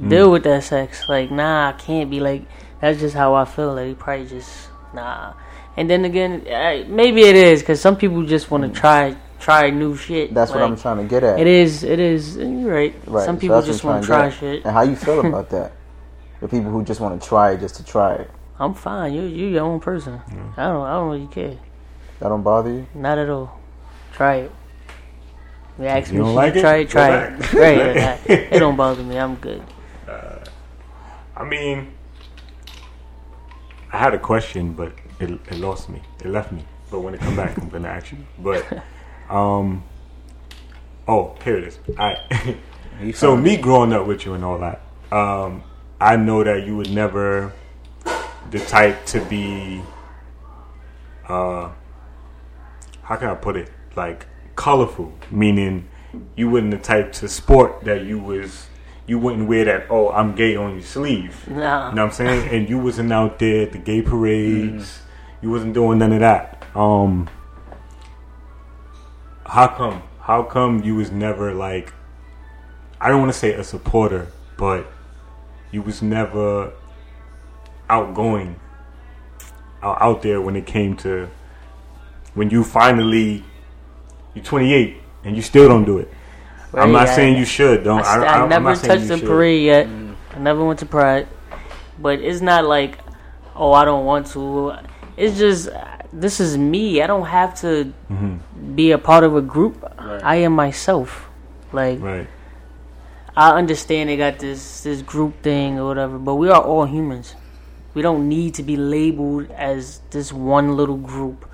Mm. 0.01 0.09
deal 0.09 0.31
with 0.31 0.43
that 0.43 0.63
sex. 0.63 1.03
Like, 1.09 1.31
nah, 1.31 1.69
I 1.69 1.71
can't 1.73 2.09
be 2.09 2.19
like. 2.19 2.43
That's 2.79 2.99
just 2.99 3.15
how 3.15 3.33
I 3.33 3.45
feel. 3.45 3.73
Like, 3.73 3.87
they 3.87 3.93
probably 3.95 4.27
just 4.27 4.66
nah. 4.93 5.33
And 5.75 5.89
then 5.89 6.05
again, 6.05 6.43
maybe 6.93 7.21
it 7.21 7.35
is 7.35 7.61
because 7.61 7.79
some 7.79 7.95
people 7.97 8.23
just 8.25 8.49
want 8.49 8.63
to 8.63 8.69
hmm. 8.69 8.75
try 8.75 9.15
try 9.39 9.69
new 9.69 9.95
shit. 9.95 10.33
That's 10.33 10.51
what 10.51 10.61
I'm 10.61 10.75
trying 10.75 10.97
to 10.97 11.03
get 11.03 11.23
at. 11.23 11.39
It 11.39 11.47
is. 11.47 11.83
It 11.83 11.99
is. 11.99 12.37
You're 12.37 12.73
right. 12.73 12.95
Right, 13.05 13.25
Some 13.25 13.37
people 13.37 13.55
that's 13.57 13.67
what 13.67 13.73
just 13.73 13.83
I'm 13.85 13.91
want 13.91 14.03
to 14.03 14.07
trying 14.07 14.31
try 14.31 14.39
get 14.39 14.47
at. 14.47 14.55
shit. 14.55 14.65
And 14.65 14.73
how 14.73 14.81
you 14.81 14.95
feel 14.95 15.19
about 15.25 15.49
that? 15.51 15.73
The 16.41 16.47
people 16.47 16.71
who 16.71 16.83
just 16.83 16.99
want 16.99 17.21
to 17.21 17.27
try 17.27 17.51
it 17.51 17.59
just 17.59 17.75
to 17.75 17.85
try 17.85 18.15
it. 18.15 18.31
I'm 18.59 18.73
fine. 18.73 19.13
You 19.13 19.21
you 19.21 19.47
your 19.47 19.63
own 19.63 19.79
person. 19.79 20.17
Hmm. 20.17 20.59
I 20.59 20.67
don't. 20.67 20.85
I 20.85 20.93
don't 20.93 21.09
really 21.11 21.27
care. 21.27 21.57
That 22.19 22.29
don't 22.29 22.41
bother 22.41 22.71
you? 22.71 22.87
Not 22.95 23.17
at 23.19 23.29
all. 23.29 23.59
Try 24.13 24.37
it. 24.37 24.51
You 25.77 25.85
ask 25.85 26.11
You 26.11 26.19
me, 26.19 26.25
don't 26.25 26.35
like 26.35 26.55
it? 26.55 26.61
try 26.61 26.77
it, 26.77 26.85
Go 26.85 26.89
try 26.89 27.09
back. 27.09 27.39
it. 27.39 27.53
Right. 27.53 28.19
it, 28.29 28.53
it 28.53 28.59
don't 28.59 28.75
bother 28.75 29.03
me. 29.03 29.19
I'm 29.19 29.35
good. 29.35 29.61
Uh, 30.07 30.39
I 31.35 31.43
mean, 31.43 31.93
I 33.91 33.97
had 33.97 34.13
a 34.13 34.19
question, 34.19 34.73
but 34.73 34.93
it, 35.19 35.29
it 35.29 35.57
lost 35.57 35.89
me. 35.89 36.01
It 36.23 36.27
left 36.27 36.51
me. 36.51 36.63
But 36.91 37.01
when 37.01 37.13
it 37.13 37.19
come 37.19 37.35
back, 37.35 37.57
I'm 37.57 37.69
gonna 37.69 37.87
ask 37.87 38.11
you. 38.11 38.17
But, 38.39 38.65
um, 39.29 39.83
oh, 41.07 41.35
here 41.43 41.57
it 41.57 41.63
is. 41.65 41.79
I. 41.97 42.55
So 43.13 43.37
me 43.37 43.57
growing 43.57 43.93
up 43.93 44.07
with 44.07 44.25
you 44.25 44.33
and 44.33 44.43
all 44.43 44.57
that, 44.57 44.81
um, 45.11 45.61
I 46.01 46.15
know 46.15 46.43
that 46.43 46.65
you 46.65 46.75
would 46.77 46.89
never 46.89 47.53
the 48.49 48.59
type 48.59 49.05
to 49.05 49.19
be 49.25 49.81
uh 51.27 51.69
how 53.03 53.15
can 53.15 53.29
I 53.29 53.35
put 53.35 53.55
it? 53.55 53.69
Like 53.95 54.25
colorful, 54.55 55.13
meaning 55.31 55.87
you 56.35 56.49
wouldn't 56.49 56.71
the 56.71 56.77
type 56.77 57.13
to 57.13 57.27
sport 57.27 57.83
that 57.85 58.03
you 58.03 58.19
was 58.19 58.67
you 59.07 59.17
wouldn't 59.17 59.47
wear 59.47 59.63
that, 59.65 59.87
oh, 59.89 60.09
I'm 60.11 60.35
gay 60.35 60.55
on 60.57 60.73
your 60.73 60.83
sleeve. 60.83 61.47
Nah. 61.47 61.89
You 61.89 61.95
know 61.95 62.03
what 62.03 62.09
I'm 62.09 62.11
saying? 62.11 62.49
And 62.49 62.69
you 62.69 62.77
wasn't 62.77 63.11
out 63.13 63.39
there 63.39 63.63
at 63.63 63.71
the 63.71 63.77
gay 63.77 64.01
parades. 64.01 64.99
You 65.41 65.49
wasn't 65.49 65.73
doing 65.73 65.99
none 65.99 66.11
of 66.11 66.19
that. 66.19 66.65
Um 66.75 67.29
how 69.45 69.67
come? 69.67 70.03
How 70.19 70.43
come 70.43 70.83
you 70.83 70.95
was 70.95 71.09
never 71.09 71.53
like 71.53 71.93
I 72.99 73.09
don't 73.09 73.21
want 73.21 73.31
to 73.31 73.37
say 73.37 73.53
a 73.53 73.63
supporter, 73.63 74.27
but 74.57 74.91
you 75.71 75.81
was 75.81 76.01
never 76.01 76.73
outgoing 77.89 78.59
out, 79.81 80.01
out 80.01 80.21
there 80.21 80.41
when 80.41 80.55
it 80.55 80.65
came 80.65 80.97
to 80.97 81.29
when 82.33 82.49
you 82.49 82.63
finally 82.63 83.43
you're 84.33 84.43
28 84.43 84.97
and 85.23 85.35
you 85.35 85.41
still 85.41 85.67
don't 85.69 85.85
do 85.85 85.97
it. 85.97 86.11
I'm 86.73 86.91
not 86.91 87.07
I- 87.07 87.15
saying 87.15 87.37
you 87.37 87.45
should. 87.45 87.83
Don't. 87.83 88.01
I, 88.03 88.03
I, 88.03 88.17
I, 88.17 88.25
I, 88.39 88.41
I'm 88.43 88.49
never 88.49 88.69
not 88.73 88.83
touched 88.83 89.03
you 89.09 89.15
the 89.17 89.25
parade 89.25 89.63
yet. 89.63 89.87
I 90.35 90.39
never 90.39 90.63
went 90.63 90.79
to 90.79 90.85
Pride, 90.85 91.27
but 91.99 92.19
it's 92.19 92.41
not 92.41 92.65
like, 92.65 92.99
oh, 93.55 93.71
I 93.73 93.85
don't 93.85 94.05
want 94.05 94.27
to. 94.27 94.73
It's 95.15 95.37
just 95.37 95.69
this 96.13 96.39
is 96.39 96.57
me. 96.57 97.01
I 97.01 97.07
don't 97.07 97.25
have 97.25 97.59
to 97.61 97.93
Mm-hmm. 98.11 98.75
be 98.75 98.91
a 98.91 98.97
part 98.97 99.23
of 99.23 99.35
a 99.35 99.41
group. 99.41 99.83
I 99.97 100.37
am 100.37 100.53
myself. 100.53 101.29
Like 101.73 101.99
Right. 102.01 102.27
I 103.35 103.51
understand 103.51 104.09
they 104.09 104.17
got 104.17 104.39
this 104.39 104.81
this 104.83 105.01
group 105.01 105.41
thing 105.43 105.79
or 105.79 105.85
whatever, 105.87 106.17
but 106.17 106.35
we 106.35 106.49
are 106.49 106.61
all 106.61 106.85
humans. 106.85 107.35
We 107.93 108.01
don't 108.01 108.27
need 108.29 108.53
to 108.55 108.63
be 108.63 108.77
labeled 108.77 109.49
as 109.51 110.01
this 110.11 110.31
one 110.31 110.75
little 110.77 110.97
group. 110.97 111.49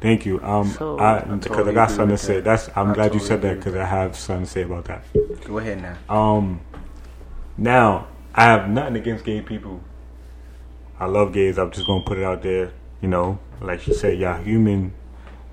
Thank 0.00 0.24
you. 0.26 0.40
Um, 0.42 0.66
So- 0.68 0.98
I, 0.98 1.20
because 1.22 1.66
I 1.66 1.72
got 1.72 1.90
something 1.90 2.16
to 2.16 2.22
say. 2.22 2.34
that. 2.36 2.44
That's. 2.44 2.70
I'm 2.76 2.90
I 2.90 2.94
glad 2.94 3.14
you 3.14 3.20
said 3.20 3.42
that 3.42 3.56
because 3.56 3.74
I 3.74 3.84
have 3.84 4.16
something 4.16 4.44
to 4.44 4.50
say 4.50 4.62
about 4.62 4.84
that. 4.84 5.02
Go 5.44 5.58
ahead 5.58 5.82
now. 5.82 5.96
Um, 6.14 6.60
now 7.56 8.06
I 8.34 8.44
have 8.44 8.68
nothing 8.70 8.96
against 8.96 9.24
gay 9.24 9.40
people. 9.40 9.80
I 11.00 11.06
love 11.06 11.32
gays. 11.32 11.58
I'm 11.58 11.70
just 11.72 11.86
gonna 11.86 12.04
put 12.04 12.18
it 12.18 12.24
out 12.24 12.42
there. 12.42 12.72
You 13.00 13.08
know, 13.08 13.38
like 13.60 13.80
she 13.80 13.92
said, 13.92 14.18
y'all 14.18 14.40
human. 14.42 14.92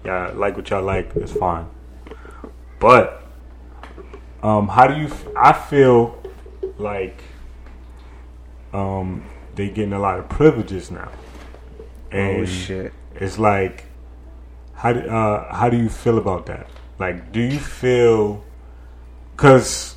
Y'all 0.04 0.36
like 0.36 0.56
what 0.56 0.70
y'all 0.70 0.84
like. 0.84 1.16
It's 1.16 1.32
fine. 1.34 1.68
But 2.80 3.24
um, 4.44 4.68
how 4.68 4.86
do 4.88 4.96
you? 4.96 5.08
f- 5.08 5.28
I 5.36 5.54
feel 5.54 6.22
like 6.78 7.24
um, 8.74 9.24
they 9.56 9.70
getting 9.70 9.94
a 9.94 10.00
lot 10.00 10.20
of 10.20 10.30
privileges 10.30 10.92
now, 10.92 11.10
and 12.12 12.42
oh 12.44 12.46
shit. 12.46 12.94
it's 13.16 13.40
like 13.40 13.86
how 14.76 14.94
do, 14.94 15.00
uh, 15.02 15.54
how 15.54 15.70
do 15.70 15.78
you 15.78 15.90
feel 15.90 16.18
about 16.18 16.46
that? 16.48 16.68
Like, 17.00 17.32
do 17.32 17.42
you 17.42 17.60
feel 17.60 18.44
because 19.36 19.96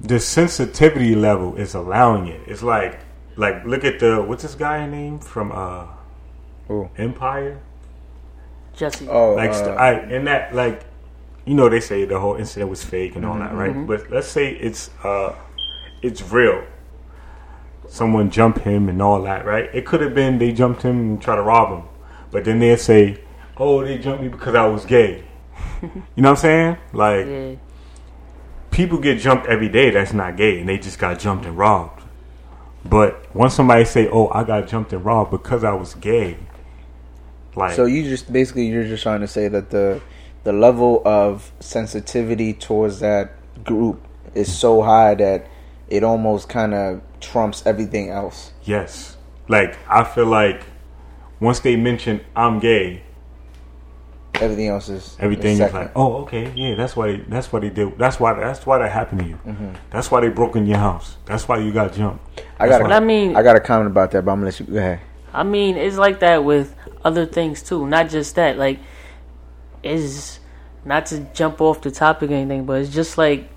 the 0.00 0.18
sensitivity 0.20 1.14
level 1.14 1.56
is 1.56 1.74
allowing 1.74 2.28
it? 2.28 2.40
It's 2.46 2.62
like 2.62 3.00
like 3.36 3.64
look 3.64 3.84
at 3.84 4.00
the 4.00 4.22
what's 4.22 4.42
this 4.42 4.54
guy 4.54 4.86
name 4.86 5.18
from 5.18 5.52
uh 5.52 5.86
Who? 6.68 6.88
Empire? 6.96 7.60
Jussie, 8.76 9.08
Oh, 9.08 9.34
Like 9.34 9.50
uh, 9.50 9.70
I 9.74 9.92
and 9.92 10.26
that 10.26 10.54
like 10.54 10.84
you 11.44 11.54
know 11.54 11.68
they 11.68 11.80
say 11.80 12.04
the 12.04 12.18
whole 12.20 12.36
incident 12.36 12.70
was 12.70 12.84
fake 12.84 13.16
and 13.16 13.24
all 13.26 13.38
that, 13.38 13.50
Mm-hmm, 13.50 13.58
right? 13.58 13.86
But 13.86 14.10
let's 14.10 14.28
say 14.28 14.52
it's 14.54 14.90
uh 15.04 15.34
it's 16.02 16.22
real. 16.22 16.64
Someone 17.88 18.30
jumped 18.30 18.60
him 18.60 18.88
and 18.88 19.00
all 19.02 19.22
that, 19.22 19.44
right? 19.46 19.68
It 19.74 19.84
could 19.86 20.00
have 20.00 20.14
been 20.14 20.38
they 20.38 20.52
jumped 20.52 20.82
him 20.82 20.98
and 20.98 21.22
tried 21.22 21.36
to 21.36 21.42
rob 21.42 21.78
him, 21.80 21.88
but 22.30 22.44
then 22.44 22.58
they 22.58 22.76
say, 22.76 23.20
"Oh, 23.56 23.84
they 23.84 23.98
jumped 23.98 24.22
me 24.22 24.28
because 24.28 24.54
I 24.54 24.66
was 24.66 24.84
gay." 24.84 25.24
you 25.82 25.88
know 26.16 26.30
what 26.30 26.30
I'm 26.30 26.36
saying? 26.36 26.76
Like 26.92 27.26
yeah. 27.26 27.54
people 28.70 28.98
get 28.98 29.18
jumped 29.18 29.46
every 29.46 29.68
day 29.68 29.90
that's 29.90 30.12
not 30.12 30.36
gay 30.36 30.60
and 30.60 30.68
they 30.68 30.78
just 30.78 30.98
got 30.98 31.18
jumped 31.18 31.44
and 31.46 31.56
robbed. 31.56 32.02
But 32.84 33.34
once 33.34 33.54
somebody 33.54 33.84
say, 33.84 34.08
"Oh, 34.08 34.28
I 34.28 34.44
got 34.44 34.68
jumped 34.68 34.92
and 34.92 35.04
robbed 35.04 35.30
because 35.30 35.64
I 35.64 35.72
was 35.72 35.94
gay," 35.94 36.38
like 37.54 37.74
So 37.74 37.84
you 37.84 38.04
just 38.04 38.32
basically 38.32 38.66
you're 38.66 38.84
just 38.84 39.02
trying 39.02 39.20
to 39.20 39.28
say 39.28 39.48
that 39.48 39.70
the 39.70 40.00
the 40.44 40.52
level 40.52 41.02
of 41.04 41.52
sensitivity 41.60 42.54
towards 42.54 43.00
that 43.00 43.32
group 43.64 44.00
is 44.34 44.56
so 44.56 44.82
high 44.82 45.14
that 45.14 45.46
it 45.88 46.04
almost 46.04 46.48
kind 46.48 46.74
of 46.74 47.02
trumps 47.20 47.66
everything 47.66 48.10
else. 48.10 48.52
Yes. 48.62 49.16
Like 49.48 49.76
I 49.88 50.04
feel 50.04 50.26
like 50.26 50.62
once 51.40 51.60
they 51.60 51.76
mention 51.76 52.20
I'm 52.34 52.58
gay, 52.58 53.02
Everything 54.40 54.68
else 54.68 54.88
is 54.88 55.16
everything 55.18 55.52
is 55.52 55.58
second. 55.58 55.78
like, 55.80 55.92
oh, 55.96 56.18
okay, 56.22 56.52
yeah, 56.54 56.76
that's 56.76 56.94
why 56.94 57.12
they, 57.12 57.16
that's 57.28 57.52
what 57.52 57.62
they 57.62 57.70
did. 57.70 57.98
That's 57.98 58.20
why 58.20 58.34
that's 58.34 58.64
why 58.64 58.78
that 58.78 58.92
happened 58.92 59.20
to 59.20 59.26
you. 59.26 59.34
Mm-hmm. 59.44 59.70
That's 59.90 60.10
why 60.10 60.20
they 60.20 60.28
broke 60.28 60.54
in 60.54 60.66
your 60.66 60.78
house. 60.78 61.16
That's 61.24 61.48
why 61.48 61.58
you 61.58 61.72
got 61.72 61.92
jumped. 61.92 62.40
I 62.58 62.68
got. 62.68 62.82
But 62.82 62.92
I 62.92 63.00
mean, 63.00 63.36
I 63.36 63.42
got 63.42 63.56
a 63.56 63.60
comment 63.60 63.88
about 63.88 64.12
that, 64.12 64.24
but 64.24 64.32
I'm 64.32 64.38
gonna 64.38 64.46
let 64.46 64.60
you 64.60 64.66
go 64.66 64.76
ahead. 64.76 65.00
I 65.32 65.42
mean, 65.42 65.76
it's 65.76 65.96
like 65.96 66.20
that 66.20 66.44
with 66.44 66.74
other 67.04 67.26
things 67.26 67.62
too. 67.62 67.86
Not 67.86 68.10
just 68.10 68.36
that. 68.36 68.58
Like, 68.58 68.78
is 69.82 70.38
not 70.84 71.06
to 71.06 71.20
jump 71.34 71.60
off 71.60 71.80
the 71.80 71.90
topic 71.90 72.30
or 72.30 72.34
anything, 72.34 72.64
but 72.64 72.80
it's 72.80 72.94
just 72.94 73.18
like 73.18 73.50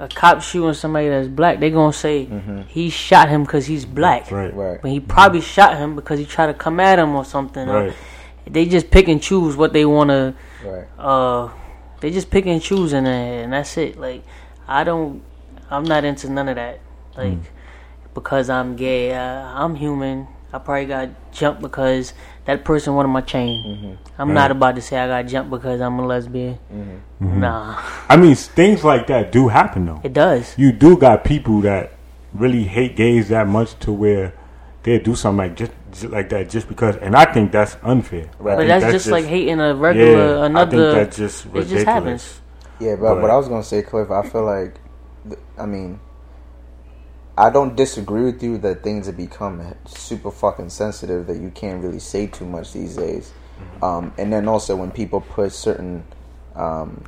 a 0.00 0.08
cop 0.08 0.40
shooting 0.42 0.72
somebody 0.74 1.08
that's 1.08 1.28
black. 1.28 1.60
They 1.60 1.70
gonna 1.70 1.92
say 1.92 2.26
he 2.68 2.88
shot 2.90 3.28
him 3.28 3.42
because 3.44 3.66
he's 3.66 3.84
black, 3.84 4.30
Right. 4.30 4.54
Right. 4.54 4.80
but 4.80 4.90
he 4.90 4.98
probably 5.00 5.40
shot 5.42 5.76
him 5.76 5.94
because 5.94 6.18
he 6.18 6.24
tried 6.24 6.46
to 6.46 6.54
come 6.54 6.80
at 6.80 6.98
him 6.98 7.14
or 7.14 7.24
something. 7.24 7.68
or- 7.68 7.84
Right. 7.88 7.92
they 8.50 8.64
just 8.66 8.90
pick 8.90 9.08
and 9.08 9.20
choose 9.22 9.56
what 9.56 9.72
they 9.72 9.84
want 9.84 10.08
to. 10.10 10.34
Right. 10.64 10.86
Uh, 10.98 11.50
they 12.00 12.10
just 12.10 12.30
pick 12.30 12.46
and 12.46 12.62
choose 12.62 12.92
in 12.94 13.04
there, 13.04 13.44
and 13.44 13.52
that's 13.52 13.76
it. 13.76 13.98
Like, 14.00 14.24
I 14.66 14.84
don't. 14.84 15.22
I'm 15.70 15.84
not 15.84 16.04
into 16.04 16.30
none 16.30 16.48
of 16.48 16.56
that. 16.56 16.80
Like, 17.16 17.36
because 18.14 18.48
I'm 18.50 18.76
gay, 18.76 19.12
uh, 19.12 19.20
I'm 19.54 19.74
human. 19.76 20.26
I 20.52 20.58
probably 20.58 20.86
got 20.86 21.08
jumped 21.32 21.62
because 21.62 22.12
that 22.46 22.64
person 22.64 22.94
wanted 22.94 23.08
my 23.08 23.20
chain. 23.20 23.64
Mm-hmm. 23.64 24.20
I'm 24.20 24.28
Right. 24.28 24.34
not 24.34 24.50
about 24.50 24.74
to 24.74 24.82
say 24.82 24.98
I 24.98 25.06
got 25.06 25.28
jumped 25.30 25.50
because 25.50 25.80
I'm 25.80 25.98
a 25.98 26.06
lesbian. 26.06 26.58
Mm-hmm. 26.72 27.24
Mm-hmm. 27.26 27.40
Nah, 27.40 27.76
I 28.08 28.16
mean, 28.16 28.34
things 28.34 28.82
like 28.82 29.06
that 29.08 29.30
do 29.32 29.48
happen 29.48 29.86
though. 29.86 30.00
it 30.02 30.12
does. 30.12 30.54
You 30.58 30.72
do 30.72 30.96
got 30.96 31.24
people 31.24 31.60
that 31.62 31.92
really 32.34 32.64
hate 32.64 32.96
gays 32.96 33.28
that 33.28 33.46
much 33.46 33.78
to 33.80 33.92
where 33.92 34.32
they 34.82 34.98
do 34.98 35.14
something 35.14 35.38
like 35.38 35.56
just, 35.56 35.72
just 35.92 36.04
like 36.10 36.28
that 36.30 36.48
just 36.48 36.68
because, 36.68 36.96
and 36.96 37.14
I 37.14 37.30
think 37.32 37.52
that's 37.52 37.76
unfair. 37.82 38.30
Right. 38.38 38.56
But 38.56 38.66
think 38.66 38.68
that's, 38.68 38.92
just, 38.92 39.06
like 39.08 39.26
hating 39.26 39.60
a 39.60 39.74
regular 39.74 40.38
yeah, 40.38 40.44
another. 40.46 40.90
I 40.90 40.94
think 40.94 41.06
that's 41.06 41.16
just 41.16 41.46
it 41.46 41.52
ridiculous. 41.52 41.70
just 41.70 41.86
happens. 41.86 42.40
Yeah, 42.80 42.96
but, 42.96 43.14
But- 43.14 43.22
what 43.22 43.30
I 43.30 43.36
was 43.36 43.46
gonna 43.48 43.62
say, 43.62 43.82
Cliff, 43.82 44.10
I 44.10 44.22
feel 44.26 44.44
like, 44.44 44.74
I 45.58 45.66
mean, 45.66 46.00
I 47.40 47.48
don't 47.48 47.74
disagree 47.74 48.24
with 48.24 48.42
you 48.42 48.58
that 48.58 48.82
things 48.82 49.06
have 49.06 49.16
become 49.16 49.74
super 49.86 50.30
fucking 50.30 50.68
sensitive 50.68 51.26
that 51.28 51.38
you 51.38 51.50
can't 51.50 51.82
really 51.82 51.98
say 51.98 52.26
too 52.26 52.44
much 52.44 52.74
these 52.74 52.96
days. 52.96 53.32
Um, 53.82 54.12
and 54.18 54.30
then 54.30 54.46
also 54.46 54.76
when 54.76 54.90
people 54.90 55.22
put 55.22 55.50
certain 55.52 56.04
um, 56.54 57.02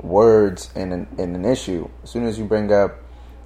words 0.00 0.70
in 0.74 0.92
an, 0.92 1.08
in 1.18 1.34
an 1.34 1.44
issue. 1.44 1.90
As 2.02 2.08
soon 2.08 2.24
as 2.24 2.38
you 2.38 2.46
bring 2.46 2.72
up 2.72 2.96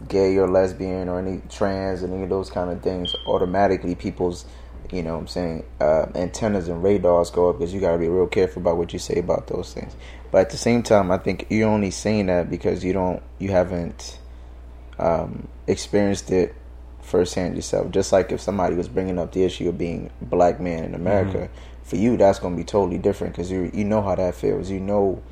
gay 0.07 0.37
or 0.37 0.49
lesbian 0.49 1.09
or 1.09 1.19
any 1.19 1.43
trans 1.49 2.05
and 2.05 2.15
any 2.15 2.23
of 2.23 2.29
those 2.29 2.49
kind 2.49 2.71
of 2.71 2.81
things, 2.81 3.13
automatically 3.27 3.97
people's 3.97 4.45
you 4.93 5.03
know 5.03 5.15
what 5.15 5.23
I'm 5.23 5.27
saying 5.27 5.65
uh, 5.81 6.07
antennas 6.15 6.69
and 6.69 6.81
radars 6.81 7.31
go 7.31 7.51
up 7.51 7.59
because 7.59 7.75
you 7.75 7.81
got 7.81 7.93
to 7.93 7.99
be 7.99 8.09
real 8.09 8.29
careful 8.29 8.63
about 8.63 8.77
what 8.77 8.93
you 8.93 9.01
say 9.01 9.19
about 9.19 9.49
those 9.49 9.75
things. 9.75 9.97
But 10.31 10.43
at 10.43 10.51
the 10.51 10.59
same 10.59 10.85
time, 10.85 11.11
I 11.11 11.19
think 11.19 11.49
you're 11.51 11.69
only 11.69 11.91
saying 11.91 12.27
that 12.27 12.49
because 12.49 12.85
you 12.85 12.93
don't 12.93 13.21
you 13.41 13.51
haven't 13.51 14.21
um, 14.99 15.49
experienced 15.67 16.31
it 16.31 16.55
firsthand 17.09 17.57
yourself. 17.57 17.91
Just 17.91 18.13
like 18.13 18.31
if 18.31 18.41
somebody 18.41 18.77
was 18.77 18.89
bringing 18.89 19.19
up 19.19 19.33
the 19.33 19.45
issue 19.45 19.69
of 19.69 19.79
being 19.79 20.11
a 20.21 20.25
black 20.25 20.61
man 20.61 20.85
in 20.85 20.95
America, 20.95 21.39
mm-hmm. 21.39 21.83
for 21.83 21.97
you 21.97 22.17
that's 22.17 22.39
going 22.39 22.55
to 22.55 22.57
be 22.57 22.65
totally 22.65 22.99
different 22.99 23.35
because 23.35 23.51
you 23.51 23.71
you 23.75 23.85
know 23.85 24.03
how 24.03 24.15
that 24.15 24.35
feels. 24.35 24.71
You 24.71 24.81
know, 24.81 25.23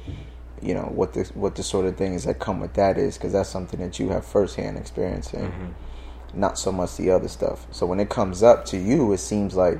you 0.63 0.75
know 0.75 0.91
what 0.95 1.13
the 1.13 1.25
what 1.35 1.55
the 1.55 1.63
sort 1.63 1.87
of 1.87 1.97
things 1.97 2.25
that 2.25 2.39
come 2.39 2.61
with 2.61 2.75
that 2.75 2.99
is 2.99 3.17
because 3.17 3.33
that's 3.33 3.51
something 3.51 3.81
that 3.81 3.99
you 3.99 4.09
have 4.09 4.25
firsthand 4.25 4.79
experience 4.79 5.33
in. 5.33 5.47
Mm-hmm. 5.47 6.41
Not 6.41 6.59
so 6.59 6.73
much 6.73 6.97
the 6.97 7.11
other 7.11 7.29
stuff. 7.29 7.67
So 7.71 7.87
when 7.87 8.01
it 8.01 8.11
comes 8.11 8.43
up 8.43 8.65
to 8.67 8.77
you, 8.77 9.13
it 9.13 9.19
seems 9.19 9.55
like, 9.55 9.79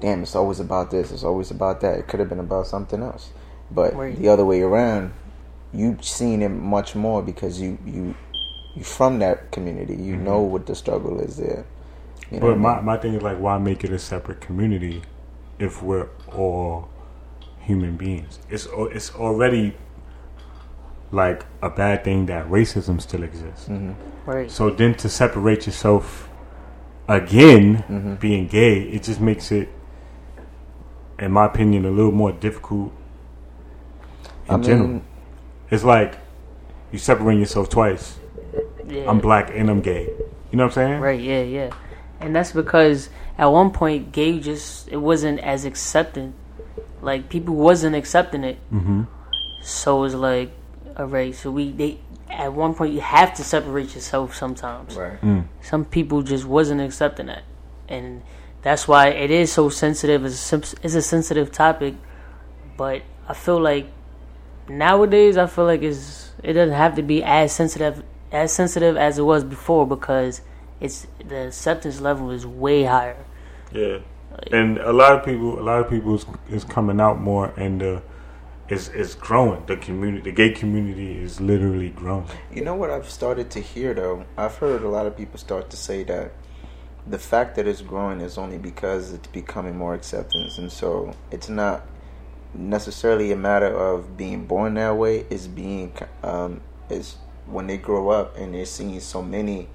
damn, 0.00 0.22
it's 0.22 0.36
always 0.36 0.60
about 0.60 0.90
this. 0.90 1.10
It's 1.10 1.24
always 1.24 1.50
about 1.50 1.80
that. 1.80 1.98
It 1.98 2.06
could 2.06 2.20
have 2.20 2.28
been 2.28 2.38
about 2.38 2.68
something 2.68 3.02
else. 3.02 3.30
But 3.70 3.94
right. 3.94 4.16
the 4.16 4.28
other 4.28 4.44
way 4.44 4.60
around, 4.60 5.12
you've 5.72 6.04
seen 6.04 6.42
it 6.42 6.50
much 6.50 6.94
more 6.94 7.22
because 7.22 7.60
you 7.60 7.78
you 7.84 8.14
you 8.78 8.84
from 8.84 9.18
that 9.18 9.50
community. 9.50 9.94
You 9.94 10.14
mm-hmm. 10.14 10.24
know 10.24 10.40
what 10.40 10.66
the 10.66 10.74
struggle 10.74 11.20
is 11.20 11.36
there. 11.36 11.66
You 12.30 12.40
but 12.40 12.58
my, 12.58 12.74
I 12.74 12.76
mean? 12.76 12.84
my 12.84 12.96
thing 12.96 13.14
is 13.14 13.22
like, 13.22 13.38
why 13.38 13.58
make 13.58 13.84
it 13.84 13.90
a 13.90 13.98
separate 13.98 14.40
community 14.40 15.02
if 15.58 15.82
we're 15.82 16.08
all 16.32 16.88
human 17.60 17.96
beings? 17.96 18.38
It's 18.48 18.68
it's 18.76 19.14
already 19.14 19.74
like 21.10 21.44
a 21.62 21.70
bad 21.70 22.04
thing 22.04 22.26
that 22.26 22.46
racism 22.48 23.00
still 23.00 23.22
exists. 23.22 23.68
Mm-hmm. 23.68 24.30
Right. 24.30 24.50
So 24.50 24.70
then 24.70 24.94
to 24.96 25.08
separate 25.08 25.66
yourself 25.66 26.28
again, 27.08 27.78
mm-hmm. 27.78 28.14
being 28.16 28.46
gay, 28.46 28.82
it 28.82 29.02
just 29.04 29.20
makes 29.20 29.50
it, 29.50 29.68
in 31.18 31.32
my 31.32 31.46
opinion, 31.46 31.86
a 31.86 31.90
little 31.90 32.12
more 32.12 32.32
difficult. 32.32 32.92
In 34.48 34.54
I 34.54 34.58
general, 34.58 35.02
it's 35.70 35.84
like 35.84 36.18
you 36.92 36.98
separating 36.98 37.40
yourself 37.40 37.68
twice. 37.68 38.18
Yeah. 38.86 39.08
I'm 39.08 39.20
black 39.20 39.50
and 39.54 39.70
I'm 39.70 39.80
gay. 39.80 40.04
You 40.50 40.56
know 40.56 40.64
what 40.64 40.76
I'm 40.78 40.86
saying? 40.86 41.00
Right. 41.00 41.20
Yeah. 41.20 41.42
Yeah. 41.42 41.70
And 42.20 42.34
that's 42.34 42.52
because 42.52 43.10
at 43.36 43.46
one 43.46 43.70
point, 43.70 44.12
gay 44.12 44.40
just 44.40 44.88
it 44.88 44.96
wasn't 44.96 45.40
as 45.40 45.64
accepted. 45.64 46.32
Like 47.00 47.28
people 47.28 47.54
wasn't 47.54 47.94
accepting 47.94 48.44
it. 48.44 48.58
Mm-hmm. 48.72 49.02
So 49.62 50.04
it's 50.04 50.14
like, 50.14 50.50
all 50.96 51.06
right. 51.06 51.34
So 51.34 51.50
we 51.50 51.70
they 51.70 52.00
at 52.30 52.52
one 52.52 52.74
point 52.74 52.92
you 52.92 53.00
have 53.00 53.34
to 53.34 53.44
separate 53.44 53.94
yourself 53.94 54.34
sometimes. 54.34 54.96
Right. 54.96 55.20
Mm. 55.20 55.46
Some 55.62 55.84
people 55.84 56.22
just 56.22 56.44
wasn't 56.44 56.80
accepting 56.80 57.26
that, 57.26 57.44
and 57.88 58.22
that's 58.62 58.88
why 58.88 59.08
it 59.08 59.30
is 59.30 59.52
so 59.52 59.68
sensitive. 59.68 60.24
It's 60.24 60.52
a, 60.52 60.56
it's 60.82 60.94
a 60.94 61.02
sensitive 61.02 61.52
topic, 61.52 61.94
but 62.76 63.02
I 63.28 63.34
feel 63.34 63.60
like 63.60 63.86
nowadays 64.68 65.36
I 65.36 65.46
feel 65.46 65.64
like 65.64 65.82
it's 65.82 66.32
it 66.42 66.54
doesn't 66.54 66.74
have 66.74 66.96
to 66.96 67.02
be 67.02 67.22
as 67.22 67.52
sensitive 67.52 68.02
as 68.32 68.52
sensitive 68.52 68.96
as 68.96 69.18
it 69.18 69.22
was 69.22 69.44
before 69.44 69.86
because 69.86 70.42
it's 70.80 71.06
the 71.24 71.48
acceptance 71.48 72.00
level 72.00 72.30
is 72.30 72.46
way 72.46 72.84
higher. 72.84 73.24
Yeah, 73.72 73.98
and 74.52 74.78
a 74.78 74.92
lot 74.92 75.12
of 75.12 75.24
people, 75.24 75.58
a 75.58 75.62
lot 75.62 75.80
of 75.80 75.90
people 75.90 76.14
is, 76.14 76.26
is 76.50 76.64
coming 76.64 77.00
out 77.00 77.20
more, 77.20 77.52
and 77.56 77.82
uh, 77.82 78.00
it's 78.68 78.88
is 78.88 79.14
growing. 79.14 79.64
The 79.66 79.76
community, 79.76 80.22
the 80.22 80.32
gay 80.32 80.50
community, 80.50 81.18
is 81.18 81.40
literally 81.40 81.90
growing. 81.90 82.28
You 82.52 82.62
know 82.62 82.74
what 82.74 82.90
I've 82.90 83.10
started 83.10 83.50
to 83.52 83.60
hear 83.60 83.94
though? 83.94 84.24
I've 84.36 84.56
heard 84.56 84.82
a 84.82 84.88
lot 84.88 85.06
of 85.06 85.16
people 85.16 85.38
start 85.38 85.70
to 85.70 85.76
say 85.76 86.04
that 86.04 86.32
the 87.06 87.18
fact 87.18 87.56
that 87.56 87.66
it's 87.66 87.80
growing 87.80 88.20
is 88.20 88.36
only 88.36 88.58
because 88.58 89.12
it's 89.12 89.28
becoming 89.28 89.76
more 89.76 89.94
acceptance, 89.94 90.58
and 90.58 90.70
so 90.70 91.14
it's 91.30 91.48
not 91.48 91.86
necessarily 92.54 93.32
a 93.32 93.36
matter 93.36 93.74
of 93.74 94.16
being 94.16 94.46
born 94.46 94.74
that 94.74 94.96
way. 94.96 95.26
It's 95.30 95.46
being 95.46 95.92
um, 96.22 96.60
is 96.90 97.16
when 97.50 97.66
they 97.66 97.76
grow 97.76 98.10
up 98.10 98.36
and 98.36 98.54
they're 98.54 98.66
seeing 98.66 99.00
so 99.00 99.22
many 99.22 99.68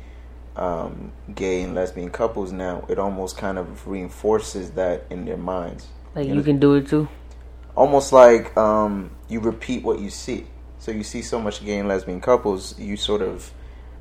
um, 0.56 1.12
gay 1.34 1.62
and 1.62 1.76
lesbian 1.76 2.10
couples 2.10 2.52
now, 2.52 2.86
it 2.90 3.00
almost 3.00 3.38
kind 3.38 3.58
of 3.58 3.88
reinforces 3.88 4.72
that 4.72 5.06
in 5.10 5.26
their 5.26 5.38
minds. 5.38 5.88
Like 6.16 6.26
you, 6.26 6.32
you 6.32 6.36
know? 6.36 6.44
can 6.44 6.60
do 6.60 6.76
it 6.76 6.88
too. 6.88 7.08
Almost 7.76 8.14
like 8.14 8.56
um, 8.56 9.12
you 9.30 9.40
repeat 9.40 9.84
what 9.84 10.00
you 10.00 10.10
see. 10.10 10.46
So 10.78 10.92
you 10.92 11.04
see 11.04 11.22
so 11.22 11.40
much 11.40 11.64
gay 11.64 11.80
and 11.80 11.88
lesbian 11.88 12.22
couples, 12.22 12.78
you 12.78 12.98
sort 12.98 13.22
of 13.22 13.52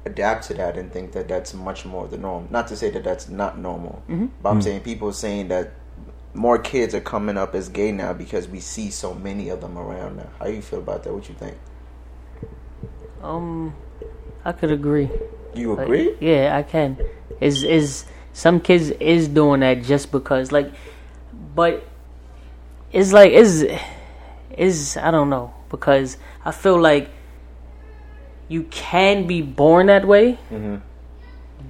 adapt 0.05 0.49
to 0.49 0.55
that 0.55 0.77
and 0.77 0.93
think 0.93 1.13
that 1.13 1.29
that's 1.29 1.55
much 1.55 1.85
more 1.85 2.09
the 2.09 2.19
norm. 2.19 2.49
Not 2.51 2.69
to 2.69 2.77
say 2.77 2.91
that 2.91 3.05
that's 3.05 3.29
not 3.29 3.59
normal, 3.59 4.03
mm-hmm. 4.09 4.27
but 4.43 4.51
I'm 4.51 4.57
mm-hmm. 4.57 4.65
saying 4.65 4.81
people 4.81 5.09
are 5.09 5.15
saying 5.15 5.49
that 5.49 5.73
more 6.35 6.59
kids 6.59 6.95
are 6.95 7.01
coming 7.01 7.37
up 7.37 7.55
as 7.55 7.69
gay 7.69 7.93
now 7.93 8.13
because 8.13 8.49
we 8.49 8.61
see 8.61 8.91
so 8.91 9.15
many 9.15 9.49
of 9.49 9.61
them 9.61 9.79
around 9.79 10.17
now. 10.17 10.31
How 10.39 10.47
you 10.47 10.63
feel 10.63 10.81
about 10.81 11.05
that? 11.05 11.15
What 11.15 11.29
you 11.29 11.35
think? 11.35 11.57
Um, 13.23 13.75
I 14.45 14.53
could 14.53 14.73
agree. 14.73 15.09
You 15.55 15.79
agree? 15.79 16.11
Like, 16.11 16.19
yeah, 16.21 16.57
I 16.57 16.63
can. 16.63 16.99
Is 17.41 17.63
is 17.63 18.05
some 18.33 18.61
kids 18.61 18.91
is 18.91 19.29
doing 19.29 19.61
that 19.61 19.83
just 19.83 20.11
because 20.11 20.51
like, 20.51 20.73
but 21.55 21.85
it's 22.93 23.13
like 23.13 23.33
is 23.33 23.67
is 24.57 24.97
I 24.97 25.11
don't 25.11 25.31
know 25.31 25.55
because 25.71 26.17
I 26.45 26.51
feel 26.51 26.81
like 26.81 27.11
you 28.49 28.65
can 28.65 29.27
be 29.27 29.41
born 29.41 29.87
that 29.87 30.07
way, 30.07 30.33
mm-hmm. 30.51 30.77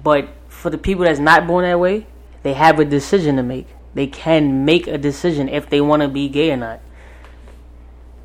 but 0.03 0.27
for 0.49 0.69
the 0.69 0.77
people 0.77 1.05
that's 1.05 1.19
not 1.19 1.47
born 1.47 1.63
that 1.63 1.79
way, 1.79 2.07
they 2.43 2.53
have 2.53 2.79
a 2.79 2.85
decision 2.85 3.37
to 3.37 3.43
make. 3.43 3.67
They 3.93 4.07
can 4.07 4.65
make 4.65 4.87
a 4.87 4.97
decision 4.97 5.49
if 5.49 5.69
they 5.69 5.79
want 5.81 6.01
to 6.01 6.07
be 6.07 6.27
gay 6.29 6.51
or 6.51 6.57
not. 6.57 6.81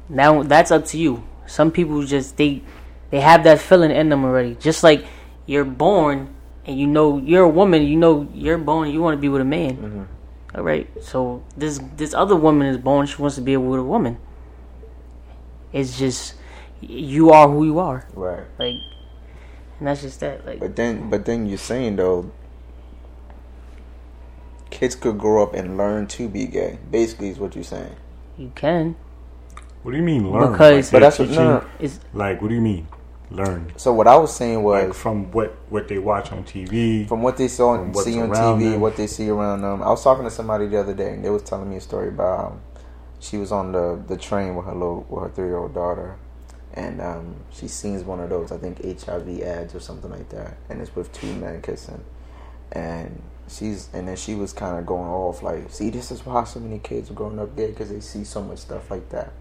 Now 0.08 0.42
that's 0.42 0.70
up 0.70 0.86
to 0.86 0.98
you. 0.98 1.24
Some 1.46 1.70
people 1.70 2.02
just 2.04 2.36
they 2.36 2.62
they 3.10 3.20
have 3.20 3.44
that 3.44 3.60
feeling 3.60 3.90
in 3.90 4.08
them 4.08 4.24
already. 4.24 4.54
Just 4.54 4.82
like 4.82 5.06
you're 5.46 5.64
born 5.64 6.34
and 6.64 6.78
you 6.78 6.86
know 6.86 7.18
you're 7.18 7.44
a 7.44 7.48
woman, 7.48 7.82
you 7.82 7.96
know 7.96 8.28
you're 8.34 8.58
born, 8.58 8.90
you 8.90 9.00
want 9.00 9.16
to 9.16 9.20
be 9.20 9.28
with 9.28 9.40
a 9.40 9.44
man. 9.44 9.76
Mm-hmm. 9.76 10.56
All 10.56 10.62
right. 10.62 10.88
So 11.02 11.42
this 11.56 11.80
this 11.96 12.14
other 12.14 12.36
woman 12.36 12.66
is 12.66 12.76
born, 12.76 13.06
she 13.06 13.20
wants 13.20 13.36
to 13.36 13.42
be 13.42 13.56
with 13.56 13.80
a 13.80 13.84
woman. 13.84 14.18
It's 15.72 15.98
just 15.98 16.34
you 16.80 17.30
are 17.30 17.48
who 17.48 17.64
you 17.64 17.78
are. 17.78 18.06
Right. 18.14 18.44
Like 18.58 18.76
and 19.78 19.88
that's 19.88 20.02
just 20.02 20.20
that. 20.20 20.44
Like 20.44 20.60
But 20.60 20.76
then 20.76 21.08
but 21.08 21.24
then 21.24 21.46
you're 21.46 21.58
saying 21.58 21.96
though 21.96 22.30
kids 24.70 24.94
could 24.94 25.18
grow 25.18 25.42
up 25.42 25.54
and 25.54 25.76
learn 25.76 26.06
to 26.08 26.28
be 26.28 26.46
gay. 26.46 26.78
Basically 26.90 27.30
is 27.30 27.38
what 27.38 27.54
you're 27.54 27.64
saying. 27.64 27.96
You 28.36 28.52
can. 28.54 28.96
What 29.82 29.92
do 29.92 29.96
you 29.96 30.02
mean 30.02 30.30
learn? 30.30 30.52
Because 30.52 30.92
like, 30.92 30.92
but 30.92 31.06
that's 31.06 31.18
what, 31.18 31.30
no, 31.30 31.64
no. 31.80 31.88
like 32.12 32.42
what 32.42 32.48
do 32.48 32.54
you 32.54 32.60
mean? 32.60 32.86
Learn. 33.30 33.72
So 33.76 33.92
what 33.92 34.06
I 34.06 34.16
was 34.16 34.34
saying 34.34 34.62
was 34.62 34.84
like 34.84 34.94
from 34.94 35.30
what 35.32 35.56
what 35.68 35.88
they 35.88 35.98
watch 35.98 36.32
on 36.32 36.44
TV, 36.44 37.06
from 37.08 37.22
what 37.22 37.36
they 37.36 37.48
saw 37.48 37.76
see 37.94 38.20
on 38.20 38.30
TV, 38.30 38.72
them. 38.72 38.80
what 38.80 38.96
they 38.96 39.06
see 39.06 39.28
around 39.28 39.62
them. 39.62 39.82
I 39.82 39.88
was 39.90 40.02
talking 40.02 40.24
to 40.24 40.30
somebody 40.30 40.66
the 40.66 40.78
other 40.78 40.94
day, 40.94 41.14
and 41.14 41.24
they 41.24 41.30
was 41.30 41.42
telling 41.42 41.70
me 41.70 41.76
a 41.76 41.80
story 41.80 42.08
about 42.08 42.52
um, 42.52 42.60
she 43.20 43.36
was 43.36 43.52
on 43.52 43.72
the 43.72 44.02
the 44.06 44.16
train 44.16 44.54
with 44.54 44.66
her 44.66 44.72
little 44.72 45.06
with 45.08 45.22
her 45.24 45.30
three 45.30 45.46
year 45.46 45.58
old 45.58 45.74
daughter, 45.74 46.16
and 46.74 47.00
um, 47.00 47.36
she 47.50 47.68
sees 47.68 48.02
one 48.02 48.20
of 48.20 48.30
those 48.30 48.52
I 48.52 48.58
think 48.58 48.82
HIV 48.84 49.40
ads 49.42 49.74
or 49.74 49.80
something 49.80 50.10
like 50.10 50.28
that, 50.30 50.56
and 50.68 50.80
it's 50.80 50.94
with 50.94 51.12
two 51.12 51.34
men 51.34 51.60
kissing, 51.62 52.04
and 52.72 53.22
she's 53.48 53.88
and 53.92 54.08
then 54.08 54.16
she 54.16 54.34
was 54.34 54.52
kind 54.52 54.78
of 54.78 54.86
going 54.86 55.08
off 55.08 55.42
like, 55.42 55.70
see, 55.70 55.90
this 55.90 56.10
is 56.10 56.24
why 56.24 56.44
so 56.44 56.60
many 56.60 56.78
kids 56.78 57.10
are 57.10 57.14
growing 57.14 57.38
up 57.38 57.56
gay 57.56 57.68
because 57.68 57.90
they 57.90 58.00
see 58.00 58.24
so 58.24 58.42
much 58.42 58.58
stuff 58.58 58.90
like 58.90 59.08
that. 59.10 59.32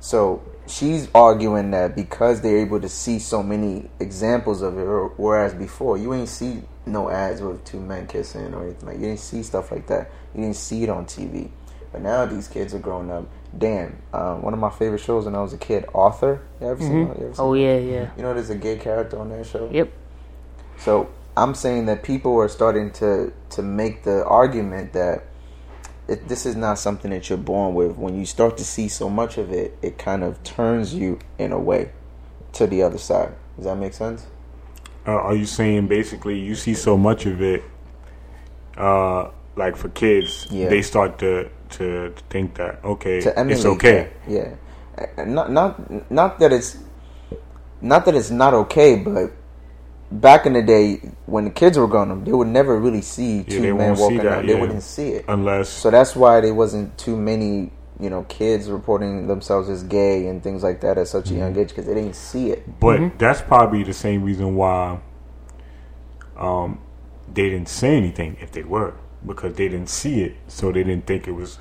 So 0.00 0.42
she's 0.66 1.08
arguing 1.14 1.70
that 1.72 1.94
because 1.94 2.40
they're 2.40 2.58
able 2.58 2.80
to 2.80 2.88
see 2.88 3.18
so 3.18 3.42
many 3.42 3.90
examples 3.98 4.62
of 4.62 4.78
it, 4.78 4.84
whereas 5.16 5.54
before 5.54 5.98
you 5.98 6.14
ain't 6.14 6.28
see 6.28 6.62
no 6.86 7.10
ads 7.10 7.40
with 7.40 7.64
two 7.64 7.80
men 7.80 8.06
kissing 8.06 8.54
or 8.54 8.64
anything 8.64 8.88
like 8.88 8.96
you 8.98 9.06
didn't 9.06 9.20
see 9.20 9.42
stuff 9.42 9.70
like 9.70 9.86
that. 9.88 10.10
You 10.34 10.42
didn't 10.42 10.56
see 10.56 10.82
it 10.82 10.88
on 10.88 11.06
TV. 11.06 11.50
But 11.92 12.02
now 12.02 12.24
these 12.24 12.46
kids 12.46 12.72
are 12.74 12.78
growing 12.78 13.10
up. 13.10 13.28
Damn, 13.56 14.00
um, 14.12 14.42
one 14.42 14.54
of 14.54 14.60
my 14.60 14.70
favorite 14.70 15.00
shows 15.00 15.24
when 15.24 15.34
I 15.34 15.42
was 15.42 15.52
a 15.52 15.58
kid, 15.58 15.84
Arthur. 15.92 16.40
You 16.60 16.68
ever, 16.68 16.80
mm-hmm. 16.80 16.86
seen, 16.86 16.98
you 16.98 17.12
ever 17.26 17.34
seen 17.34 17.44
Oh 17.44 17.54
yeah, 17.54 17.78
yeah. 17.78 18.10
You 18.16 18.22
know, 18.22 18.32
there's 18.32 18.50
a 18.50 18.54
gay 18.54 18.76
character 18.76 19.18
on 19.18 19.28
that 19.30 19.44
show. 19.44 19.68
Yep. 19.72 19.92
So 20.78 21.10
I'm 21.36 21.54
saying 21.54 21.86
that 21.86 22.02
people 22.02 22.38
are 22.38 22.48
starting 22.48 22.92
to 22.92 23.32
to 23.50 23.62
make 23.62 24.04
the 24.04 24.24
argument 24.24 24.92
that 24.92 25.24
it, 26.10 26.28
this 26.28 26.44
is 26.44 26.56
not 26.56 26.78
something 26.78 27.10
that 27.12 27.28
you're 27.28 27.38
born 27.38 27.74
with. 27.74 27.96
When 27.96 28.18
you 28.18 28.26
start 28.26 28.58
to 28.58 28.64
see 28.64 28.88
so 28.88 29.08
much 29.08 29.38
of 29.38 29.52
it, 29.52 29.78
it 29.80 29.96
kind 29.96 30.24
of 30.24 30.42
turns 30.42 30.92
you 30.92 31.20
in 31.38 31.52
a 31.52 31.58
way 31.58 31.92
to 32.54 32.66
the 32.66 32.82
other 32.82 32.98
side. 32.98 33.32
Does 33.56 33.66
that 33.66 33.76
make 33.76 33.94
sense? 33.94 34.26
Uh, 35.06 35.12
are 35.12 35.34
you 35.34 35.46
saying 35.46 35.86
basically 35.86 36.38
you 36.38 36.56
see 36.56 36.74
so 36.74 36.96
much 36.96 37.26
of 37.26 37.40
it, 37.40 37.62
uh, 38.76 39.30
like 39.54 39.76
for 39.76 39.88
kids, 39.90 40.48
yeah. 40.50 40.68
they 40.68 40.82
start 40.82 41.18
to 41.20 41.48
to 41.70 42.12
think 42.28 42.56
that 42.56 42.84
okay, 42.84 43.18
it's 43.18 43.64
okay. 43.64 44.10
yeah. 44.28 44.54
not 45.24 45.50
not 45.50 46.10
not 46.10 46.38
that 46.40 46.52
it's 46.52 46.76
not 47.80 48.04
that 48.04 48.14
it's 48.14 48.30
not 48.30 48.52
okay, 48.52 48.96
but 48.96 49.32
back 50.10 50.46
in 50.46 50.52
the 50.52 50.62
day 50.62 50.96
when 51.26 51.44
the 51.44 51.50
kids 51.50 51.78
were 51.78 51.86
growing 51.86 52.10
up, 52.10 52.24
they 52.24 52.32
would 52.32 52.48
never 52.48 52.78
really 52.78 53.02
see 53.02 53.44
two 53.44 53.60
they 53.60 53.72
men 53.72 53.96
walking 53.96 54.18
that, 54.18 54.26
around. 54.26 54.48
They 54.48 54.60
wouldn't 54.60 54.82
see 54.82 55.10
it. 55.10 55.24
unless 55.28 55.68
So 55.68 55.90
that's 55.90 56.16
why 56.16 56.40
there 56.40 56.54
wasn't 56.54 56.96
too 56.98 57.16
many, 57.16 57.70
you 57.98 58.10
know, 58.10 58.24
kids 58.24 58.68
reporting 58.68 59.26
themselves 59.26 59.68
as 59.68 59.82
gay 59.84 60.26
and 60.26 60.42
things 60.42 60.62
like 60.62 60.80
that 60.80 60.98
at 60.98 61.08
such 61.08 61.30
a 61.30 61.34
young 61.34 61.56
age 61.56 61.68
because 61.68 61.86
they 61.86 61.94
didn't 61.94 62.16
see 62.16 62.50
it. 62.50 62.80
But 62.80 63.18
that's 63.18 63.40
probably 63.40 63.82
the 63.82 63.92
same 63.92 64.24
reason 64.24 64.56
why 64.56 65.00
um, 66.36 66.80
they 67.32 67.50
didn't 67.50 67.68
say 67.68 67.96
anything 67.96 68.36
if 68.40 68.52
they 68.52 68.62
were 68.62 68.94
because 69.24 69.54
they 69.54 69.68
didn't 69.68 69.90
see 69.90 70.22
it, 70.22 70.36
so 70.48 70.72
they 70.72 70.82
didn't 70.82 71.06
think 71.06 71.28
it 71.28 71.32
was 71.32 71.58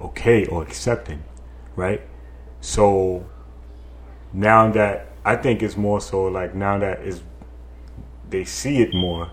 okay 0.00 0.44
or 0.46 0.62
accepting, 0.62 1.24
right? 1.74 2.02
So 2.60 3.26
now 4.32 4.70
that 4.72 5.08
I 5.24 5.36
think 5.36 5.62
it's 5.62 5.76
more 5.76 6.00
so 6.00 6.24
like 6.24 6.54
now 6.54 6.78
that 6.78 7.00
is 7.00 7.22
they 8.32 8.44
see 8.44 8.82
it 8.82 8.92
more, 8.92 9.30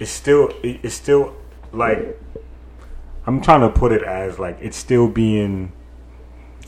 it's 0.00 0.10
still 0.10 0.52
it's 0.62 0.94
still 0.94 1.36
like 1.72 2.20
I'm 3.26 3.40
trying 3.40 3.60
to 3.60 3.70
put 3.70 3.92
it 3.92 4.02
as 4.02 4.38
like 4.38 4.58
it's 4.60 4.76
still 4.76 5.08
being 5.08 5.72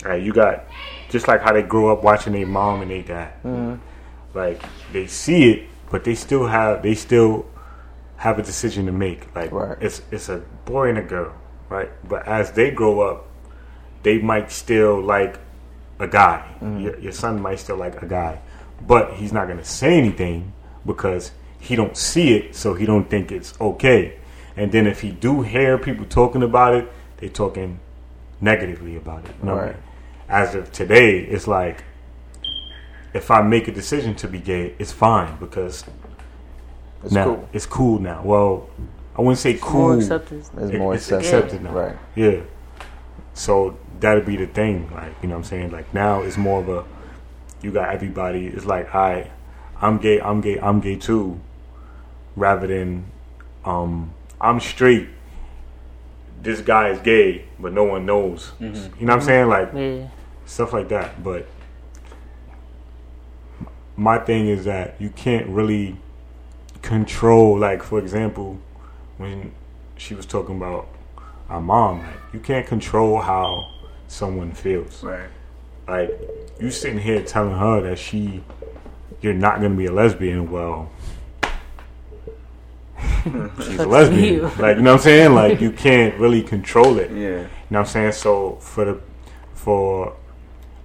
Right, 0.03 0.21
you 0.21 0.33
got 0.33 0.65
just 1.09 1.27
like 1.27 1.41
how 1.41 1.51
they 1.51 1.63
grow 1.63 1.91
up 1.91 2.03
watching 2.03 2.33
their 2.33 2.45
mom 2.45 2.81
and 2.83 2.91
their 2.91 3.01
dad. 3.01 3.33
Mm-hmm. 3.43 4.37
Like 4.37 4.61
they 4.93 5.07
see 5.07 5.49
it, 5.51 5.69
but 5.89 6.03
they 6.03 6.13
still 6.15 6.45
have 6.47 6.83
they 6.83 6.93
still 6.93 7.47
have 8.17 8.37
a 8.37 8.43
decision 8.43 8.85
to 8.85 8.91
make. 8.91 9.33
Like 9.35 9.51
Right. 9.51 9.77
it's 9.81 10.01
it's 10.11 10.29
a 10.29 10.43
boy 10.65 10.89
and 10.89 10.97
a 10.99 11.01
girl, 11.03 11.33
right? 11.69 11.89
But 12.07 12.27
as 12.27 12.51
they 12.51 12.69
grow 12.71 13.01
up, 13.01 13.25
they 14.03 14.19
might 14.19 14.51
still 14.51 15.01
like 15.01 15.39
a 15.99 16.07
guy. 16.07 16.45
Mm-hmm. 16.61 16.79
Your, 16.81 16.99
your 16.99 17.11
son 17.11 17.41
might 17.41 17.59
still 17.59 17.77
like 17.77 18.01
a 18.03 18.05
guy, 18.05 18.39
but 18.85 19.15
he's 19.15 19.33
not 19.33 19.47
gonna 19.47 19.65
say 19.65 19.97
anything 19.97 20.53
because 20.85 21.31
he 21.59 21.75
don't 21.75 21.97
see 21.97 22.33
it, 22.35 22.55
so 22.55 22.73
he 22.73 22.85
don't 22.85 23.09
think 23.09 23.31
it's 23.31 23.59
okay. 23.59 24.17
And 24.57 24.71
then 24.71 24.87
if 24.87 25.01
he 25.01 25.11
do 25.11 25.41
hear 25.41 25.77
people 25.77 26.05
talking 26.05 26.43
about 26.43 26.75
it, 26.75 26.91
they 27.17 27.27
talking 27.29 27.79
negatively 28.41 28.95
about 28.95 29.25
it. 29.25 29.31
You 29.41 29.47
know 29.47 29.55
I 29.55 29.57
Right. 29.61 29.65
mean? 29.73 29.83
As 30.29 30.55
of 30.55 30.71
today, 30.71 31.19
it's 31.19 31.47
like 31.47 31.83
if 33.13 33.31
I 33.31 33.41
make 33.41 33.67
a 33.67 33.71
decision 33.71 34.15
to 34.15 34.27
be 34.27 34.39
gay, 34.39 34.73
it's 34.79 34.91
fine 34.91 35.37
because 35.39 35.83
It's 37.03 37.13
now 37.13 37.25
cool. 37.25 37.49
it's 37.53 37.65
cool 37.65 37.99
now. 37.99 38.21
Well, 38.23 38.67
I 39.17 39.21
wouldn't 39.21 39.37
say 39.39 39.57
cool. 39.61 39.81
More 39.89 39.95
acceptance. 39.97 40.49
It's 40.57 40.71
It- 40.71 40.77
more 40.79 40.93
it's 40.95 41.11
accepted. 41.11 41.27
accepted 41.45 41.63
now. 41.63 41.71
Right. 41.71 41.95
Yeah. 42.15 42.39
So 43.33 43.75
that'd 43.99 44.25
be 44.25 44.35
the 44.37 44.47
thing, 44.47 44.89
like 44.93 45.11
you 45.21 45.29
know 45.29 45.35
what 45.35 45.39
I'm 45.39 45.43
saying. 45.45 45.71
Like 45.71 45.93
now 45.93 46.21
it's 46.21 46.37
more 46.37 46.59
of 46.61 46.69
a 46.69 46.83
you 47.61 47.71
got 47.71 47.93
everybody. 47.93 48.47
It's 48.47 48.65
like 48.65 48.93
I, 48.93 49.31
I'm 49.81 49.97
gay, 49.97 50.19
I'm 50.21 50.41
gay, 50.41 50.59
I'm 50.59 50.79
gay 50.79 50.95
too, 50.95 51.39
rather 52.35 52.67
than 52.67 53.05
um 53.63 54.13
I'm 54.39 54.59
straight. 54.59 55.07
This 56.41 56.61
guy 56.61 56.89
is 56.89 56.99
gay, 56.99 57.45
but 57.59 57.73
no 57.73 57.83
one 57.83 58.05
knows. 58.05 58.51
You 58.59 58.69
know 58.69 58.81
what 58.99 59.09
I'm 59.09 59.21
saying? 59.21 59.47
Like 59.47 59.71
Yeah. 59.73 60.07
stuff 60.45 60.73
like 60.73 60.89
that. 60.89 61.23
But 61.23 61.47
my 63.97 64.17
thing 64.19 64.47
is 64.47 64.65
that 64.65 64.95
you 64.99 65.09
can't 65.09 65.47
really 65.47 65.95
control. 66.81 67.57
Like 67.57 67.81
for 67.83 67.99
example, 67.99 68.59
when 69.17 69.53
she 69.97 70.13
was 70.13 70.25
talking 70.25 70.57
about 70.57 70.87
our 71.49 71.61
mom, 71.61 71.99
like 72.01 72.15
you 72.33 72.39
can't 72.39 72.67
control 72.67 73.21
how 73.21 73.71
someone 74.07 74.51
feels. 74.51 75.03
Right. 75.03 75.29
Like 75.87 76.11
you 76.59 76.71
sitting 76.71 76.99
here 76.99 77.21
telling 77.23 77.57
her 77.57 77.81
that 77.81 77.97
she, 77.97 78.43
you're 79.25 79.33
not 79.33 79.55
gonna 79.55 79.75
be 79.75 79.87
a 79.87 79.91
lesbian. 79.91 80.51
Well. 80.51 80.91
She's 83.25 83.79
a 83.79 83.87
lesbian. 83.87 84.33
you. 84.35 84.41
Like, 84.59 84.77
you 84.77 84.83
know 84.83 84.91
what 84.91 84.99
I'm 84.99 84.99
saying? 84.99 85.33
Like, 85.33 85.59
you 85.59 85.71
can't 85.71 86.13
really 86.19 86.43
control 86.43 86.99
it. 86.99 87.09
Yeah. 87.15 87.47
You 87.67 87.71
know 87.71 87.79
what 87.79 87.79
I'm 87.79 87.85
saying? 87.87 88.11
So 88.11 88.57
for 88.57 88.85
the 88.85 89.01
for 89.55 90.15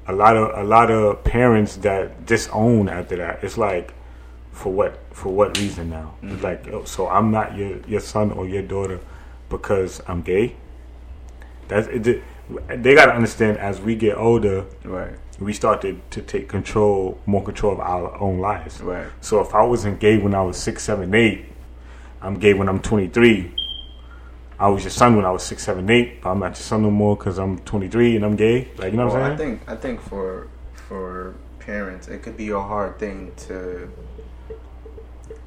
a 0.06 0.14
lot 0.14 0.34
of 0.34 0.58
a 0.58 0.64
lot 0.66 0.90
of 0.90 1.22
parents 1.22 1.76
that 1.76 2.24
disown 2.24 2.88
after 2.88 3.16
that, 3.16 3.44
it's 3.44 3.58
like 3.58 3.92
for 4.52 4.72
what 4.72 4.98
for 5.12 5.30
what 5.34 5.58
reason 5.58 5.90
now? 5.90 6.14
It's 6.22 6.32
mm-hmm. 6.32 6.42
like 6.42 6.66
oh, 6.68 6.84
so 6.84 7.06
I'm 7.08 7.30
not 7.30 7.54
your 7.54 7.80
your 7.86 8.00
son 8.00 8.32
or 8.32 8.48
your 8.48 8.62
daughter 8.62 8.98
because 9.50 10.00
I'm 10.08 10.22
gay. 10.22 10.56
That's 11.68 11.86
it, 11.88 12.22
they 12.68 12.94
got 12.94 13.06
to 13.06 13.12
understand 13.12 13.58
as 13.58 13.80
we 13.80 13.94
get 13.94 14.16
older, 14.16 14.64
Right. 14.82 15.12
We 15.40 15.52
started 15.54 15.98
to, 16.10 16.20
take 16.22 16.48
control 16.48 17.18
more 17.26 17.42
control 17.42 17.72
of 17.72 17.80
our 17.80 18.14
own 18.20 18.38
lives. 18.38 18.80
Right. 18.80 19.06
So 19.20 19.40
if 19.40 19.54
I 19.54 19.62
wasn't 19.64 19.98
gay 19.98 20.18
when 20.18 20.34
I 20.34 20.42
was 20.42 20.56
six, 20.58 20.82
seven, 20.84 21.14
eight, 21.14 21.46
I'm 22.20 22.34
gay 22.38 22.52
when 22.54 22.68
I'm 22.68 22.80
23. 22.80 23.56
I 24.58 24.68
was 24.68 24.84
your 24.84 24.90
son 24.90 25.16
when 25.16 25.24
I 25.24 25.30
was 25.30 25.42
six, 25.42 25.62
seven, 25.64 25.88
eight, 25.88 26.20
but 26.20 26.30
I'm 26.30 26.38
not 26.40 26.48
your 26.48 26.56
son 26.56 26.82
no 26.82 26.90
more 26.90 27.16
because 27.16 27.38
I'm 27.38 27.58
23 27.60 28.16
and 28.16 28.24
I'm 28.26 28.36
gay. 28.36 28.68
Like 28.76 28.92
you 28.92 28.98
know 28.98 29.06
what 29.06 29.16
I'm 29.16 29.38
saying? 29.38 29.54
I 29.60 29.64
think 29.64 29.68
I 29.68 29.76
think 29.76 30.00
for 30.02 30.48
for 30.74 31.34
parents, 31.60 32.08
it 32.08 32.22
could 32.22 32.36
be 32.36 32.50
a 32.50 32.60
hard 32.60 32.98
thing 32.98 33.32
to 33.48 33.90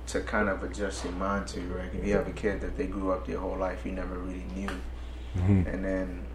to 0.08 0.22
kind 0.22 0.50
of 0.50 0.64
adjust 0.64 1.04
your 1.04 1.14
mind 1.14 1.46
to. 1.50 1.62
Right, 1.62 1.90
if 1.94 2.04
you 2.06 2.16
have 2.16 2.28
a 2.28 2.32
kid 2.32 2.62
that 2.62 2.76
they 2.76 2.88
grew 2.88 3.12
up 3.12 3.28
their 3.28 3.38
whole 3.38 3.56
life, 3.58 3.86
you 3.86 3.92
never 3.92 4.18
really 4.18 4.46
knew, 4.56 4.70
Mhm. 5.38 5.72
and 5.72 5.86
then 5.86 6.26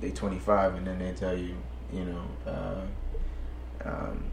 they 0.00 0.10
25, 0.10 0.74
and 0.74 0.86
then 0.88 0.98
they 0.98 1.12
tell 1.12 1.36
you, 1.36 1.54
you 1.92 2.04
know, 2.04 2.22
uh, 2.46 3.88
um, 3.88 4.24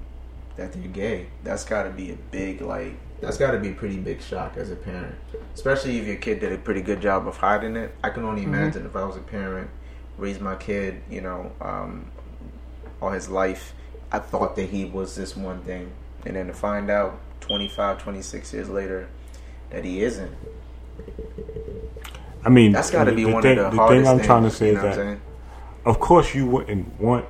that 0.56 0.74
they're 0.74 0.88
gay. 0.88 1.28
That's 1.44 1.64
got 1.64 1.84
to 1.84 1.90
be 1.90 2.12
a 2.12 2.16
big 2.32 2.62
like. 2.62 2.94
That's 3.22 3.38
got 3.38 3.52
to 3.52 3.60
be 3.60 3.70
a 3.70 3.74
pretty 3.74 3.98
big 3.98 4.22
shock 4.22 4.58
as 4.58 4.70
a 4.70 4.76
parent, 4.76 5.16
especially 5.56 5.98
if 5.98 6.06
your 6.06 6.18
kid 6.18 6.42
did 6.42 6.52
a 6.52 6.58
pretty 6.58 6.82
good 6.82 7.02
job 7.02 7.28
of 7.28 7.38
hiding 7.38 7.76
it. 7.78 7.96
I 8.04 8.10
can 8.10 8.26
only 8.26 8.44
imagine 8.44 8.86
if 8.86 8.96
I 8.96 9.06
was 9.06 9.16
a 9.16 9.22
parent, 9.22 9.70
raised 10.18 10.42
my 10.42 10.56
kid, 10.56 11.02
you 11.10 11.22
know, 11.22 11.52
um, 11.62 12.12
all 13.02 13.12
his 13.12 13.30
life, 13.30 13.74
I 14.12 14.20
thought 14.20 14.56
that 14.58 14.70
he 14.70 14.86
was 14.86 15.16
this 15.16 15.38
one 15.38 15.62
thing, 15.62 15.92
and 16.26 16.36
then 16.36 16.48
to 16.48 16.54
find 16.54 16.90
out 16.90 17.20
25, 17.42 18.00
26 18.04 18.54
years 18.54 18.70
later 18.70 19.08
that 19.70 19.86
he 19.86 20.04
isn't. 20.04 20.36
I 22.46 22.50
mean, 22.50 22.74
That's 22.74 22.92
got 22.92 23.06
to 23.06 23.14
be 23.14 23.24
the 23.24 23.32
one 23.32 23.42
thing, 23.42 23.58
of 23.58 23.72
the 23.72 23.78
the 23.78 23.78
hardest 23.78 24.04
thing 24.04 24.12
I'm 24.12 24.18
things, 24.18 24.28
trying 24.28 24.44
to 24.44 24.50
say 24.52 24.72
you 24.72 24.78
is 24.78 24.84
know 24.84 24.90
I'm 24.90 24.98
that, 24.98 25.20
of 25.86 26.00
course, 26.00 26.34
you 26.36 26.46
wouldn't 26.46 27.00
want, 27.00 27.26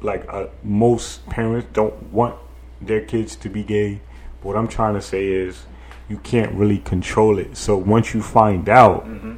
like, 0.00 0.24
uh, 0.28 0.46
most 0.62 1.26
parents 1.26 1.68
don't 1.72 2.02
want 2.12 2.36
their 2.80 3.00
kids 3.00 3.36
to 3.36 3.48
be 3.48 3.62
gay. 3.62 4.00
But 4.40 4.48
What 4.48 4.56
I'm 4.56 4.68
trying 4.68 4.94
to 4.94 5.02
say 5.02 5.26
is, 5.26 5.64
you 6.08 6.18
can't 6.18 6.52
really 6.54 6.78
control 6.78 7.38
it. 7.38 7.56
So 7.56 7.76
once 7.76 8.14
you 8.14 8.22
find 8.22 8.68
out, 8.68 9.06
Mm-hmm. 9.06 9.34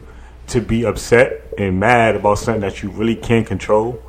to 0.48 0.60
be 0.60 0.84
upset 0.84 1.42
and 1.58 1.78
mad 1.80 2.16
about 2.16 2.38
something 2.38 2.60
that 2.62 2.82
you 2.82 2.90
really 2.90 3.14
can't 3.16 3.46
control, 3.46 4.02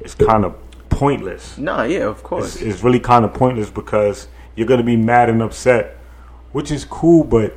it's 0.00 0.14
kind 0.14 0.44
of 0.44 0.54
pointless. 0.88 1.58
No, 1.58 1.82
yeah, 1.82 2.04
of 2.06 2.22
course. 2.22 2.56
It's, 2.56 2.62
it's 2.62 2.82
really 2.84 3.00
kind 3.00 3.24
of 3.24 3.34
pointless 3.34 3.70
because 3.70 4.28
you're 4.56 4.66
gonna 4.66 4.82
be 4.82 4.96
mad 4.96 5.28
and 5.30 5.42
upset, 5.42 5.96
which 6.52 6.70
is 6.70 6.84
cool, 6.84 7.24
but 7.24 7.56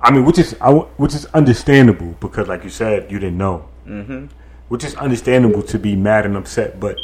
I 0.00 0.10
mean, 0.10 0.24
which 0.24 0.38
is 0.38 0.52
which 0.96 1.14
is 1.14 1.26
understandable 1.26 2.14
because, 2.20 2.48
like 2.48 2.64
you 2.64 2.70
said, 2.70 3.10
you 3.10 3.18
didn't 3.18 3.38
know, 3.38 3.68
hmm 3.84 4.26
which 4.68 4.84
is 4.84 4.94
understandable 4.96 5.62
to 5.62 5.78
be 5.78 5.94
mad 5.96 6.24
and 6.26 6.36
upset, 6.36 6.80
but 6.80 6.96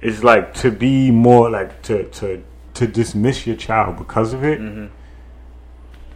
it's 0.00 0.22
like 0.22 0.54
to 0.54 0.70
be 0.70 1.10
more 1.10 1.50
like 1.50 1.82
to 1.82 2.04
to 2.10 2.42
to 2.74 2.86
dismiss 2.86 3.46
your 3.46 3.56
child 3.56 3.96
because 3.96 4.32
of 4.32 4.44
it. 4.44 4.60
Mhm. 4.60 4.90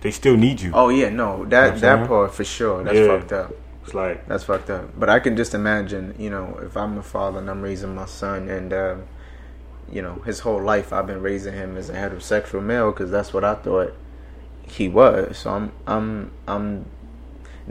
They 0.03 0.11
still 0.11 0.37
need 0.37 0.61
you. 0.61 0.71
Oh 0.75 0.89
yeah, 0.89 1.09
no, 1.11 1.45
that 1.47 1.75
I'm 1.75 1.79
that 1.81 1.97
saying? 1.97 2.07
part 2.09 2.35
for 2.35 2.45
sure. 2.45 2.83
That's 2.85 2.99
Yeah. 2.99 3.07
fucked 3.19 3.33
up. 3.33 3.53
It's 3.85 3.95
like 3.95 4.27
That's 4.29 4.45
fucked 4.45 4.71
up. 4.71 4.91
But 4.99 5.09
I 5.09 5.19
can 5.21 5.37
just 5.37 5.55
imagine, 5.55 6.15
you 6.19 6.31
know, 6.31 6.59
if 6.63 6.77
I'm 6.77 6.97
a 6.99 7.03
father 7.03 7.39
and 7.39 7.51
I'm 7.51 7.63
raising 7.63 7.95
my 7.95 8.07
son, 8.07 8.49
and 8.49 8.73
um, 8.73 9.03
you 9.91 10.03
know, 10.03 10.23
his 10.25 10.41
whole 10.41 10.63
life 10.63 10.93
I've 10.93 11.07
been 11.07 11.23
raising 11.23 11.55
him 11.55 11.77
as 11.77 11.91
a 11.91 11.95
heterosexual 11.95 12.63
male 12.63 12.93
because 12.93 13.11
that's 13.11 13.33
what 13.35 13.43
I 13.45 13.55
thought 13.55 13.95
he 14.63 14.89
was. 14.89 15.39
So 15.39 15.51
I'm, 15.51 15.73
I'm, 15.87 16.31
I'm. 16.47 16.85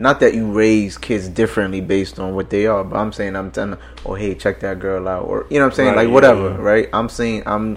Not 0.00 0.20
that 0.20 0.32
you 0.34 0.50
raise 0.50 0.96
kids 0.96 1.28
differently 1.28 1.80
based 1.82 2.18
on 2.18 2.34
what 2.34 2.48
they 2.48 2.66
are, 2.66 2.82
but 2.82 2.96
I'm 2.96 3.12
saying 3.12 3.36
I'm 3.36 3.50
telling, 3.50 3.78
oh 4.06 4.14
hey, 4.14 4.34
check 4.34 4.60
that 4.60 4.78
girl 4.80 5.06
out, 5.06 5.24
or 5.26 5.46
you 5.50 5.58
know 5.58 5.66
what 5.66 5.72
I'm 5.72 5.76
saying, 5.76 5.88
Right, 5.90 5.96
like 5.98 6.08
yeah, 6.08 6.14
whatever, 6.14 6.48
yeah. 6.50 6.56
right? 6.56 6.88
I'm 6.92 7.08
saying 7.10 7.42
I'm, 7.44 7.76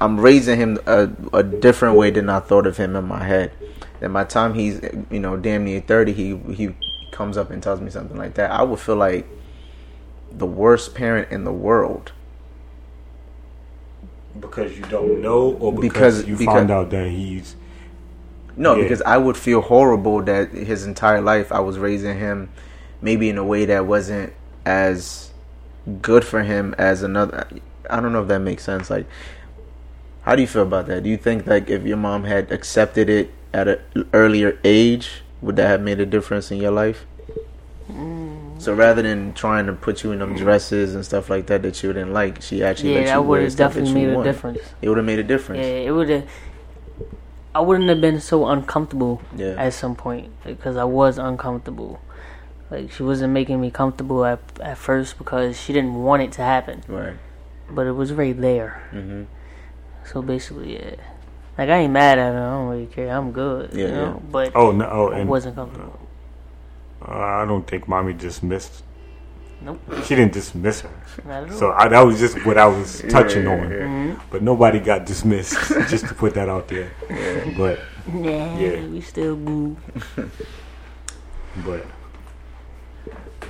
I'm 0.00 0.18
raising 0.18 0.58
him 0.58 0.78
a, 0.86 1.08
a 1.32 1.42
different 1.44 1.96
way 1.96 2.10
than 2.10 2.28
I 2.28 2.40
thought 2.40 2.66
of 2.66 2.76
him 2.76 2.96
in 2.96 3.04
my 3.06 3.22
head. 3.22 3.52
And 4.00 4.12
by 4.12 4.24
the 4.24 4.30
time 4.30 4.54
he's, 4.54 4.80
you 5.10 5.20
know, 5.20 5.36
damn 5.36 5.64
near 5.64 5.80
thirty, 5.80 6.12
he 6.12 6.36
he 6.54 6.74
comes 7.12 7.36
up 7.38 7.50
and 7.50 7.62
tells 7.62 7.80
me 7.80 7.90
something 7.90 8.16
like 8.18 8.34
that. 8.34 8.50
I 8.50 8.62
would 8.64 8.80
feel 8.80 8.96
like 8.96 9.26
the 10.32 10.46
worst 10.46 10.94
parent 10.94 11.30
in 11.30 11.44
the 11.44 11.52
world. 11.52 12.12
because 14.40 14.76
you 14.78 14.84
don't 14.84 15.20
know, 15.20 15.52
or 15.60 15.72
because, 15.72 15.82
Because- 15.82 16.28
you 16.28 16.36
because- 16.36 16.54
find 16.54 16.70
out 16.70 16.90
that 16.90 17.08
he's 17.08 17.56
No, 18.58 18.74
Yeah. 18.76 18.82
because 18.82 19.00
I 19.02 19.16
would 19.16 19.36
feel 19.36 19.60
horrible 19.62 20.20
that 20.22 20.50
his 20.50 20.84
entire 20.84 21.20
life 21.20 21.52
I 21.52 21.60
was 21.60 21.78
raising 21.78 22.18
him 22.18 22.50
maybe 23.00 23.30
in 23.30 23.38
a 23.38 23.44
way 23.44 23.64
that 23.64 23.86
wasn't 23.86 24.32
as 24.66 25.30
good 26.02 26.24
for 26.24 26.42
him 26.42 26.74
as 26.76 27.02
another. 27.02 27.46
I 27.88 28.00
don't 28.00 28.12
know 28.12 28.22
if 28.22 28.28
that 28.28 28.40
makes 28.40 28.64
sense. 28.64 28.90
Like, 28.90 29.06
how 30.22 30.34
do 30.34 30.42
you 30.42 30.48
feel 30.48 30.62
about 30.62 30.86
that? 30.88 31.04
Do 31.04 31.08
you 31.08 31.16
think 31.16 31.46
like 31.46 31.70
if 31.70 31.84
your 31.86 31.96
mom 31.96 32.24
had 32.24 32.50
accepted 32.52 33.08
it 33.08 33.30
at 33.54 33.68
an 33.68 33.78
earlier 34.12 34.58
age, 34.64 35.22
would 35.40 35.56
that 35.56 35.68
have 35.68 35.80
made 35.80 36.00
a 36.00 36.06
difference 36.06 36.50
in 36.50 36.58
your 36.58 36.72
life? 36.72 37.06
Mm. 37.90 38.60
So 38.60 38.74
rather 38.74 39.02
than 39.02 39.32
trying 39.34 39.66
to 39.66 39.72
put 39.72 40.02
you 40.02 40.10
in 40.12 40.18
them 40.18 40.34
dresses 40.34 40.94
and 40.96 41.04
stuff 41.04 41.30
like 41.30 41.46
that 41.46 41.62
that 41.62 41.80
you 41.82 41.92
didn't 41.92 42.12
like, 42.12 42.42
she 42.42 42.62
actually 42.64 42.94
let 42.94 43.04
Yeah, 43.06 43.14
you 43.16 43.22
that 43.22 43.22
would 43.22 43.42
have 43.42 43.56
definitely 43.56 43.94
made 43.94 44.08
a 44.10 44.14
wanted. 44.16 44.32
difference. 44.32 44.58
It 44.82 44.88
would 44.88 44.98
have 44.98 45.06
made 45.06 45.20
a 45.20 45.22
difference. 45.22 45.60
Yeah, 45.60 45.72
it 45.88 45.90
would 45.92 46.08
have. 46.08 46.24
I 47.54 47.60
wouldn't 47.60 47.88
have 47.88 48.00
been 48.00 48.20
so 48.20 48.46
uncomfortable 48.46 49.20
Yeah. 49.36 49.54
at 49.58 49.72
some 49.72 49.96
point 49.96 50.30
because 50.44 50.76
I 50.76 50.84
was 50.84 51.18
uncomfortable. 51.18 52.00
Like 52.70 52.92
she 52.92 53.02
wasn't 53.02 53.32
making 53.32 53.60
me 53.60 53.70
comfortable 53.70 54.24
at 54.24 54.40
at 54.60 54.76
first 54.78 55.16
because 55.18 55.58
she 55.58 55.72
didn't 55.72 55.94
want 55.94 56.22
it 56.22 56.32
to 56.32 56.42
happen, 56.42 56.82
Right. 56.86 57.16
but 57.70 57.86
it 57.86 57.92
was 57.92 58.12
right 58.12 58.38
there. 58.38 58.82
hmm 58.90 59.22
So 60.04 60.20
basically, 60.22 60.74
yeah. 60.76 60.96
Like 61.56 61.70
I 61.70 61.78
ain't 61.78 61.92
mad 61.92 62.18
at 62.18 62.32
her. 62.34 62.38
I 62.46 62.50
don't 62.52 62.68
really 62.68 62.86
care. 62.86 63.10
I'm 63.10 63.32
good. 63.32 63.72
Yeah, 63.72 63.86
you 63.86 63.90
know? 63.92 64.20
yeah. 64.22 64.30
But 64.30 64.52
Oh 64.54 64.70
no! 64.72 64.84
Oh, 64.86 65.08
I 65.10 65.24
wasn't 65.24 65.56
comfortable. 65.56 65.98
uh, 67.02 67.42
I 67.42 67.44
don't 67.46 67.66
think 67.66 67.88
mommy 67.88 68.12
dismissed. 68.12 68.84
Nope. 69.60 69.80
She 70.04 70.14
didn't 70.14 70.32
dismiss 70.32 70.80
her. 70.82 70.90
Not 71.26 71.42
at 71.44 71.50
all. 71.50 71.58
So 71.58 71.72
I, 71.72 71.88
that 71.88 72.00
was 72.00 72.18
just 72.20 72.44
what 72.46 72.56
I 72.56 72.66
was 72.66 73.02
touching 73.08 73.44
yeah, 73.44 73.50
on. 73.50 73.70
yeah. 73.70 73.76
Mhm. 73.78 74.20
But 74.30 74.42
nobody 74.42 74.78
got 74.78 75.04
dismissed. 75.04 75.54
just 75.88 76.06
to 76.06 76.14
put 76.14 76.34
that 76.34 76.48
out 76.48 76.68
there. 76.68 76.90
But 77.56 77.80
Nah, 78.12 78.56
Yeah. 78.58 78.86
we 78.86 79.00
still 79.00 79.36
boo. 79.36 79.76
but 81.64 81.84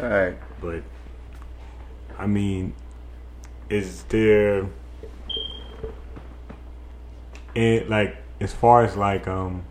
All 0.01 0.09
right. 0.09 0.37
but 0.61 0.83
I 2.19 2.27
mean, 2.27 2.75
is 3.69 4.03
there 4.05 4.67
and 7.55 7.89
like 7.89 8.17
as 8.41 8.53
far 8.55 8.85
as 8.85 8.97
like 8.97 9.29
um 9.29 9.63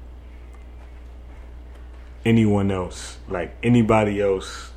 anyone 2.26 2.72
else, 2.72 3.18
like 3.30 3.56
anybody 3.64 4.22
else 4.22 4.72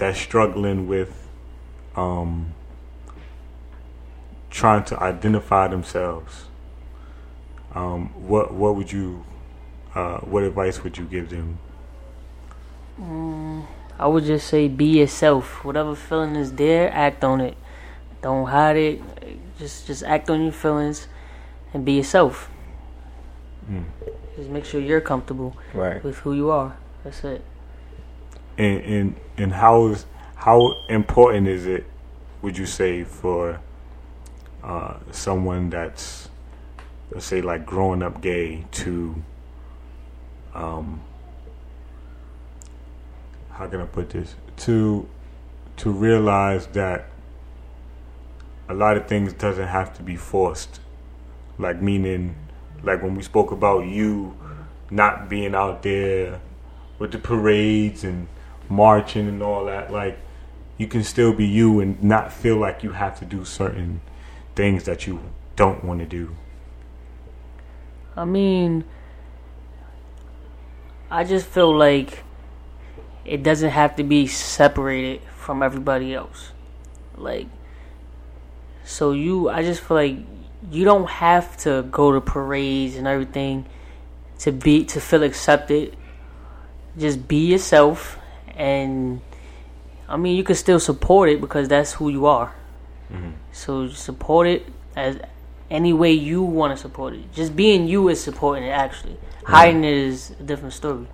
that's 0.00 0.18
struggling 0.18 0.88
with 0.88 1.28
um 1.94 2.54
trying 4.50 4.82
to 4.84 5.00
identify 5.00 5.68
themselves, 5.68 6.46
um, 7.74 8.08
what 8.26 8.52
what 8.52 8.74
would 8.74 8.90
you 8.90 9.24
uh, 9.94 10.18
what 10.18 10.42
advice 10.42 10.82
would 10.82 10.98
you 10.98 11.04
give 11.04 11.30
them? 11.30 11.58
I 13.98 14.06
would 14.06 14.24
just 14.24 14.48
say 14.48 14.68
be 14.68 14.98
yourself. 14.98 15.64
Whatever 15.64 15.94
feeling 15.94 16.34
is 16.34 16.52
there, 16.52 16.90
act 16.92 17.22
on 17.22 17.40
it. 17.40 17.56
Don't 18.22 18.46
hide 18.48 18.76
it. 18.76 19.02
Just 19.58 19.86
just 19.86 20.02
act 20.02 20.30
on 20.30 20.42
your 20.42 20.52
feelings 20.52 21.06
and 21.72 21.84
be 21.84 21.92
yourself. 21.92 22.50
Mm. 23.70 23.84
Just 24.36 24.48
make 24.48 24.64
sure 24.64 24.80
you're 24.80 25.00
comfortable 25.00 25.56
Right. 25.74 26.02
with 26.02 26.18
who 26.18 26.32
you 26.32 26.50
are. 26.50 26.76
That's 27.04 27.22
it. 27.24 27.44
And 28.60 28.84
and 28.84 29.16
and 29.38 29.52
how 29.52 29.86
is 29.86 30.06
how 30.34 30.76
important 30.88 31.48
is 31.48 31.66
it 31.66 31.86
would 32.42 32.58
you 32.58 32.66
say 32.66 33.04
for 33.04 33.60
uh, 34.62 34.94
someone 35.10 35.70
that's 35.70 36.28
let's 37.10 37.24
say 37.24 37.40
like 37.40 37.64
growing 37.64 38.02
up 38.02 38.20
gay 38.20 38.66
to 38.70 39.22
um 40.54 41.00
how 43.50 43.66
can 43.66 43.80
I 43.80 43.86
put 43.86 44.10
this? 44.10 44.34
To 44.58 45.08
to 45.78 45.90
realize 45.90 46.66
that 46.68 47.06
a 48.68 48.74
lot 48.74 48.96
of 48.96 49.06
things 49.06 49.32
doesn't 49.32 49.68
have 49.68 49.94
to 49.96 50.02
be 50.02 50.16
forced. 50.16 50.80
Like 51.58 51.80
meaning 51.80 52.36
like 52.82 53.02
when 53.02 53.14
we 53.14 53.22
spoke 53.22 53.52
about 53.52 53.86
you 53.86 54.36
not 54.90 55.28
being 55.28 55.54
out 55.54 55.82
there 55.82 56.40
with 56.98 57.12
the 57.12 57.18
parades 57.18 58.04
and 58.04 58.28
marching 58.70 59.28
and 59.28 59.42
all 59.42 59.64
that 59.64 59.92
like 59.92 60.18
you 60.78 60.86
can 60.86 61.04
still 61.04 61.32
be 61.32 61.46
you 61.46 61.80
and 61.80 62.02
not 62.02 62.32
feel 62.32 62.56
like 62.56 62.82
you 62.82 62.92
have 62.92 63.18
to 63.18 63.24
do 63.24 63.44
certain 63.44 64.00
things 64.54 64.84
that 64.84 65.06
you 65.06 65.20
don't 65.56 65.84
want 65.84 66.00
to 66.00 66.06
do 66.06 66.34
I 68.20 68.24
mean, 68.26 68.84
I 71.10 71.24
just 71.24 71.46
feel 71.46 71.74
like 71.74 72.22
it 73.24 73.42
doesn't 73.42 73.70
have 73.70 73.96
to 73.96 74.02
be 74.02 74.26
separated 74.26 75.22
from 75.38 75.62
everybody 75.62 76.14
else. 76.14 76.52
Like, 77.16 77.46
so 78.84 79.12
you, 79.12 79.48
I 79.48 79.62
just 79.62 79.80
feel 79.80 79.96
like 79.96 80.16
you 80.70 80.84
don't 80.84 81.08
have 81.08 81.56
to 81.58 81.82
go 81.84 82.12
to 82.12 82.20
parades 82.20 82.96
and 82.96 83.06
everything 83.06 83.64
to 84.40 84.52
be 84.52 84.84
to 84.84 85.00
feel 85.00 85.22
accepted. 85.22 85.96
Just 86.98 87.26
be 87.26 87.46
yourself, 87.52 88.18
and 88.60 89.20
I 90.08 90.16
mean, 90.16 90.36
you 90.36 90.44
can 90.44 90.54
still 90.54 90.80
support 90.80 91.28
it 91.30 91.40
because 91.40 91.68
that's 91.68 91.92
who 91.94 92.10
you 92.10 92.26
are. 92.26 92.54
Mm-hmm. 93.10 93.30
So 93.52 93.88
support 93.88 94.46
it 94.46 94.66
as 94.94 95.18
any 95.70 95.92
way 95.92 96.12
you 96.12 96.42
want 96.42 96.76
to 96.76 96.80
support 96.80 97.14
it. 97.14 97.32
Just 97.32 97.56
being 97.56 97.88
you 97.88 98.08
is 98.08 98.22
supporting 98.22 98.64
it. 98.64 98.70
Actually, 98.70 99.16
hiding 99.44 99.84
it 99.84 99.94
is 99.94 100.30
a 100.38 100.42
different 100.42 100.74
story. 100.74 101.06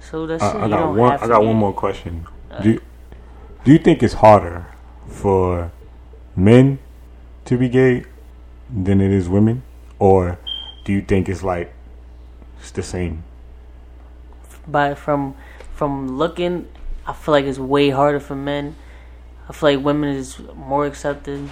So 0.00 0.26
that's 0.26 0.42
I, 0.42 0.56
it. 0.56 0.64
I 0.64 0.68
got 0.68 0.94
one 0.94 1.12
I 1.12 1.26
got 1.26 1.44
one 1.44 1.56
more 1.56 1.72
question 1.72 2.26
uh-huh. 2.50 2.62
do 2.62 2.70
you, 2.70 2.80
do 3.64 3.72
you 3.72 3.78
think 3.78 4.02
it's 4.02 4.14
harder 4.14 4.66
for 5.06 5.70
men 6.34 6.78
to 7.44 7.58
be 7.58 7.68
gay 7.68 8.04
than 8.70 9.00
it 9.00 9.10
is 9.10 9.28
women 9.28 9.62
or 9.98 10.38
do 10.84 10.92
you 10.92 11.02
think 11.02 11.28
it's 11.28 11.42
like 11.42 11.74
it's 12.58 12.70
the 12.70 12.82
same 12.82 13.24
But 14.66 14.96
from 14.96 15.34
from 15.78 16.18
looking, 16.18 16.66
I 17.06 17.12
feel 17.12 17.30
like 17.30 17.44
it's 17.44 17.58
way 17.58 17.90
harder 17.90 18.18
for 18.18 18.34
men. 18.34 18.74
I 19.48 19.52
feel 19.52 19.76
like 19.76 19.84
women 19.84 20.10
is 20.10 20.40
more 20.56 20.86
accepted, 20.86 21.48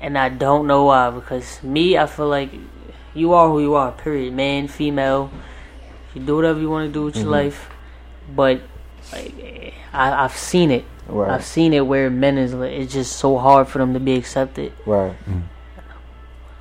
and 0.00 0.18
I 0.18 0.28
don't 0.28 0.66
know 0.66 0.84
why. 0.86 1.10
Because 1.10 1.62
me, 1.62 1.96
I 1.96 2.06
feel 2.06 2.28
like 2.28 2.50
you 3.14 3.32
are 3.34 3.48
who 3.48 3.60
you 3.60 3.76
are. 3.76 3.92
Period. 3.92 4.34
Man, 4.34 4.66
female. 4.66 5.30
You 6.14 6.22
do 6.22 6.34
whatever 6.34 6.58
you 6.58 6.68
want 6.68 6.88
to 6.88 6.92
do 6.92 7.04
with 7.04 7.14
your 7.14 7.26
mm-hmm. 7.26 7.46
life, 7.46 7.70
but 8.34 8.60
like, 9.12 9.72
I, 9.92 10.24
I've 10.24 10.36
seen 10.36 10.72
it. 10.72 10.84
Right. 11.06 11.30
I've 11.30 11.44
seen 11.44 11.72
it 11.72 11.86
where 11.86 12.10
men 12.10 12.38
is 12.38 12.52
like, 12.54 12.72
it's 12.72 12.92
just 12.92 13.16
so 13.16 13.38
hard 13.38 13.68
for 13.68 13.78
them 13.78 13.94
to 13.94 14.00
be 14.00 14.16
accepted. 14.16 14.72
Right. 14.84 15.12
Mm-hmm. 15.12 15.40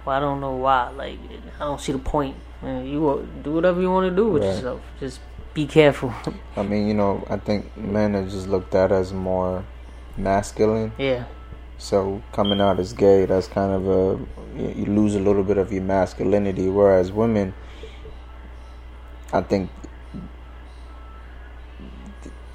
Well, 0.05 0.15
I 0.15 0.19
don't 0.19 0.39
know 0.39 0.53
why. 0.55 0.89
Like 0.91 1.17
I 1.55 1.65
don't 1.65 1.81
see 1.81 1.91
the 1.91 1.97
point. 1.99 2.35
Man, 2.61 2.85
you 2.85 3.09
uh, 3.09 3.25
do 3.43 3.53
whatever 3.53 3.81
you 3.81 3.89
want 3.89 4.09
to 4.09 4.15
do 4.15 4.27
with 4.29 4.43
Right. 4.43 4.53
yourself. 4.53 4.81
Just 4.99 5.19
be 5.57 5.65
careful. 5.65 6.13
I 6.55 6.61
mean, 6.61 6.87
you 6.87 6.93
know, 6.93 7.25
I 7.27 7.37
think 7.37 7.75
men 7.75 8.15
are 8.15 8.29
just 8.29 8.47
looked 8.47 8.75
at 8.75 8.91
as 8.91 9.11
more 9.11 9.65
masculine. 10.15 10.91
yeah. 10.99 11.25
So 11.79 12.21
coming 12.31 12.61
out 12.61 12.79
as 12.79 12.93
gay, 12.93 13.25
that's 13.25 13.47
kind 13.47 13.71
of 13.71 13.87
a 13.87 14.19
you 14.55 14.85
lose 14.85 15.15
a 15.15 15.19
little 15.19 15.43
bit 15.43 15.57
of 15.57 15.71
your 15.71 15.83
masculinity. 15.83 16.69
Whereas 16.69 17.11
women, 17.11 17.53
I 19.31 19.41
think, 19.41 19.69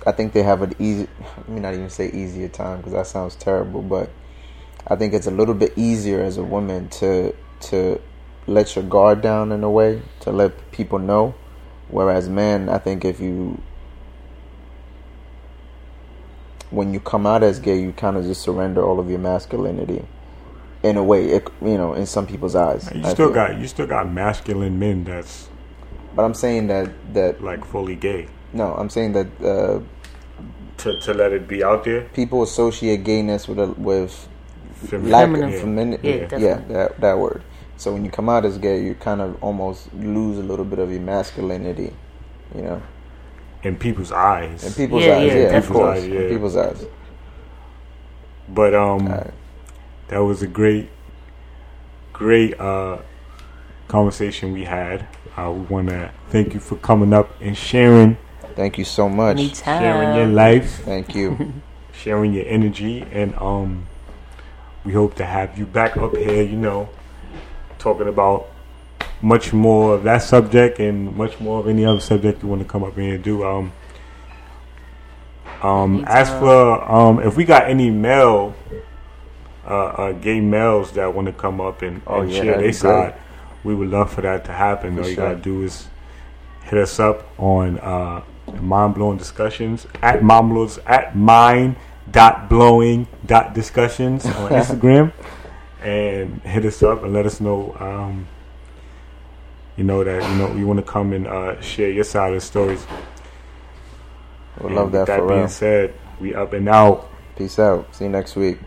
I 0.07 0.13
think 0.13 0.33
they 0.33 0.43
have 0.43 0.63
an 0.63 0.75
easy. 0.79 1.09
Let 1.39 1.49
me 1.49 1.61
not 1.61 1.75
even 1.75 1.91
say 1.91 2.09
easier 2.11 2.49
time 2.49 2.79
because 2.79 2.93
that 2.93 3.07
sounds 3.07 3.37
terrible, 3.37 3.83
but 3.83 4.11
I 4.87 4.97
think 4.97 5.13
it's 5.13 5.29
a 5.29 5.37
little 5.41 5.55
bit 5.55 5.73
easier 5.77 6.21
as 6.23 6.37
a 6.37 6.45
woman 6.45 6.89
to 7.01 7.35
to 7.71 8.01
let 8.47 8.75
your 8.75 8.85
guard 8.85 9.23
down 9.23 9.53
in 9.53 9.63
a 9.63 9.71
way 9.71 10.03
to 10.21 10.33
let 10.33 10.73
people 10.73 10.99
know. 10.99 11.35
Whereas 11.93 12.29
men, 12.31 12.71
I 12.71 12.79
think 12.79 13.07
if 13.07 13.21
you 13.21 13.63
when 16.71 16.95
you 16.95 17.01
come 17.01 17.27
out 17.27 17.43
as 17.45 17.61
gay, 17.61 17.81
you 17.81 17.93
kind 17.93 18.17
of 18.17 18.25
just 18.25 18.43
surrender 18.43 18.83
all 18.85 19.01
of 19.01 19.11
your 19.11 19.21
masculinity. 19.21 20.05
In 20.83 20.97
a 20.99 21.05
way, 21.05 21.27
it, 21.31 21.49
you 21.63 21.79
know, 21.79 21.95
in 21.95 22.07
some 22.07 22.27
people's 22.27 22.57
eyes. 22.57 22.91
you 22.95 23.03
I 23.05 23.11
still 23.11 23.29
feel. 23.29 23.35
got 23.35 23.59
you 23.59 23.69
still 23.69 23.87
got 23.87 24.11
masculine 24.11 24.79
men 24.79 25.05
that's 25.05 25.49
But 26.17 26.25
I'm 26.25 26.35
saying 26.35 26.69
that 26.69 26.91
that 27.15 27.43
like 27.43 27.65
fully 27.65 27.97
gay 27.97 28.29
no, 28.53 28.75
I'm 28.75 28.91
saying 28.91 29.13
that 29.15 29.29
uh, 29.43 29.81
to, 30.79 31.01
to 31.01 31.15
let 31.15 31.33
it 31.33 31.49
be 31.49 31.65
out 31.65 31.85
there 31.85 32.03
people 32.15 32.43
associate 32.43 33.05
gayness 33.05 33.49
with 33.49 33.59
a, 33.61 33.69
with 33.69 34.29
Feminine. 34.75 35.11
lack 35.13 35.27
Feminine. 35.27 35.55
of 35.55 35.61
femininity. 35.61 36.09
Yeah, 36.09 36.39
Yeah, 36.39 36.57
that 36.69 37.01
that 37.01 37.19
word. 37.19 37.43
So 37.83 37.93
when 37.93 38.05
you 38.05 38.13
come 38.13 38.29
out 38.29 38.45
as 38.45 38.59
gay, 38.59 38.81
you 38.81 38.95
kind 38.95 39.21
of 39.21 39.43
almost 39.43 39.93
lose 39.93 40.39
a 40.39 40.43
little 40.43 40.65
bit 40.65 40.79
of 40.79 40.93
your 40.93 41.01
masculinity. 41.01 41.93
You 42.55 42.63
know, 42.63 42.83
in 43.65 43.75
people's 43.77 44.13
eyes 44.13 44.63
in 44.65 44.73
people's 44.75 45.03
Yeah, 45.05 45.17
eyes. 45.17 45.35
yeah, 45.35 45.41
Yeah, 45.51 45.57
of 45.57 45.69
course, 45.69 46.01
People's 46.03 46.15
eyes, 46.15 46.23
in 46.23 46.29
people's 46.29 46.57
eyes. 46.57 46.87
but 48.49 48.73
um 48.73 49.09
Alright. 49.09 49.35
that 50.09 50.19
was 50.19 50.43
a 50.43 50.47
great 50.47 50.91
great 52.13 52.59
uh 52.61 52.99
conversation 53.89 54.53
we 54.53 54.65
had 54.65 55.09
uh, 55.37 55.51
we 55.51 55.63
want 55.63 55.89
to 55.89 56.13
thank 56.29 56.55
you 56.55 56.61
for 56.61 56.77
coming 56.77 57.13
up 57.13 57.31
and 57.41 57.57
sharing 57.57 58.17
Thank 58.55 58.79
you 58.79 58.85
so 58.85 59.09
much. 59.09 59.39
Anytime. 59.39 59.81
sharing 59.83 60.15
your 60.15 60.27
life 60.27 60.83
Thank 60.85 61.15
you. 61.17 61.53
sharing 61.93 62.33
your 62.33 62.45
energy, 62.47 63.05
and 63.11 63.35
um, 63.37 63.89
we 64.85 64.93
hope 64.93 65.15
to 65.17 65.25
have 65.25 65.59
you 65.59 65.65
back 65.67 65.97
up 65.97 66.15
here. 66.17 66.43
You 66.43 66.57
know, 66.57 66.89
talking 67.83 68.09
about 68.09 68.49
much 69.21 69.53
more 69.53 69.95
of 69.95 70.03
that 70.05 70.23
subject 70.23 70.79
and 70.79 71.15
much 71.17 71.39
more 71.41 71.61
of 71.61 71.69
any 71.69 71.85
other 71.85 72.01
subject 72.01 72.43
you 72.43 72.49
want 72.49 72.63
to 72.63 72.69
come 72.69 72.83
up 72.85 72.97
here 72.97 73.15
and 73.15 73.25
do. 73.25 73.45
Um, 73.45 73.73
um, 75.63 76.05
as 76.09 76.29
for 76.31 76.91
um, 76.91 77.21
if 77.21 77.37
we 77.37 77.45
got 77.45 77.69
any 77.69 77.91
male, 77.91 78.55
uh, 79.65 79.69
uh, 79.75 80.13
gay 80.13 80.41
males 80.41 80.93
that 80.93 81.15
want 81.15 81.27
to 81.27 81.33
come 81.33 81.61
up 81.61 81.83
and, 81.83 82.03
Oh, 82.07 82.23
and 82.23 82.33
yeah, 82.33 82.43
share 82.43 82.59
their 82.59 82.73
side, 82.73 83.15
we 83.63 83.75
would 83.75 83.89
love 83.91 84.13
for 84.13 84.23
that 84.23 84.45
to 84.47 84.53
happen. 84.53 84.97
For 84.97 85.03
All 85.03 85.09
you 85.09 85.15
sure. 85.15 85.25
gotta 85.31 85.41
do 85.41 85.63
is 85.63 85.89
hit 86.65 86.79
us 86.79 86.99
up 86.99 87.29
on 87.39 87.79
uh, 87.79 88.23
mind 88.61 88.95
blowing 88.95 89.19
discussions 89.19 89.87
at 90.03 90.23
mind 90.23 90.81
at 90.87 91.15
mind 91.17 91.77
dot 92.11 92.49
blowing 92.49 93.07
dot 93.25 93.55
discussions 93.55 94.27
on 94.27 94.51
Instagram, 94.61 95.13
and 95.83 96.41
hit 96.43 96.65
us 96.65 96.83
up 96.83 97.03
and 97.03 97.13
let 97.13 97.27
us 97.27 97.41
know. 97.41 97.77
Um, 97.79 98.29
you 99.77 99.85
know 99.85 100.05
that 100.05 100.23
you 100.23 100.37
know 100.37 100.55
you 100.55 100.67
want 100.67 100.79
to 100.79 100.85
come 100.85 101.13
and 101.13 101.27
uh, 101.27 101.61
share 101.61 101.91
your 101.91 102.05
side 102.05 102.29
of 102.29 102.35
the 102.35 102.41
stories. 102.41 102.87
We'll 104.61 104.73
love 104.73 104.93
that 104.93 105.01
with 105.01 105.07
that 105.09 105.29
being 105.29 105.41
real. 105.41 105.49
said, 105.49 105.95
we 106.21 106.35
up 106.35 106.53
and 106.53 106.69
out. 106.69 107.11
Peace 107.37 107.59
out. 107.59 107.95
See 107.95 108.05
you 108.05 108.11
next 108.11 108.37
week. 108.37 108.59